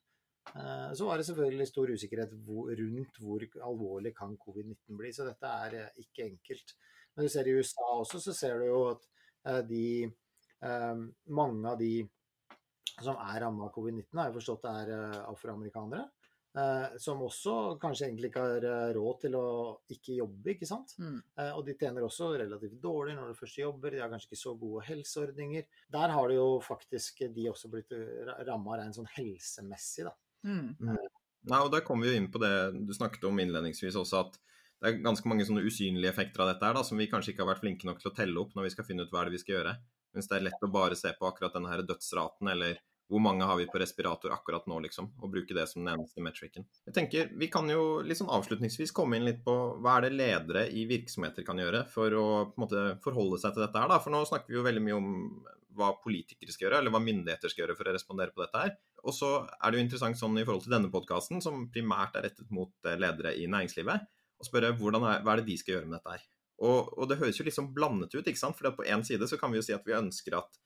Eh, 0.51 0.93
så 0.93 1.05
var 1.05 1.17
det 1.17 1.25
selvfølgelig 1.27 1.67
stor 1.67 1.91
usikkerhet 1.95 2.33
rundt 2.79 3.19
hvor 3.21 3.45
alvorlig 3.69 4.13
kan 4.15 4.35
covid-19 4.37 4.97
bli, 4.99 5.13
så 5.15 5.27
dette 5.27 5.53
er 5.65 5.77
eh, 5.79 6.01
ikke 6.03 6.27
enkelt. 6.27 6.75
Men 7.15 7.25
du 7.25 7.31
ser 7.31 7.47
i 7.47 7.55
USA 7.57 7.87
også, 7.93 8.21
så 8.21 8.35
ser 8.37 8.59
du 8.59 8.67
jo 8.71 8.83
at 8.95 9.07
eh, 9.47 9.63
de 9.69 9.85
Mange 10.63 11.67
av 11.67 11.75
de 11.75 12.05
som 13.03 13.17
er 13.19 13.41
rammet 13.43 13.65
av 13.65 13.73
covid-19, 13.75 14.05
har 14.15 14.29
jeg 14.29 14.35
forstått 14.37 14.67
er 14.69 14.91
afroamerikanere. 15.27 16.05
som 17.03 17.19
også 17.25 17.75
kanskje 17.81 18.05
egentlig 18.07 18.29
ikke 18.29 18.45
har 18.45 18.93
råd 18.95 19.19
til 19.25 19.35
å 19.35 19.43
ikke 19.91 20.15
jobbe, 20.21 20.53
ikke 20.53 20.69
sant. 20.69 20.95
Mm. 21.03 21.19
og 21.57 21.65
de 21.67 21.75
tjener 21.75 22.07
også 22.07 22.29
relativt 22.39 22.79
dårlig 22.79 23.17
når 23.17 23.33
de 23.33 23.39
først 23.41 23.59
jobber, 23.59 23.91
de 23.91 23.99
har 24.05 24.13
kanskje 24.13 24.29
ikke 24.29 24.43
så 24.45 24.55
gode 24.55 24.85
helseordninger. 24.87 25.67
Der 25.97 26.15
har 26.15 26.31
det 26.31 26.39
jo 26.39 26.47
faktisk 26.63 27.25
de 27.35 27.49
også 27.51 27.73
blitt 27.73 27.91
ramma 28.47 28.79
rent 28.79 29.01
sånn 29.01 29.11
helsemessig, 29.17 30.07
da. 30.07 30.15
Mm. 30.43 30.97
Nei, 31.49 31.59
og 31.59 31.71
Der 31.73 31.83
kommer 31.83 32.07
vi 32.07 32.13
jo 32.13 32.21
inn 32.21 32.31
på 32.31 32.39
det 32.43 32.53
du 32.87 32.93
snakket 32.95 33.25
om 33.27 33.39
innledningsvis 33.39 33.97
også, 33.99 34.23
at 34.27 34.39
det 34.83 34.89
er 34.89 35.03
ganske 35.03 35.29
mange 35.31 35.45
sånne 35.47 35.63
usynlige 35.63 36.11
effekter 36.11 36.43
av 36.43 36.49
dette 36.51 36.67
her 36.67 36.75
da, 36.75 36.83
som 36.83 36.99
vi 36.99 37.07
kanskje 37.11 37.31
ikke 37.31 37.45
har 37.45 37.53
vært 37.53 37.63
flinke 37.63 37.87
nok 37.87 38.01
til 38.01 38.11
å 38.11 38.15
telle 38.15 38.39
opp 38.41 38.55
når 38.55 38.67
vi 38.67 38.71
skal 38.73 38.87
finne 38.87 39.05
ut 39.05 39.13
hva 39.13 39.21
er 39.21 39.29
det 39.29 39.37
vi 39.37 39.43
skal 39.43 39.55
gjøre. 39.57 39.75
Mens 40.13 40.27
det 40.29 40.35
er 40.37 40.47
lett 40.49 40.65
å 40.65 40.71
bare 40.73 40.97
se 40.99 41.13
på 41.15 41.27
akkurat 41.29 41.55
denne 41.55 41.71
her 41.71 41.85
dødsraten, 41.87 42.49
eller 42.51 42.81
hvor 43.11 43.21
mange 43.23 43.45
har 43.47 43.57
vi 43.59 43.67
på 43.69 43.79
respirator 43.79 44.33
akkurat 44.35 44.67
nå, 44.67 44.79
liksom, 44.85 45.09
og 45.21 45.31
bruke 45.31 45.55
det 45.55 45.65
som 45.69 45.83
den 45.83 45.93
eneste 45.93 46.23
metricen. 46.23 46.67
Jeg 46.87 46.95
tenker, 46.95 47.31
Vi 47.37 47.47
kan 47.51 47.69
jo 47.69 48.01
liksom 48.03 48.31
avslutningsvis 48.31 48.91
komme 48.95 49.19
inn 49.19 49.27
litt 49.27 49.43
på 49.45 49.55
hva 49.83 49.97
er 49.97 50.07
det 50.07 50.13
ledere 50.17 50.63
i 50.71 50.85
virksomheter 50.89 51.45
kan 51.47 51.59
gjøre 51.59 51.85
for 51.91 52.15
å 52.19 52.27
på 52.51 52.57
en 52.57 52.65
måte 52.65 52.85
forholde 53.03 53.39
seg 53.41 53.53
til 53.55 53.65
dette 53.65 53.79
her. 53.79 53.91
da, 53.91 53.99
For 54.03 54.11
nå 54.11 54.23
snakker 54.27 54.51
vi 54.51 54.59
jo 54.59 54.67
veldig 54.67 54.83
mye 54.83 54.97
om 54.99 55.11
hva 55.77 55.93
politikere 56.03 56.53
skal 56.53 56.67
gjøre, 56.67 56.81
eller 56.81 56.93
hva 56.93 57.03
myndigheter 57.03 57.51
skal 57.51 57.65
gjøre 57.65 57.77
for 57.77 57.89
å 57.89 57.95
respondere 57.95 58.33
på 58.33 58.43
dette 58.45 58.65
her. 58.65 58.75
Og 59.03 59.15
så 59.15 59.31
er 59.43 59.71
det 59.71 59.79
jo 59.79 59.83
interessant 59.83 60.19
sånn 60.19 60.37
i 60.39 60.45
forhold 60.45 60.63
til 60.65 60.75
denne 60.75 60.91
podkasten, 60.91 61.41
som 61.43 61.65
primært 61.71 62.15
er 62.15 62.29
rettet 62.29 62.51
mot 62.55 62.71
eh, 62.87 62.99
ledere 62.99 63.33
i 63.35 63.49
næringslivet, 63.51 64.05
å 64.39 64.47
spørre 64.47 64.71
er, 64.71 64.77
hva 64.79 65.33
er 65.33 65.41
det 65.41 65.49
de 65.49 65.57
skal 65.59 65.77
gjøre 65.77 65.89
med 65.89 65.97
dette 65.99 66.15
her. 66.15 66.25
Og, 66.63 66.93
og 66.95 67.09
det 67.09 67.19
høres 67.19 67.39
jo 67.39 67.45
liksom 67.47 67.71
blandet 67.75 68.13
ut, 68.15 68.23
ikke 68.23 68.39
sant. 68.39 68.55
For 68.55 68.75
på 68.77 68.87
én 68.87 69.03
side 69.05 69.27
så 69.27 69.39
kan 69.39 69.51
vi 69.51 69.59
jo 69.59 69.65
si 69.65 69.75
at 69.75 69.83
vi 69.87 69.97
ønsker 69.97 70.37
at 70.39 70.59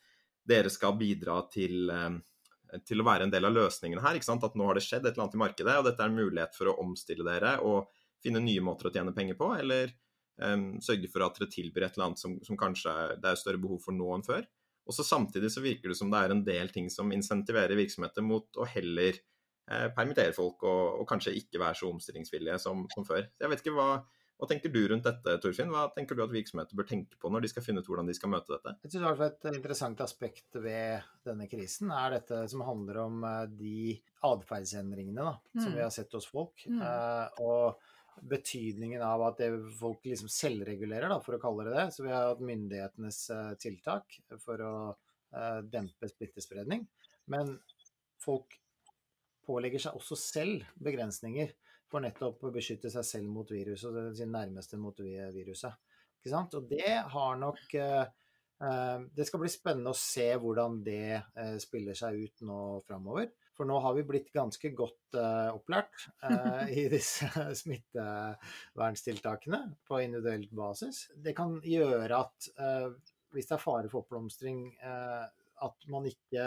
dere 0.47 0.71
skal 0.71 0.95
bidra 0.99 1.39
til, 1.51 1.89
eh, 1.91 2.79
til 2.87 3.01
å 3.01 3.07
være 3.07 3.27
en 3.27 3.33
del 3.33 3.49
av 3.49 3.55
løsningen 3.55 4.03
her. 4.03 4.19
ikke 4.19 4.29
sant? 4.29 4.45
At 4.45 4.57
nå 4.59 4.67
har 4.69 4.77
det 4.77 4.85
skjedd 4.85 5.05
et 5.05 5.15
eller 5.15 5.27
annet 5.27 5.39
i 5.39 5.43
markedet, 5.45 5.77
og 5.79 5.87
dette 5.89 6.03
er 6.03 6.11
en 6.11 6.19
mulighet 6.19 6.57
for 6.57 6.71
å 6.71 6.77
omstille 6.83 7.25
dere 7.27 7.57
og 7.65 7.89
finne 8.23 8.43
nye 8.43 8.63
måter 8.65 8.89
å 8.89 8.93
tjene 8.93 9.15
penger 9.15 9.37
på, 9.39 9.49
eller 9.57 9.91
um, 10.41 10.77
sørge 10.83 11.09
for 11.11 11.25
at 11.25 11.37
dere 11.37 11.51
tilbyr 11.53 11.85
et 11.85 11.97
eller 11.97 12.09
annet 12.09 12.21
som, 12.21 12.37
som 12.45 12.57
kanskje 12.59 12.93
det 13.21 13.29
er 13.29 13.39
større 13.39 13.61
behov 13.61 13.83
for 13.83 13.97
nå 13.97 14.09
enn 14.15 14.25
før. 14.25 14.47
Og 14.87 14.95
så 14.95 15.05
Samtidig 15.07 15.51
så 15.51 15.63
virker 15.63 15.91
det 15.91 15.99
som 15.99 16.11
det 16.11 16.19
er 16.23 16.33
en 16.33 16.43
del 16.47 16.71
ting 16.73 16.91
som 16.91 17.11
insentiverer 17.15 17.77
virksomheter 17.79 18.25
mot 18.25 18.59
å 18.59 18.67
heller 18.71 19.17
eh, 19.17 19.87
permittere 19.95 20.35
folk 20.35 20.63
og, 20.67 21.01
og, 21.01 21.07
kanskje 21.09 21.35
ikke 21.41 21.61
være 21.61 21.81
så 21.81 21.89
omstillingsvillige 21.91 22.59
som, 22.63 22.85
som 22.93 23.07
før. 23.07 23.25
Jeg 23.39 23.51
vet 23.51 23.63
ikke, 23.63 23.75
hva, 23.75 23.89
hva, 24.37 24.49
tenker 24.49 24.71
du 24.73 24.79
rundt 24.87 25.07
dette, 25.07 25.35
Torfinn? 25.43 25.73
Hva 25.73 25.87
tenker 25.95 26.17
du 26.17 26.23
at 26.23 26.33
virksomheter 26.33 26.79
bør 26.79 26.87
tenke 26.89 27.19
på 27.19 27.31
når 27.33 27.45
de 27.45 27.51
skal 27.51 27.65
finne 27.65 27.83
ut 27.83 27.91
hvordan 27.91 28.07
de 28.11 28.15
skal 28.17 28.31
møte 28.31 28.55
dette? 28.55 28.77
Jeg 28.85 28.95
synes 28.95 29.25
Et 29.27 29.49
interessant 29.53 30.05
aspekt 30.07 30.59
ved 30.63 31.11
denne 31.27 31.49
krisen 31.51 31.91
er 31.91 32.17
dette 32.19 32.45
som 32.51 32.63
handler 32.67 33.03
om 33.07 33.27
eh, 33.27 33.43
de 33.59 33.97
atferdsendringene 34.27 35.27
mm. 35.27 35.61
som 35.61 35.75
vi 35.75 35.83
har 35.83 35.93
sett 35.93 36.15
hos 36.15 36.29
folk. 36.31 36.63
Mm. 36.67 36.79
Eh, 36.79 37.43
og 37.43 37.86
betydningen 38.21 39.01
av 39.01 39.21
at 39.27 39.41
det 39.41 39.49
folk 39.79 40.05
liksom 40.07 40.29
selvregulerer, 40.31 41.09
da, 41.11 41.19
for 41.23 41.37
å 41.37 41.41
kalle 41.41 41.67
det 41.67 41.75
det. 41.75 41.85
Så 41.95 42.05
vi 42.05 42.13
har 42.13 42.31
hatt 42.31 42.43
myndighetenes 42.43 43.19
uh, 43.33 43.51
tiltak 43.61 44.19
for 44.43 44.63
å 44.63 44.73
uh, 44.91 45.59
dempe 45.67 46.09
splittespredning. 46.11 46.85
Men 47.31 47.55
folk 48.23 48.57
pålegger 49.47 49.87
seg 49.87 49.97
også 49.99 50.17
selv 50.19 50.67
begrensninger 50.83 51.53
for 51.87 52.03
nettopp 52.03 52.43
å 52.43 52.53
beskytte 52.55 52.91
seg 52.91 53.05
selv 53.07 53.31
mot 53.31 53.51
viruset, 53.51 53.89
og 53.91 54.15
sin 54.17 54.33
nærmeste 54.33 54.79
mot 54.81 54.97
viruset. 54.99 55.77
Ikke 56.19 56.33
sant? 56.33 56.57
Og 56.59 56.67
det 56.67 56.97
har 57.13 57.37
nok 57.39 57.61
uh, 57.79 58.05
Det 59.13 59.27
skal 59.27 59.43
bli 59.43 59.51
spennende 59.53 59.93
å 59.93 59.99
se 59.99 60.31
hvordan 60.41 60.79
det 60.81 61.21
spiller 61.61 61.93
seg 61.95 62.23
ut 62.25 62.47
nå 62.49 62.61
framover. 62.87 63.29
For 63.57 63.65
nå 63.65 63.79
har 63.81 63.95
vi 63.97 64.03
blitt 64.05 64.27
ganske 64.35 64.69
godt 64.77 65.15
uh, 65.17 65.49
opplært 65.55 66.03
uh, 66.21 66.67
i 66.69 66.83
disse 66.93 67.25
smitteverntiltakene 67.61 69.61
på 69.87 70.01
individuell 70.03 70.45
basis. 70.53 71.07
Det 71.15 71.33
kan 71.37 71.57
gjøre 71.65 72.19
at 72.21 72.49
uh, 72.61 72.93
hvis 73.33 73.49
det 73.49 73.55
er 73.57 73.63
fare 73.63 73.89
for 73.91 74.05
oppblomstring, 74.05 74.59
at 74.79 75.87
man 75.91 76.05
ikke 76.07 76.45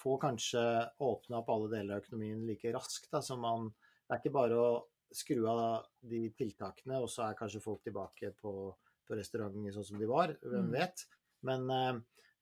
får 0.00 0.16
kanskje 0.22 0.62
åpna 1.04 1.42
opp 1.42 1.50
alle 1.52 1.68
deler 1.74 1.98
av 1.98 2.00
økonomien 2.00 2.46
like 2.48 2.72
raskt. 2.74 3.10
Da, 3.12 3.20
som 3.22 3.44
man, 3.44 3.68
det 4.08 4.16
er 4.16 4.22
ikke 4.22 4.32
bare 4.34 4.56
å 4.56 4.70
skru 5.14 5.44
av 5.50 5.84
de 6.00 6.32
tiltakene, 6.34 6.96
og 6.96 7.12
så 7.12 7.26
er 7.26 7.38
kanskje 7.38 7.62
folk 7.62 7.84
tilbake 7.84 8.32
på, 8.40 8.72
på 9.04 9.20
restauranten 9.20 9.68
sånn 9.76 9.88
som 9.92 10.00
de 10.00 10.08
var. 10.10 10.32
Hvem 10.40 10.72
mm. 10.72 10.74
vet. 10.74 11.04
Men 11.44 11.60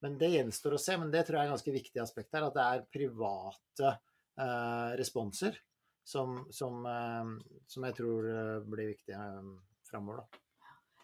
men 0.02 0.16
det 0.18 0.32
gjenstår 0.32 0.76
å 0.76 0.80
se. 0.82 0.96
Men 0.98 1.12
det 1.12 1.24
tror 1.26 1.38
jeg 1.38 1.46
er 1.46 1.50
en 1.50 1.56
ganske 1.56 1.74
viktig 1.74 2.02
aspekt 2.02 2.34
her. 2.34 2.48
At 2.48 2.56
det 2.56 2.64
er 2.64 2.86
private 2.90 3.92
eh, 3.92 4.90
responser 4.98 5.58
som, 6.04 6.46
som, 6.50 6.86
eh, 6.86 7.58
som, 7.66 7.86
jeg 7.86 7.96
tror 7.98 8.28
eh, 8.30 8.56
blir 8.66 8.92
viktige 8.92 9.18
eh, 9.18 9.52
framover. 9.90 10.26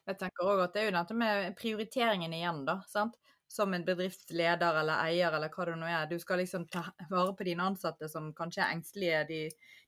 Jeg 0.08 0.18
tenker 0.18 0.50
òg 0.50 0.64
at 0.64 0.74
det 0.74 0.82
er 0.82 0.88
jo 0.88 0.96
dette 0.96 1.16
med 1.20 1.56
prioriteringen 1.58 2.34
igjen, 2.34 2.62
da. 2.68 2.78
sant? 2.88 3.18
Som 3.48 3.74
en 3.74 3.84
bedriftsleder 3.84 4.80
eller 4.82 5.00
eier 5.08 5.32
eller 5.32 5.48
hva 5.48 5.64
det 5.64 5.76
nå 5.80 5.88
er. 5.88 6.06
Du 6.10 6.18
skal 6.20 6.42
liksom 6.42 6.66
ta 6.68 6.84
vare 7.08 7.32
på 7.36 7.46
dine 7.48 7.64
ansatte 7.64 8.08
som 8.12 8.28
kanskje 8.36 8.60
er 8.64 8.74
engstelige. 8.76 9.22
De, 9.30 9.38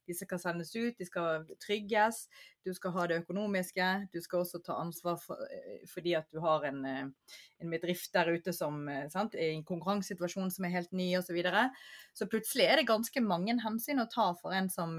de 0.08 0.16
skal 0.16 0.40
sendes 0.40 0.72
ut, 0.74 0.96
de 0.96 1.06
skal 1.06 1.44
trygges. 1.60 2.22
Du 2.64 2.72
skal 2.76 2.94
ha 2.96 3.04
det 3.10 3.20
økonomiske. 3.20 3.88
Du 4.14 4.18
skal 4.24 4.46
også 4.46 4.62
ta 4.64 4.78
ansvar 4.80 5.20
for, 5.20 5.44
eh, 5.52 5.84
fordi 5.92 6.16
at 6.16 6.28
du 6.32 6.40
har 6.40 6.64
en, 6.70 6.84
eh, 6.84 7.36
en 7.60 7.70
bedrift 7.70 8.12
der 8.16 8.32
ute 8.32 8.52
som 8.56 8.88
eh, 8.88 9.08
sant, 9.12 9.36
er 9.36 9.52
i 9.52 9.58
en 9.58 9.64
konkurransesituasjon 9.64 10.50
som 10.50 10.64
er 10.64 10.76
helt 10.78 10.92
ny 10.92 11.12
osv. 11.18 11.30
Så, 11.30 11.36
videre. 11.36 11.68
så 12.12 12.26
plutselig 12.26 12.64
er 12.66 12.80
det 12.80 12.88
ganske 12.88 13.20
mange 13.22 13.54
hensyn 13.62 14.00
å 14.02 14.08
ta 14.10 14.32
for 14.34 14.50
en 14.56 14.68
som 14.68 14.98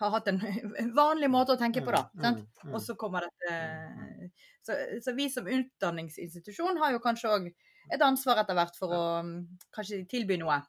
har 0.00 0.12
hatt 0.14 0.28
en 0.32 0.40
vanlig 0.96 1.30
måte 1.32 1.54
å 1.54 1.60
tenke 1.60 1.82
på, 1.84 1.92
da. 1.94 2.06
Mm, 2.14 2.22
sant? 2.24 2.44
Mm, 2.46 2.68
mm. 2.68 2.74
Og 2.74 2.84
så 2.84 2.96
kommer 3.00 3.26
dette 3.26 4.30
så, 4.62 4.76
så, 5.04 5.12
vi 5.16 5.28
som 5.32 5.48
utdanningsinstitusjon 5.48 6.80
har 6.80 6.94
jo 6.94 7.02
kanskje 7.04 7.32
òg 7.32 7.48
et 7.90 8.02
ansvar 8.04 8.42
etter 8.42 8.56
hvert 8.58 8.76
for 8.78 8.94
å 8.94 9.04
kanskje 9.74 10.04
tilby 10.10 10.36
noe 10.40 10.60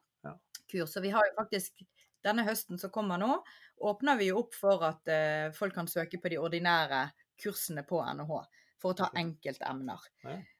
kurs. 0.71 0.93
Så 0.93 1.03
vi 1.03 1.11
har 1.13 1.27
jo 1.27 1.35
faktisk 1.37 1.83
denne 2.23 2.45
høsten 2.47 2.79
som 2.79 2.93
kommer 2.93 3.19
nå, 3.21 3.35
åpner 3.81 4.19
vi 4.19 4.29
jo 4.29 4.41
opp 4.43 4.55
for 4.55 4.83
at 4.85 5.09
uh, 5.09 5.51
folk 5.57 5.75
kan 5.75 5.89
søke 5.89 6.21
på 6.21 6.31
de 6.31 6.39
ordinære 6.41 7.07
kursene 7.41 7.83
på 7.87 8.01
NHH 8.05 8.35
for 8.81 8.93
å 8.93 8.97
ta 8.97 9.09
enkeltemner. 9.17 10.05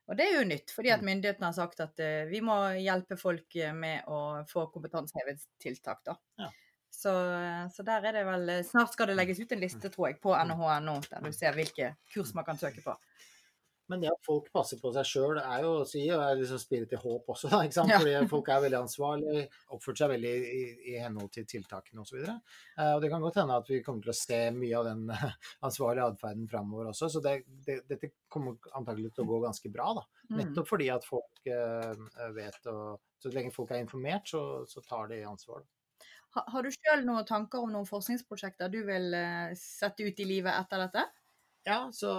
Og 0.09 0.17
det 0.17 0.25
er 0.27 0.39
jo 0.39 0.47
nytt, 0.49 0.73
fordi 0.73 0.91
at 0.93 1.03
myndighetene 1.05 1.47
har 1.51 1.55
sagt 1.57 1.83
at 1.85 2.01
uh, 2.01 2.25
vi 2.29 2.41
må 2.45 2.57
hjelpe 2.81 3.17
folk 3.21 3.57
med 3.77 4.09
å 4.09 4.41
få 4.49 4.67
kompetansehevingstiltak. 4.73 6.03
da. 6.09 6.17
Ja. 6.41 6.49
Så, 7.01 7.11
så, 7.73 7.85
der 7.87 8.03
er 8.05 8.19
det 8.19 8.25
vel 8.27 8.51
Snart 8.67 8.93
skal 8.93 9.09
det 9.09 9.17
legges 9.17 9.39
ut 9.41 9.55
en 9.55 9.63
liste, 9.63 9.89
tror 9.89 10.11
jeg, 10.11 10.19
på 10.21 10.35
NHH.no, 10.37 10.99
der 11.09 11.25
du 11.25 11.33
ser 11.33 11.57
hvilke 11.57 11.95
kurs 12.13 12.35
man 12.37 12.45
kan 12.45 12.59
søke 12.61 12.83
på. 12.85 12.93
Men 13.91 13.99
det 13.99 14.11
at 14.11 14.23
folk 14.23 14.47
passer 14.53 14.79
på 14.79 14.91
seg 14.95 15.07
sjøl, 15.07 15.39
er 15.41 15.65
jo 15.65 15.71
å 15.81 15.87
si, 15.87 16.05
og 16.13 16.21
er 16.23 16.37
liksom 16.39 16.59
spirit 16.61 16.93
i 16.95 16.99
håp 17.01 17.27
også. 17.33 17.49
Da, 17.51 17.59
ikke 17.67 17.75
sant? 17.75 17.91
Fordi 17.97 18.13
folk 18.31 18.51
er 18.53 18.61
veldig 18.63 18.79
ansvarlige, 18.79 19.41
oppført 19.75 19.99
seg 19.99 20.13
veldig 20.13 20.31
i, 20.47 20.61
i 20.93 20.95
henhold 21.01 21.31
til 21.35 21.47
tiltakene 21.49 22.05
osv. 22.05 22.21
Og, 22.21 22.29
så 22.29 22.37
uh, 22.77 22.93
og 22.93 23.03
det 23.03 23.09
kan 23.11 23.25
godt 23.25 23.41
hende 23.41 23.57
at 23.59 23.71
vi 23.71 23.81
kommer 23.83 24.05
til 24.05 24.13
å 24.13 24.17
se 24.21 24.39
mye 24.55 24.77
av 24.79 24.87
den 24.87 25.03
ansvarlige 25.67 26.07
atferden 26.13 26.47
framover 26.53 26.93
også. 26.93 27.11
Så 27.11 27.23
det, 27.25 27.35
det, 27.67 27.81
dette 27.89 28.13
kommer 28.31 28.71
antagelig 28.79 29.11
til 29.11 29.25
å 29.25 29.31
gå 29.33 29.41
ganske 29.43 29.73
bra. 29.75 29.91
da. 29.99 30.07
Mm. 30.29 30.39
Nettopp 30.39 30.71
fordi 30.71 30.87
at 30.93 31.07
folk 31.07 31.51
vet 32.37 32.71
og 32.71 33.01
Så 33.21 33.29
lenge 33.35 33.51
folk 33.53 33.75
er 33.75 33.83
informert, 33.83 34.29
så, 34.31 34.63
så 34.69 34.81
tar 34.87 35.11
de 35.11 35.19
ansvar. 35.27 35.65
Da. 35.65 35.80
Ha, 36.35 36.43
har 36.53 36.63
du 36.63 36.71
sjøl 36.71 37.03
noen 37.07 37.27
tanker 37.27 37.63
om 37.63 37.71
noen 37.73 37.87
forskningsprosjekter 37.89 38.71
du 38.71 38.81
vil 38.87 39.09
uh, 39.15 39.51
sette 39.57 40.05
ut 40.07 40.21
i 40.23 40.27
livet 40.27 40.53
etter 40.55 40.85
dette? 40.85 41.07
Ja, 41.67 41.79
så 41.93 42.13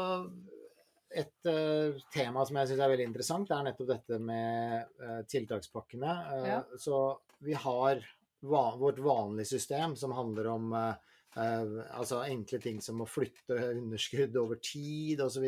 et 1.13 1.49
uh, 1.49 1.97
tema 2.13 2.45
som 2.49 2.59
jeg 2.61 2.71
syns 2.71 2.83
er 2.85 2.93
veldig 2.93 3.09
interessant, 3.11 3.53
er 3.53 3.65
nettopp 3.67 3.91
dette 3.93 4.19
med 4.21 4.93
uh, 5.01 5.23
tiltakspakkene. 5.29 6.19
Ja. 6.49 6.61
Så 6.81 7.01
vi 7.45 7.57
har 7.57 8.05
va 8.43 8.67
vårt 8.77 9.01
vanlige 9.03 9.53
system 9.55 9.95
som 9.97 10.15
handler 10.17 10.49
om 10.51 10.73
altså 11.33 12.19
enkle 12.27 12.59
ting 12.61 12.81
som 12.85 12.99
å 13.01 13.07
flytte 13.09 13.55
underskudd 13.79 14.35
over 14.37 14.59
tid 14.61 15.23
osv. 15.25 15.47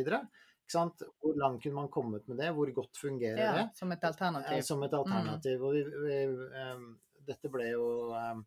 Hvor 0.72 1.36
langt 1.36 1.62
kunne 1.62 1.74
man 1.74 1.88
kommet 1.88 2.28
med 2.28 2.38
det? 2.40 2.50
Hvor 2.56 2.70
godt 2.72 2.96
fungerer 2.96 3.38
Ja, 3.38 3.52
det? 3.52 3.68
som 3.74 3.92
et 3.92 4.04
alternativ. 4.04 4.56
Eh, 4.56 4.62
Som 4.62 4.82
et 4.82 4.92
alternativ. 4.92 5.62
Og 5.62 5.74
vi, 5.74 5.82
vi, 5.84 6.22
eh, 6.60 6.78
dette 7.26 7.50
ble 7.52 7.70
jo 7.72 7.86
eh, 8.16 8.42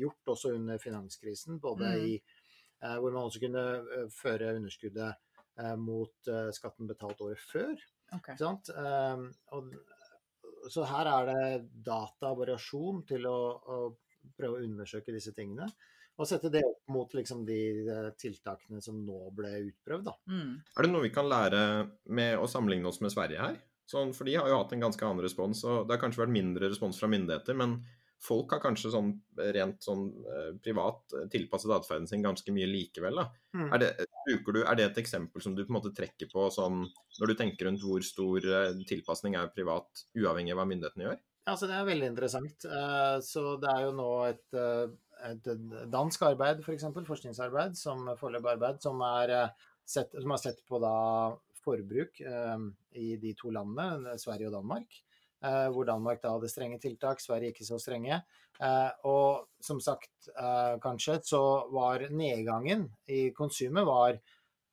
gjort 0.00 0.34
også 0.34 0.54
under 0.56 0.78
finanskrisen, 0.82 1.60
både 1.62 1.90
Mm. 1.94 2.04
i 2.08 2.14
eh, 2.18 2.96
hvor 2.98 3.12
man 3.12 3.24
også 3.24 3.42
kunne 3.42 3.64
eh, 3.80 4.06
føre 4.12 4.54
underskuddet 4.58 5.14
eh, 5.58 5.74
mot 5.80 6.30
eh, 6.30 6.50
skatten 6.56 6.88
betalt 6.90 7.20
året 7.24 7.40
før. 7.40 7.74
Okay. 8.14 8.36
Sant? 8.40 8.70
Eh, 8.70 9.24
og, 9.56 9.74
så 10.70 10.84
her 10.88 11.10
er 11.10 11.26
det 11.28 11.82
data 11.84 12.30
og 12.32 12.38
variasjon 12.44 13.02
til 13.08 13.26
å, 13.28 13.38
å 13.68 14.30
prøve 14.38 14.56
å 14.56 14.64
undersøke 14.64 15.12
disse 15.12 15.34
tingene. 15.36 15.66
Og 16.14 16.28
sette 16.30 16.46
det 16.48 16.62
opp 16.62 16.92
mot 16.94 17.10
liksom, 17.16 17.42
de 17.44 17.58
eh, 17.90 18.10
tiltakene 18.16 18.78
som 18.84 19.00
nå 19.02 19.18
ble 19.34 19.50
utprøvd. 19.66 20.04
Da. 20.06 20.14
Mm. 20.30 20.52
Er 20.62 20.86
det 20.86 20.90
noe 20.92 21.04
vi 21.04 21.10
kan 21.12 21.26
lære 21.28 21.60
med 22.14 22.38
å 22.38 22.46
sammenligne 22.48 22.86
oss 22.88 23.00
med 23.02 23.12
Sverige 23.12 23.42
her? 23.42 23.58
Sånn, 23.90 24.14
for 24.16 24.24
de 24.24 24.36
har 24.38 24.46
jo 24.48 24.56
hatt 24.62 24.70
en 24.72 24.86
ganske 24.86 25.04
annen 25.04 25.20
respons, 25.26 25.60
og 25.68 25.84
det 25.84 25.96
har 25.96 26.00
kanskje 26.06 26.22
vært 26.22 26.32
mindre 26.32 26.70
respons 26.70 26.96
fra 27.02 27.10
myndigheter, 27.12 27.58
men 27.58 27.74
folk 28.22 28.54
har 28.54 28.62
kanskje 28.62 28.92
sånn 28.94 29.10
rent 29.56 29.84
sånn 29.84 30.06
eh, 30.24 30.50
privat 30.64 31.14
eh, 31.16 31.26
tilpasset 31.32 31.72
atferden 31.74 32.08
sin 32.08 32.24
ganske 32.24 32.54
mye 32.54 32.68
likevel. 32.70 33.20
Mm. 33.56 33.68
Er 33.68 33.82
det, 33.82 33.90
du, 34.28 34.60
er 34.62 34.78
det 34.78 34.88
et 34.88 35.00
eksempel 35.04 35.44
som 35.44 35.56
du 35.56 35.64
på 35.64 35.72
en 35.72 35.78
måte 35.78 35.94
trekker 35.96 36.30
på 36.32 36.48
sånn, 36.54 36.84
når 37.20 37.32
du 37.32 37.36
tenker 37.38 37.68
rundt 37.68 37.84
hvor 37.84 38.04
stor 38.06 38.48
eh, 38.48 38.82
tilpasning 38.88 39.36
er 39.40 39.52
privat, 39.54 40.06
uavhengig 40.16 40.54
av 40.54 40.62
hva 40.62 40.68
myndighetene 40.70 41.08
gjør? 41.08 41.22
Altså, 41.52 41.68
det 41.68 41.76
er 41.76 41.88
veldig 41.90 42.06
interessant. 42.08 42.64
Så 43.20 43.40
det 43.60 43.68
er 43.68 43.82
jo 43.84 43.90
nå 43.98 44.06
et, 44.30 44.54
et 45.28 45.48
dansk 45.92 46.22
arbeid, 46.30 46.62
f.eks., 46.64 46.86
for 46.86 47.04
forskningsarbeid, 47.04 47.76
som 47.76 48.06
foreløpig 48.16 48.78
som, 48.80 49.02
er 49.04 49.50
sett, 49.84 50.16
som 50.16 50.32
har 50.32 50.40
sett 50.40 50.62
på 50.64 50.80
da 50.80 50.94
forbruk 51.60 52.22
i 52.96 53.10
de 53.20 53.34
to 53.36 53.52
landene, 53.52 54.16
Sverige 54.16 54.48
og 54.48 54.56
Danmark. 54.56 54.96
Eh, 55.44 55.68
Hvor 55.72 55.84
Danmark 55.84 56.22
da 56.22 56.32
hadde 56.34 56.48
strenge 56.48 56.80
tiltak, 56.80 57.20
Sverige 57.20 57.52
ikke 57.52 57.66
så 57.66 57.78
strenge. 57.82 58.22
Eh, 58.60 58.90
Og 59.04 59.46
som 59.60 59.80
sagt, 59.80 60.28
eh, 60.36 60.78
kanskje, 60.80 61.20
så 61.22 61.70
var 61.70 62.08
nedgangen 62.10 62.88
i 63.08 63.30
konsumet 63.30 63.84
var 63.86 64.18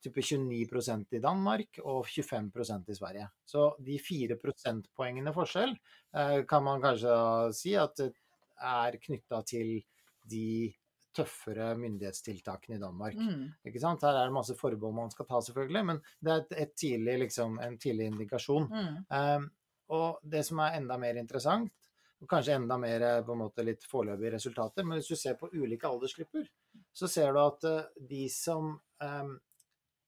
type 0.01 0.21
29% 0.21 1.13
i 1.13 1.19
Danmark 1.21 1.79
og 1.83 2.05
25% 2.05 2.89
i 2.89 2.95
Sverige. 2.95 3.29
Så 3.45 3.75
de 3.79 3.99
fire 4.01 4.37
prosentpoengene 4.41 5.33
forskjell 5.33 5.75
eh, 6.15 6.43
kan 6.49 6.63
man 6.63 6.81
kanskje 6.81 7.53
si 7.53 7.75
at 7.75 7.95
det 7.97 8.13
er 8.61 8.97
knytta 9.01 9.43
til 9.45 9.81
de 10.29 10.71
tøffere 11.13 11.73
myndighetstiltakene 11.75 12.77
i 12.77 12.81
Danmark. 12.81 13.17
Mm. 13.19 13.47
Ikke 13.67 13.81
sant? 13.83 14.03
Her 14.05 14.15
er 14.15 14.29
det 14.29 14.35
masse 14.35 14.55
forbehold 14.55 14.95
man 14.95 15.11
skal 15.11 15.27
ta, 15.27 15.41
selvfølgelig, 15.43 15.85
men 15.89 15.99
det 16.23 16.31
er 16.31 16.43
et, 16.43 16.53
et 16.65 16.75
tidlig, 16.79 17.17
liksom, 17.25 17.57
en 17.59 17.77
tidlig 17.81 18.07
indikasjon. 18.13 18.69
Mm. 18.71 19.01
Um, 19.11 19.49
og 19.91 20.19
det 20.23 20.43
som 20.47 20.61
er 20.63 20.77
enda 20.79 20.97
mer 21.01 21.19
interessant, 21.19 21.71
og 22.21 22.29
kanskje 22.29 22.55
enda 22.59 22.77
mer 22.77 23.01
eh, 23.01 23.21
på 23.25 23.33
en 23.33 23.41
måte 23.43 23.65
litt 23.65 23.85
foreløpige 23.89 24.35
resultater, 24.35 24.85
men 24.85 24.99
hvis 24.99 25.09
du 25.11 25.17
ser 25.19 25.37
på 25.39 25.49
ulike 25.57 25.89
aldersgrupper, 25.89 26.45
så 26.93 27.09
ser 27.09 27.33
du 27.33 27.39
at 27.41 27.65
eh, 27.69 27.87
de 28.11 28.25
som 28.29 28.75
um, 28.77 29.31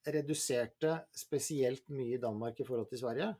reduserte 0.05 0.97
spesielt 1.15 1.87
mye 1.95 2.17
i 2.17 2.21
Danmark 2.21 2.59
i 2.59 2.67
forhold 2.67 2.89
til 2.91 3.01
Sverige, 3.01 3.31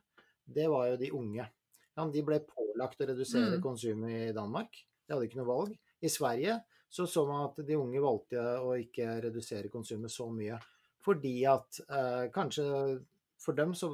det 0.44 0.66
var 0.72 0.88
jo 0.90 1.00
de 1.00 1.12
unge. 1.14 1.46
Ja, 1.94 2.06
de 2.10 2.22
ble 2.26 2.40
pålagt 2.48 3.00
å 3.00 3.08
redusere 3.08 3.56
Mm. 3.58 3.62
konsumet 3.62 4.30
i 4.30 4.32
Danmark. 4.34 4.74
De 5.06 5.14
hadde 5.14 5.28
ikke 5.28 5.38
noe 5.38 5.50
valg. 5.52 5.78
I 6.02 6.08
Sverige 6.10 6.58
så 6.90 7.06
så 7.06 7.26
man 7.26 7.48
at 7.48 7.66
de 7.66 7.76
unge 7.76 8.00
valgte 8.02 8.40
å 8.60 8.74
ikke 8.78 9.20
redusere 9.22 9.70
konsumet 9.70 10.10
så 10.10 10.26
mye. 10.30 10.58
Fordi 11.04 11.44
at 11.46 11.80
eh, 11.88 12.26
kanskje 12.34 12.66
for 13.44 13.56
dem 13.58 13.74
så 13.76 13.92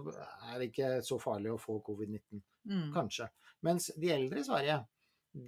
er 0.52 0.60
det 0.60 0.70
ikke 0.70 0.94
så 1.06 1.18
farlig 1.22 1.52
å 1.54 1.58
få 1.60 1.80
covid-19. 1.86 2.40
Mm. 2.70 2.88
Kanskje. 2.94 3.28
Mens 3.66 3.90
de 3.98 4.12
eldre 4.14 4.40
i 4.40 4.46
Sverige, 4.46 4.78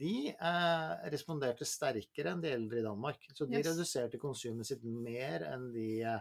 de 0.03 0.17
eh, 0.31 0.93
responderte 1.11 1.67
sterkere 1.67 2.35
enn 2.35 2.43
de 2.45 2.53
eldre 2.55 2.83
i 2.83 2.85
Danmark. 2.87 3.25
Så 3.35 3.47
de 3.47 3.59
Yes. 3.59 3.67
reduserte 3.73 4.21
konsumet 4.23 4.69
sitt 4.69 4.85
mer 4.85 5.43
enn 5.49 5.71
de 5.75 5.89
eh, 6.07 6.21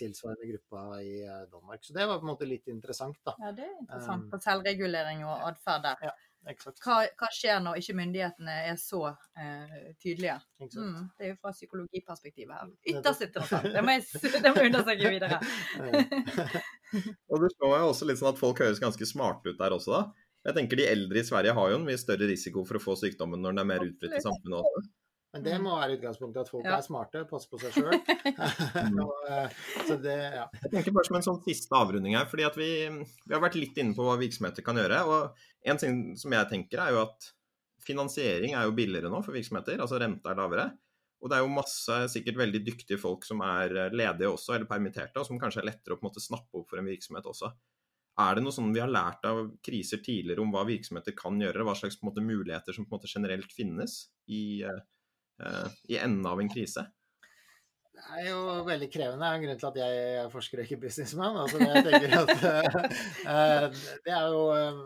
tilsvarende 0.00 0.48
gruppa 0.50 1.00
i 1.02 1.20
eh, 1.22 1.44
Danmark. 1.52 1.84
Så 1.86 1.94
det 1.94 2.06
var 2.10 2.18
på 2.18 2.26
en 2.26 2.32
måte 2.32 2.48
litt 2.50 2.66
interessant, 2.72 3.20
da. 3.26 3.36
Ja, 3.38 3.52
det 3.54 3.68
er 3.68 3.76
interessant. 3.78 4.26
Um, 4.26 4.30
På 4.32 4.42
selvregulering 4.42 5.22
og 5.28 5.44
atferd 5.52 5.86
der. 5.86 6.08
Ja. 6.10 6.14
Hva, 6.44 6.98
hva 7.16 7.28
skjer 7.32 7.60
når 7.64 7.78
ikke 7.80 7.94
myndighetene 7.96 8.54
er 8.68 8.74
så 8.76 8.98
eh, 9.40 9.94
tydelige? 10.02 10.34
Mm, 10.60 11.06
det 11.16 11.24
er 11.24 11.30
jo 11.30 11.36
fra 11.40 11.54
psykologiperspektivet 11.54 12.52
her. 12.52 12.74
Ytterst 12.92 13.24
interessant. 13.24 13.70
Det 13.72 13.84
må 13.86 13.94
jeg, 13.94 14.04
det 14.44 14.50
må 14.52 14.60
jeg 14.60 14.72
undersøke 14.74 15.12
videre. 15.14 15.38
Og 17.30 17.36
det 17.42 17.50
slår 17.54 17.70
meg 17.72 17.80
jo 17.84 17.88
også 17.92 18.04
litt 18.08 18.18
sånn 18.20 18.32
at 18.32 18.40
folk 18.40 18.58
høres 18.64 18.80
ganske 18.82 19.06
smarte 19.08 19.52
ut 19.52 19.58
der 19.60 19.72
også, 19.76 19.90
da. 19.94 20.02
Jeg 20.44 20.54
tenker 20.58 20.76
De 20.76 20.84
eldre 20.90 21.22
i 21.22 21.24
Sverige 21.24 21.54
har 21.56 21.66
jo 21.72 21.76
en 21.78 21.86
mye 21.86 22.00
større 22.00 22.26
risiko 22.28 22.64
for 22.68 22.76
å 22.76 22.82
få 22.82 22.92
sykdommen 23.00 23.40
når 23.40 23.54
den 23.54 23.62
er 23.62 23.68
mer 23.70 23.84
utbredt 23.86 24.18
i 24.18 24.24
samfunnet 24.24 24.58
også. 24.60 24.82
Men 25.34 25.42
det 25.42 25.54
må 25.58 25.72
være 25.74 25.96
utgangspunktet 25.96 26.44
at 26.44 26.50
folk 26.52 26.66
Ja. 26.68 26.76
er 26.76 26.84
smarte, 26.86 27.24
passer 27.26 27.48
på 27.50 27.58
seg 27.58 27.72
sjøl. 27.74 27.96
ja. 30.04 30.44
Jeg 30.62 30.70
tenker 30.70 30.94
bare 30.94 31.08
som 31.08 31.16
en 31.18 31.24
sånn 31.26 31.40
siste 31.46 31.74
avrunding 31.74 32.14
her, 32.14 32.28
fordi 32.30 32.44
at 32.46 32.54
vi, 32.60 32.68
vi 33.26 33.34
har 33.34 33.42
vært 33.42 33.56
litt 33.58 33.80
inne 33.82 33.96
på 33.96 34.04
hva 34.06 34.14
virksomheter 34.20 34.62
kan 34.66 34.78
gjøre. 34.78 35.00
og 35.10 35.22
En 35.66 35.80
ting 35.80 35.96
som 36.20 36.30
jeg 36.36 36.50
tenker 36.52 36.78
er 36.84 36.94
jo 36.94 37.00
at 37.02 37.32
finansiering 37.84 38.54
er 38.54 38.68
jo 38.68 38.76
billigere 38.76 39.10
nå 39.12 39.20
for 39.24 39.34
virksomheter, 39.36 39.80
altså 39.82 39.98
renta 40.00 40.32
er 40.32 40.38
lavere. 40.38 40.66
Og 41.24 41.30
det 41.32 41.38
er 41.38 41.44
jo 41.46 41.54
masse 41.56 41.98
sikkert 42.12 42.36
veldig 42.36 42.60
dyktige 42.66 43.00
folk 43.00 43.24
som 43.24 43.40
er 43.46 43.72
ledige 43.96 44.28
også, 44.28 44.58
eller 44.58 44.68
permitterte, 44.68 45.16
og 45.16 45.24
som 45.24 45.40
kanskje 45.40 45.62
er 45.62 45.70
lettere 45.70 45.96
å 45.96 46.00
på 46.00 46.04
en 46.04 46.10
måte 46.10 46.20
snappe 46.20 46.60
opp 46.60 46.68
for 46.68 46.82
en 46.82 46.90
virksomhet 46.90 47.24
også. 47.30 47.48
Er 48.20 48.36
det 48.36 48.44
noe 48.44 48.54
sånn 48.54 48.74
vi 48.74 48.82
har 48.82 48.90
lært 48.92 49.24
av 49.26 49.40
kriser 49.64 49.98
tidligere 50.04 50.42
om 50.44 50.52
hva 50.54 50.62
virksomheter 50.68 51.16
kan 51.18 51.40
gjøre, 51.40 51.64
hva 51.66 51.74
slags 51.78 51.96
måte, 52.06 52.22
muligheter 52.22 52.76
som 52.76 52.86
på 52.86 52.92
en 52.92 53.00
måte 53.00 53.10
generelt 53.10 53.56
finnes 53.56 53.96
i, 54.30 54.62
uh, 54.62 55.72
i 55.90 55.98
enden 55.98 56.28
av 56.30 56.42
en 56.42 56.52
krise? 56.52 56.84
Det 57.94 58.04
er 58.18 58.28
jo 58.28 58.38
veldig 58.66 58.90
krevende. 58.90 59.22
Det 59.22 59.30
er 59.30 59.38
en 59.38 59.46
grunn 59.46 59.58
til 59.62 59.70
at 59.70 59.80
jeg 59.80 60.04
er 60.20 60.30
forsker 60.30 60.60
og 60.60 60.68
ikke 60.68 60.80
businessman. 60.84 61.40
Altså, 61.42 61.58
jeg 61.62 61.84
tenker 61.88 62.14
at 62.20 62.32
uh, 63.24 63.82
Det 64.06 64.14
er 64.14 64.28
jo 64.30 64.44
eh, 64.54 64.80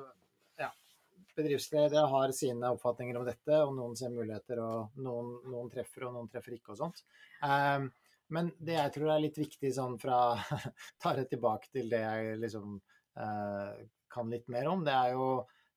Bedriftsledere 1.39 2.05
har 2.13 2.35
sine 2.35 2.73
oppfatninger 2.75 3.21
om 3.21 3.27
dette, 3.29 3.61
og 3.63 3.75
noen 3.77 3.95
ser 3.99 4.11
muligheter, 4.15 4.61
og 4.65 4.99
noen, 5.05 5.37
noen 5.49 5.71
treffer, 5.73 6.09
og 6.09 6.17
noen 6.17 6.31
treffer 6.33 6.57
ikke, 6.57 6.75
og 6.75 6.81
sånt. 6.81 7.05
Um, 7.43 7.89
men 8.35 8.51
det 8.59 8.75
jeg 8.77 8.95
tror 8.97 9.13
er 9.15 9.23
litt 9.23 9.39
viktig 9.41 9.71
sånn 9.73 9.95
fra 10.03 10.19
Tar 11.03 11.17
det 11.17 11.31
tilbake 11.31 11.71
til 11.73 11.87
det 11.89 12.03
jeg 12.03 12.35
liksom 12.43 12.75
uh, 12.77 13.71
kan 14.13 14.35
litt 14.35 14.51
mer 14.53 14.69
om, 14.69 14.85
det 14.85 14.97
er 14.97 15.15
jo 15.15 15.31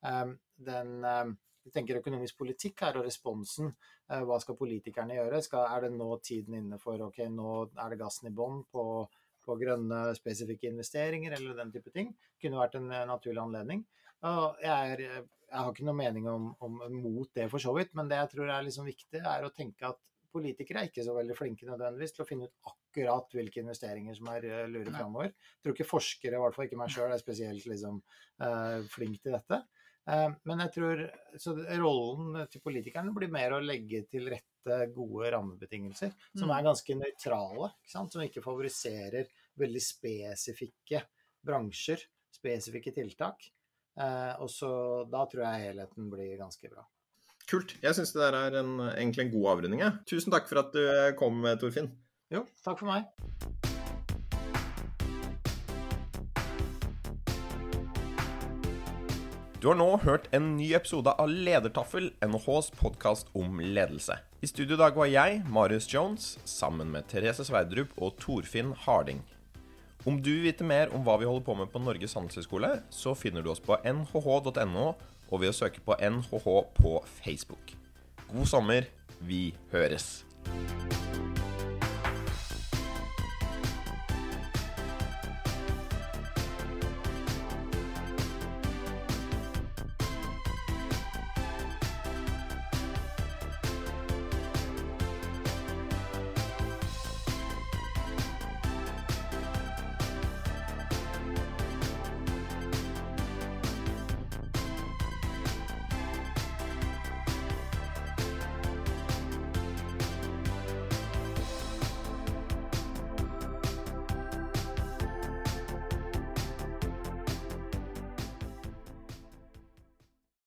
um, 0.03 0.35
den 0.65 0.97
um, 1.05 1.37
vi 1.63 1.71
tenker 1.73 1.99
økonomisk 1.99 2.39
politikk 2.41 2.81
her, 2.85 2.97
og 2.97 3.05
responsen. 3.05 3.71
Eh, 4.09 4.23
Hva 4.25 4.39
skal 4.41 4.57
politikerne 4.57 5.17
gjøre? 5.17 5.41
Skal, 5.45 5.67
er 5.69 5.85
det 5.85 5.91
nå 5.93 6.09
tiden 6.25 6.57
inne 6.57 6.79
for 6.81 7.01
ok, 7.07 7.23
nå 7.29 7.51
er 7.69 7.93
det 7.93 7.99
gassen 8.01 8.31
i 8.31 8.35
bånn 8.35 8.63
på, 8.73 8.85
på 9.45 9.57
grønne 9.61 10.03
spesifikke 10.17 10.71
investeringer 10.71 11.37
eller 11.37 11.59
den 11.59 11.73
type 11.75 11.93
ting? 11.93 12.15
Kunne 12.41 12.63
vært 12.63 12.79
en 12.79 12.89
eh, 12.89 13.05
naturlig 13.09 13.43
anledning. 13.43 13.85
Og 14.29 14.57
jeg, 14.61 14.97
er, 14.97 15.29
jeg 15.51 15.59
har 15.59 15.73
ikke 15.73 15.87
noe 15.87 15.97
mening 15.97 16.27
om, 16.31 16.47
om 16.63 16.79
mot 16.95 17.27
det 17.35 17.49
for 17.51 17.59
så 17.59 17.73
vidt, 17.75 17.91
men 17.97 18.07
det 18.07 18.21
jeg 18.21 18.31
tror 18.35 18.49
er 18.53 18.63
liksom 18.63 18.87
viktig, 18.87 19.19
er 19.19 19.43
å 19.43 19.51
tenke 19.53 19.89
at 19.89 19.99
politikere 20.31 20.79
er 20.79 20.87
ikke 20.87 21.03
så 21.03 21.13
veldig 21.17 21.35
flinke 21.35 21.67
nødvendigvis 21.67 22.15
til 22.15 22.23
å 22.23 22.27
finne 22.29 22.47
ut 22.47 22.71
akkurat 22.71 23.35
hvilke 23.35 23.59
investeringer 23.59 24.15
som 24.15 24.29
er 24.31 24.47
eh, 24.47 24.69
lure 24.71 24.93
framover. 24.95 25.33
Jeg 25.33 25.65
tror 25.65 25.75
ikke 25.75 25.89
forskere, 25.89 26.37
i 26.37 26.43
hvert 26.45 26.55
fall 26.55 26.69
ikke 26.69 26.79
meg 26.79 26.93
sjøl, 26.93 27.11
er 27.11 27.19
spesielt 27.21 27.67
liksom, 27.67 27.99
uh, 28.43 28.79
flink 28.93 29.19
til 29.25 29.35
dette. 29.35 29.59
Uh, 30.07 30.31
Men 30.47 30.63
jeg 30.63 30.73
tror 30.77 31.03
så 31.39 31.53
rollen 31.83 32.39
til 32.49 32.63
politikerne 32.63 33.11
blir 33.15 33.31
mer 33.33 33.57
å 33.57 33.61
legge 33.63 34.05
til 34.09 34.31
rette 34.31 34.79
gode 34.95 35.33
rammebetingelser 35.35 36.13
som 36.37 36.47
Mm. 36.47 36.55
er 36.55 36.65
ganske 36.69 36.95
nøytrale, 36.95 37.71
ikke 37.81 37.91
sant? 37.91 38.13
som 38.13 38.23
ikke 38.23 38.43
favoriserer 38.45 39.27
veldig 39.59 39.83
spesifikke 39.83 41.03
bransjer, 41.43 42.07
spesifikke 42.31 42.93
tiltak. 42.95 43.51
Eh, 43.99 44.33
Og 44.41 44.49
så 44.49 44.71
da 45.11 45.25
tror 45.27 45.43
jeg 45.47 45.67
helheten 45.71 46.09
blir 46.11 46.37
ganske 46.39 46.69
bra. 46.71 46.85
Kult. 47.49 47.75
Jeg 47.83 47.97
syns 47.97 48.13
det 48.15 48.21
der 48.21 48.37
er 48.37 48.59
en, 48.61 48.77
egentlig 48.93 49.25
en 49.25 49.33
god 49.33 49.49
avrunding. 49.57 49.81
Tusen 50.07 50.31
takk 50.31 50.47
for 50.47 50.61
at 50.63 50.71
du 50.75 50.83
eh, 50.85 51.11
kom, 51.19 51.41
Torfinn. 51.59 51.91
Jo, 52.31 52.45
takk 52.63 52.79
for 52.79 52.87
meg. 52.87 53.09
Du 59.61 59.67
har 59.69 59.75
nå 59.77 59.89
hørt 60.01 60.23
en 60.33 60.55
ny 60.57 60.71
episode 60.73 61.11
av 61.21 61.29
Ledertaffel, 61.29 62.07
NHHs 62.25 62.71
podkast 62.79 63.27
om 63.37 63.59
ledelse. 63.61 64.15
I 64.41 64.49
studio 64.49 64.73
i 64.73 64.79
dag 64.81 64.95
var 64.97 65.05
jeg, 65.11 65.43
Marius 65.53 65.85
Jones, 65.93 66.31
sammen 66.49 66.89
med 66.89 67.05
Therese 67.11 67.45
Sverdrup 67.45 67.91
og 68.01 68.15
Torfinn 68.23 68.71
Harding. 68.87 69.19
Om 70.05 70.17
du 70.17 70.31
vil 70.31 70.47
vite 70.47 70.65
mer 70.65 70.89
om 70.95 71.03
hva 71.05 71.19
vi 71.21 71.27
holder 71.29 71.45
på 71.45 71.55
med 71.59 71.69
på 71.69 71.81
Norges 71.83 72.15
handelshøyskole, 72.17 72.71
så 72.89 73.13
finner 73.13 73.45
du 73.45 73.51
oss 73.53 73.61
på 73.61 73.77
nhh.no 73.85 74.87
og 75.31 75.37
ved 75.43 75.51
å 75.51 75.55
søke 75.55 75.83
på 75.85 75.95
NHH 76.01 76.47
på 76.81 76.97
Facebook. 77.21 77.77
God 78.31 78.49
sommer. 78.49 78.89
Vi 79.21 79.51
høres. 79.69 80.23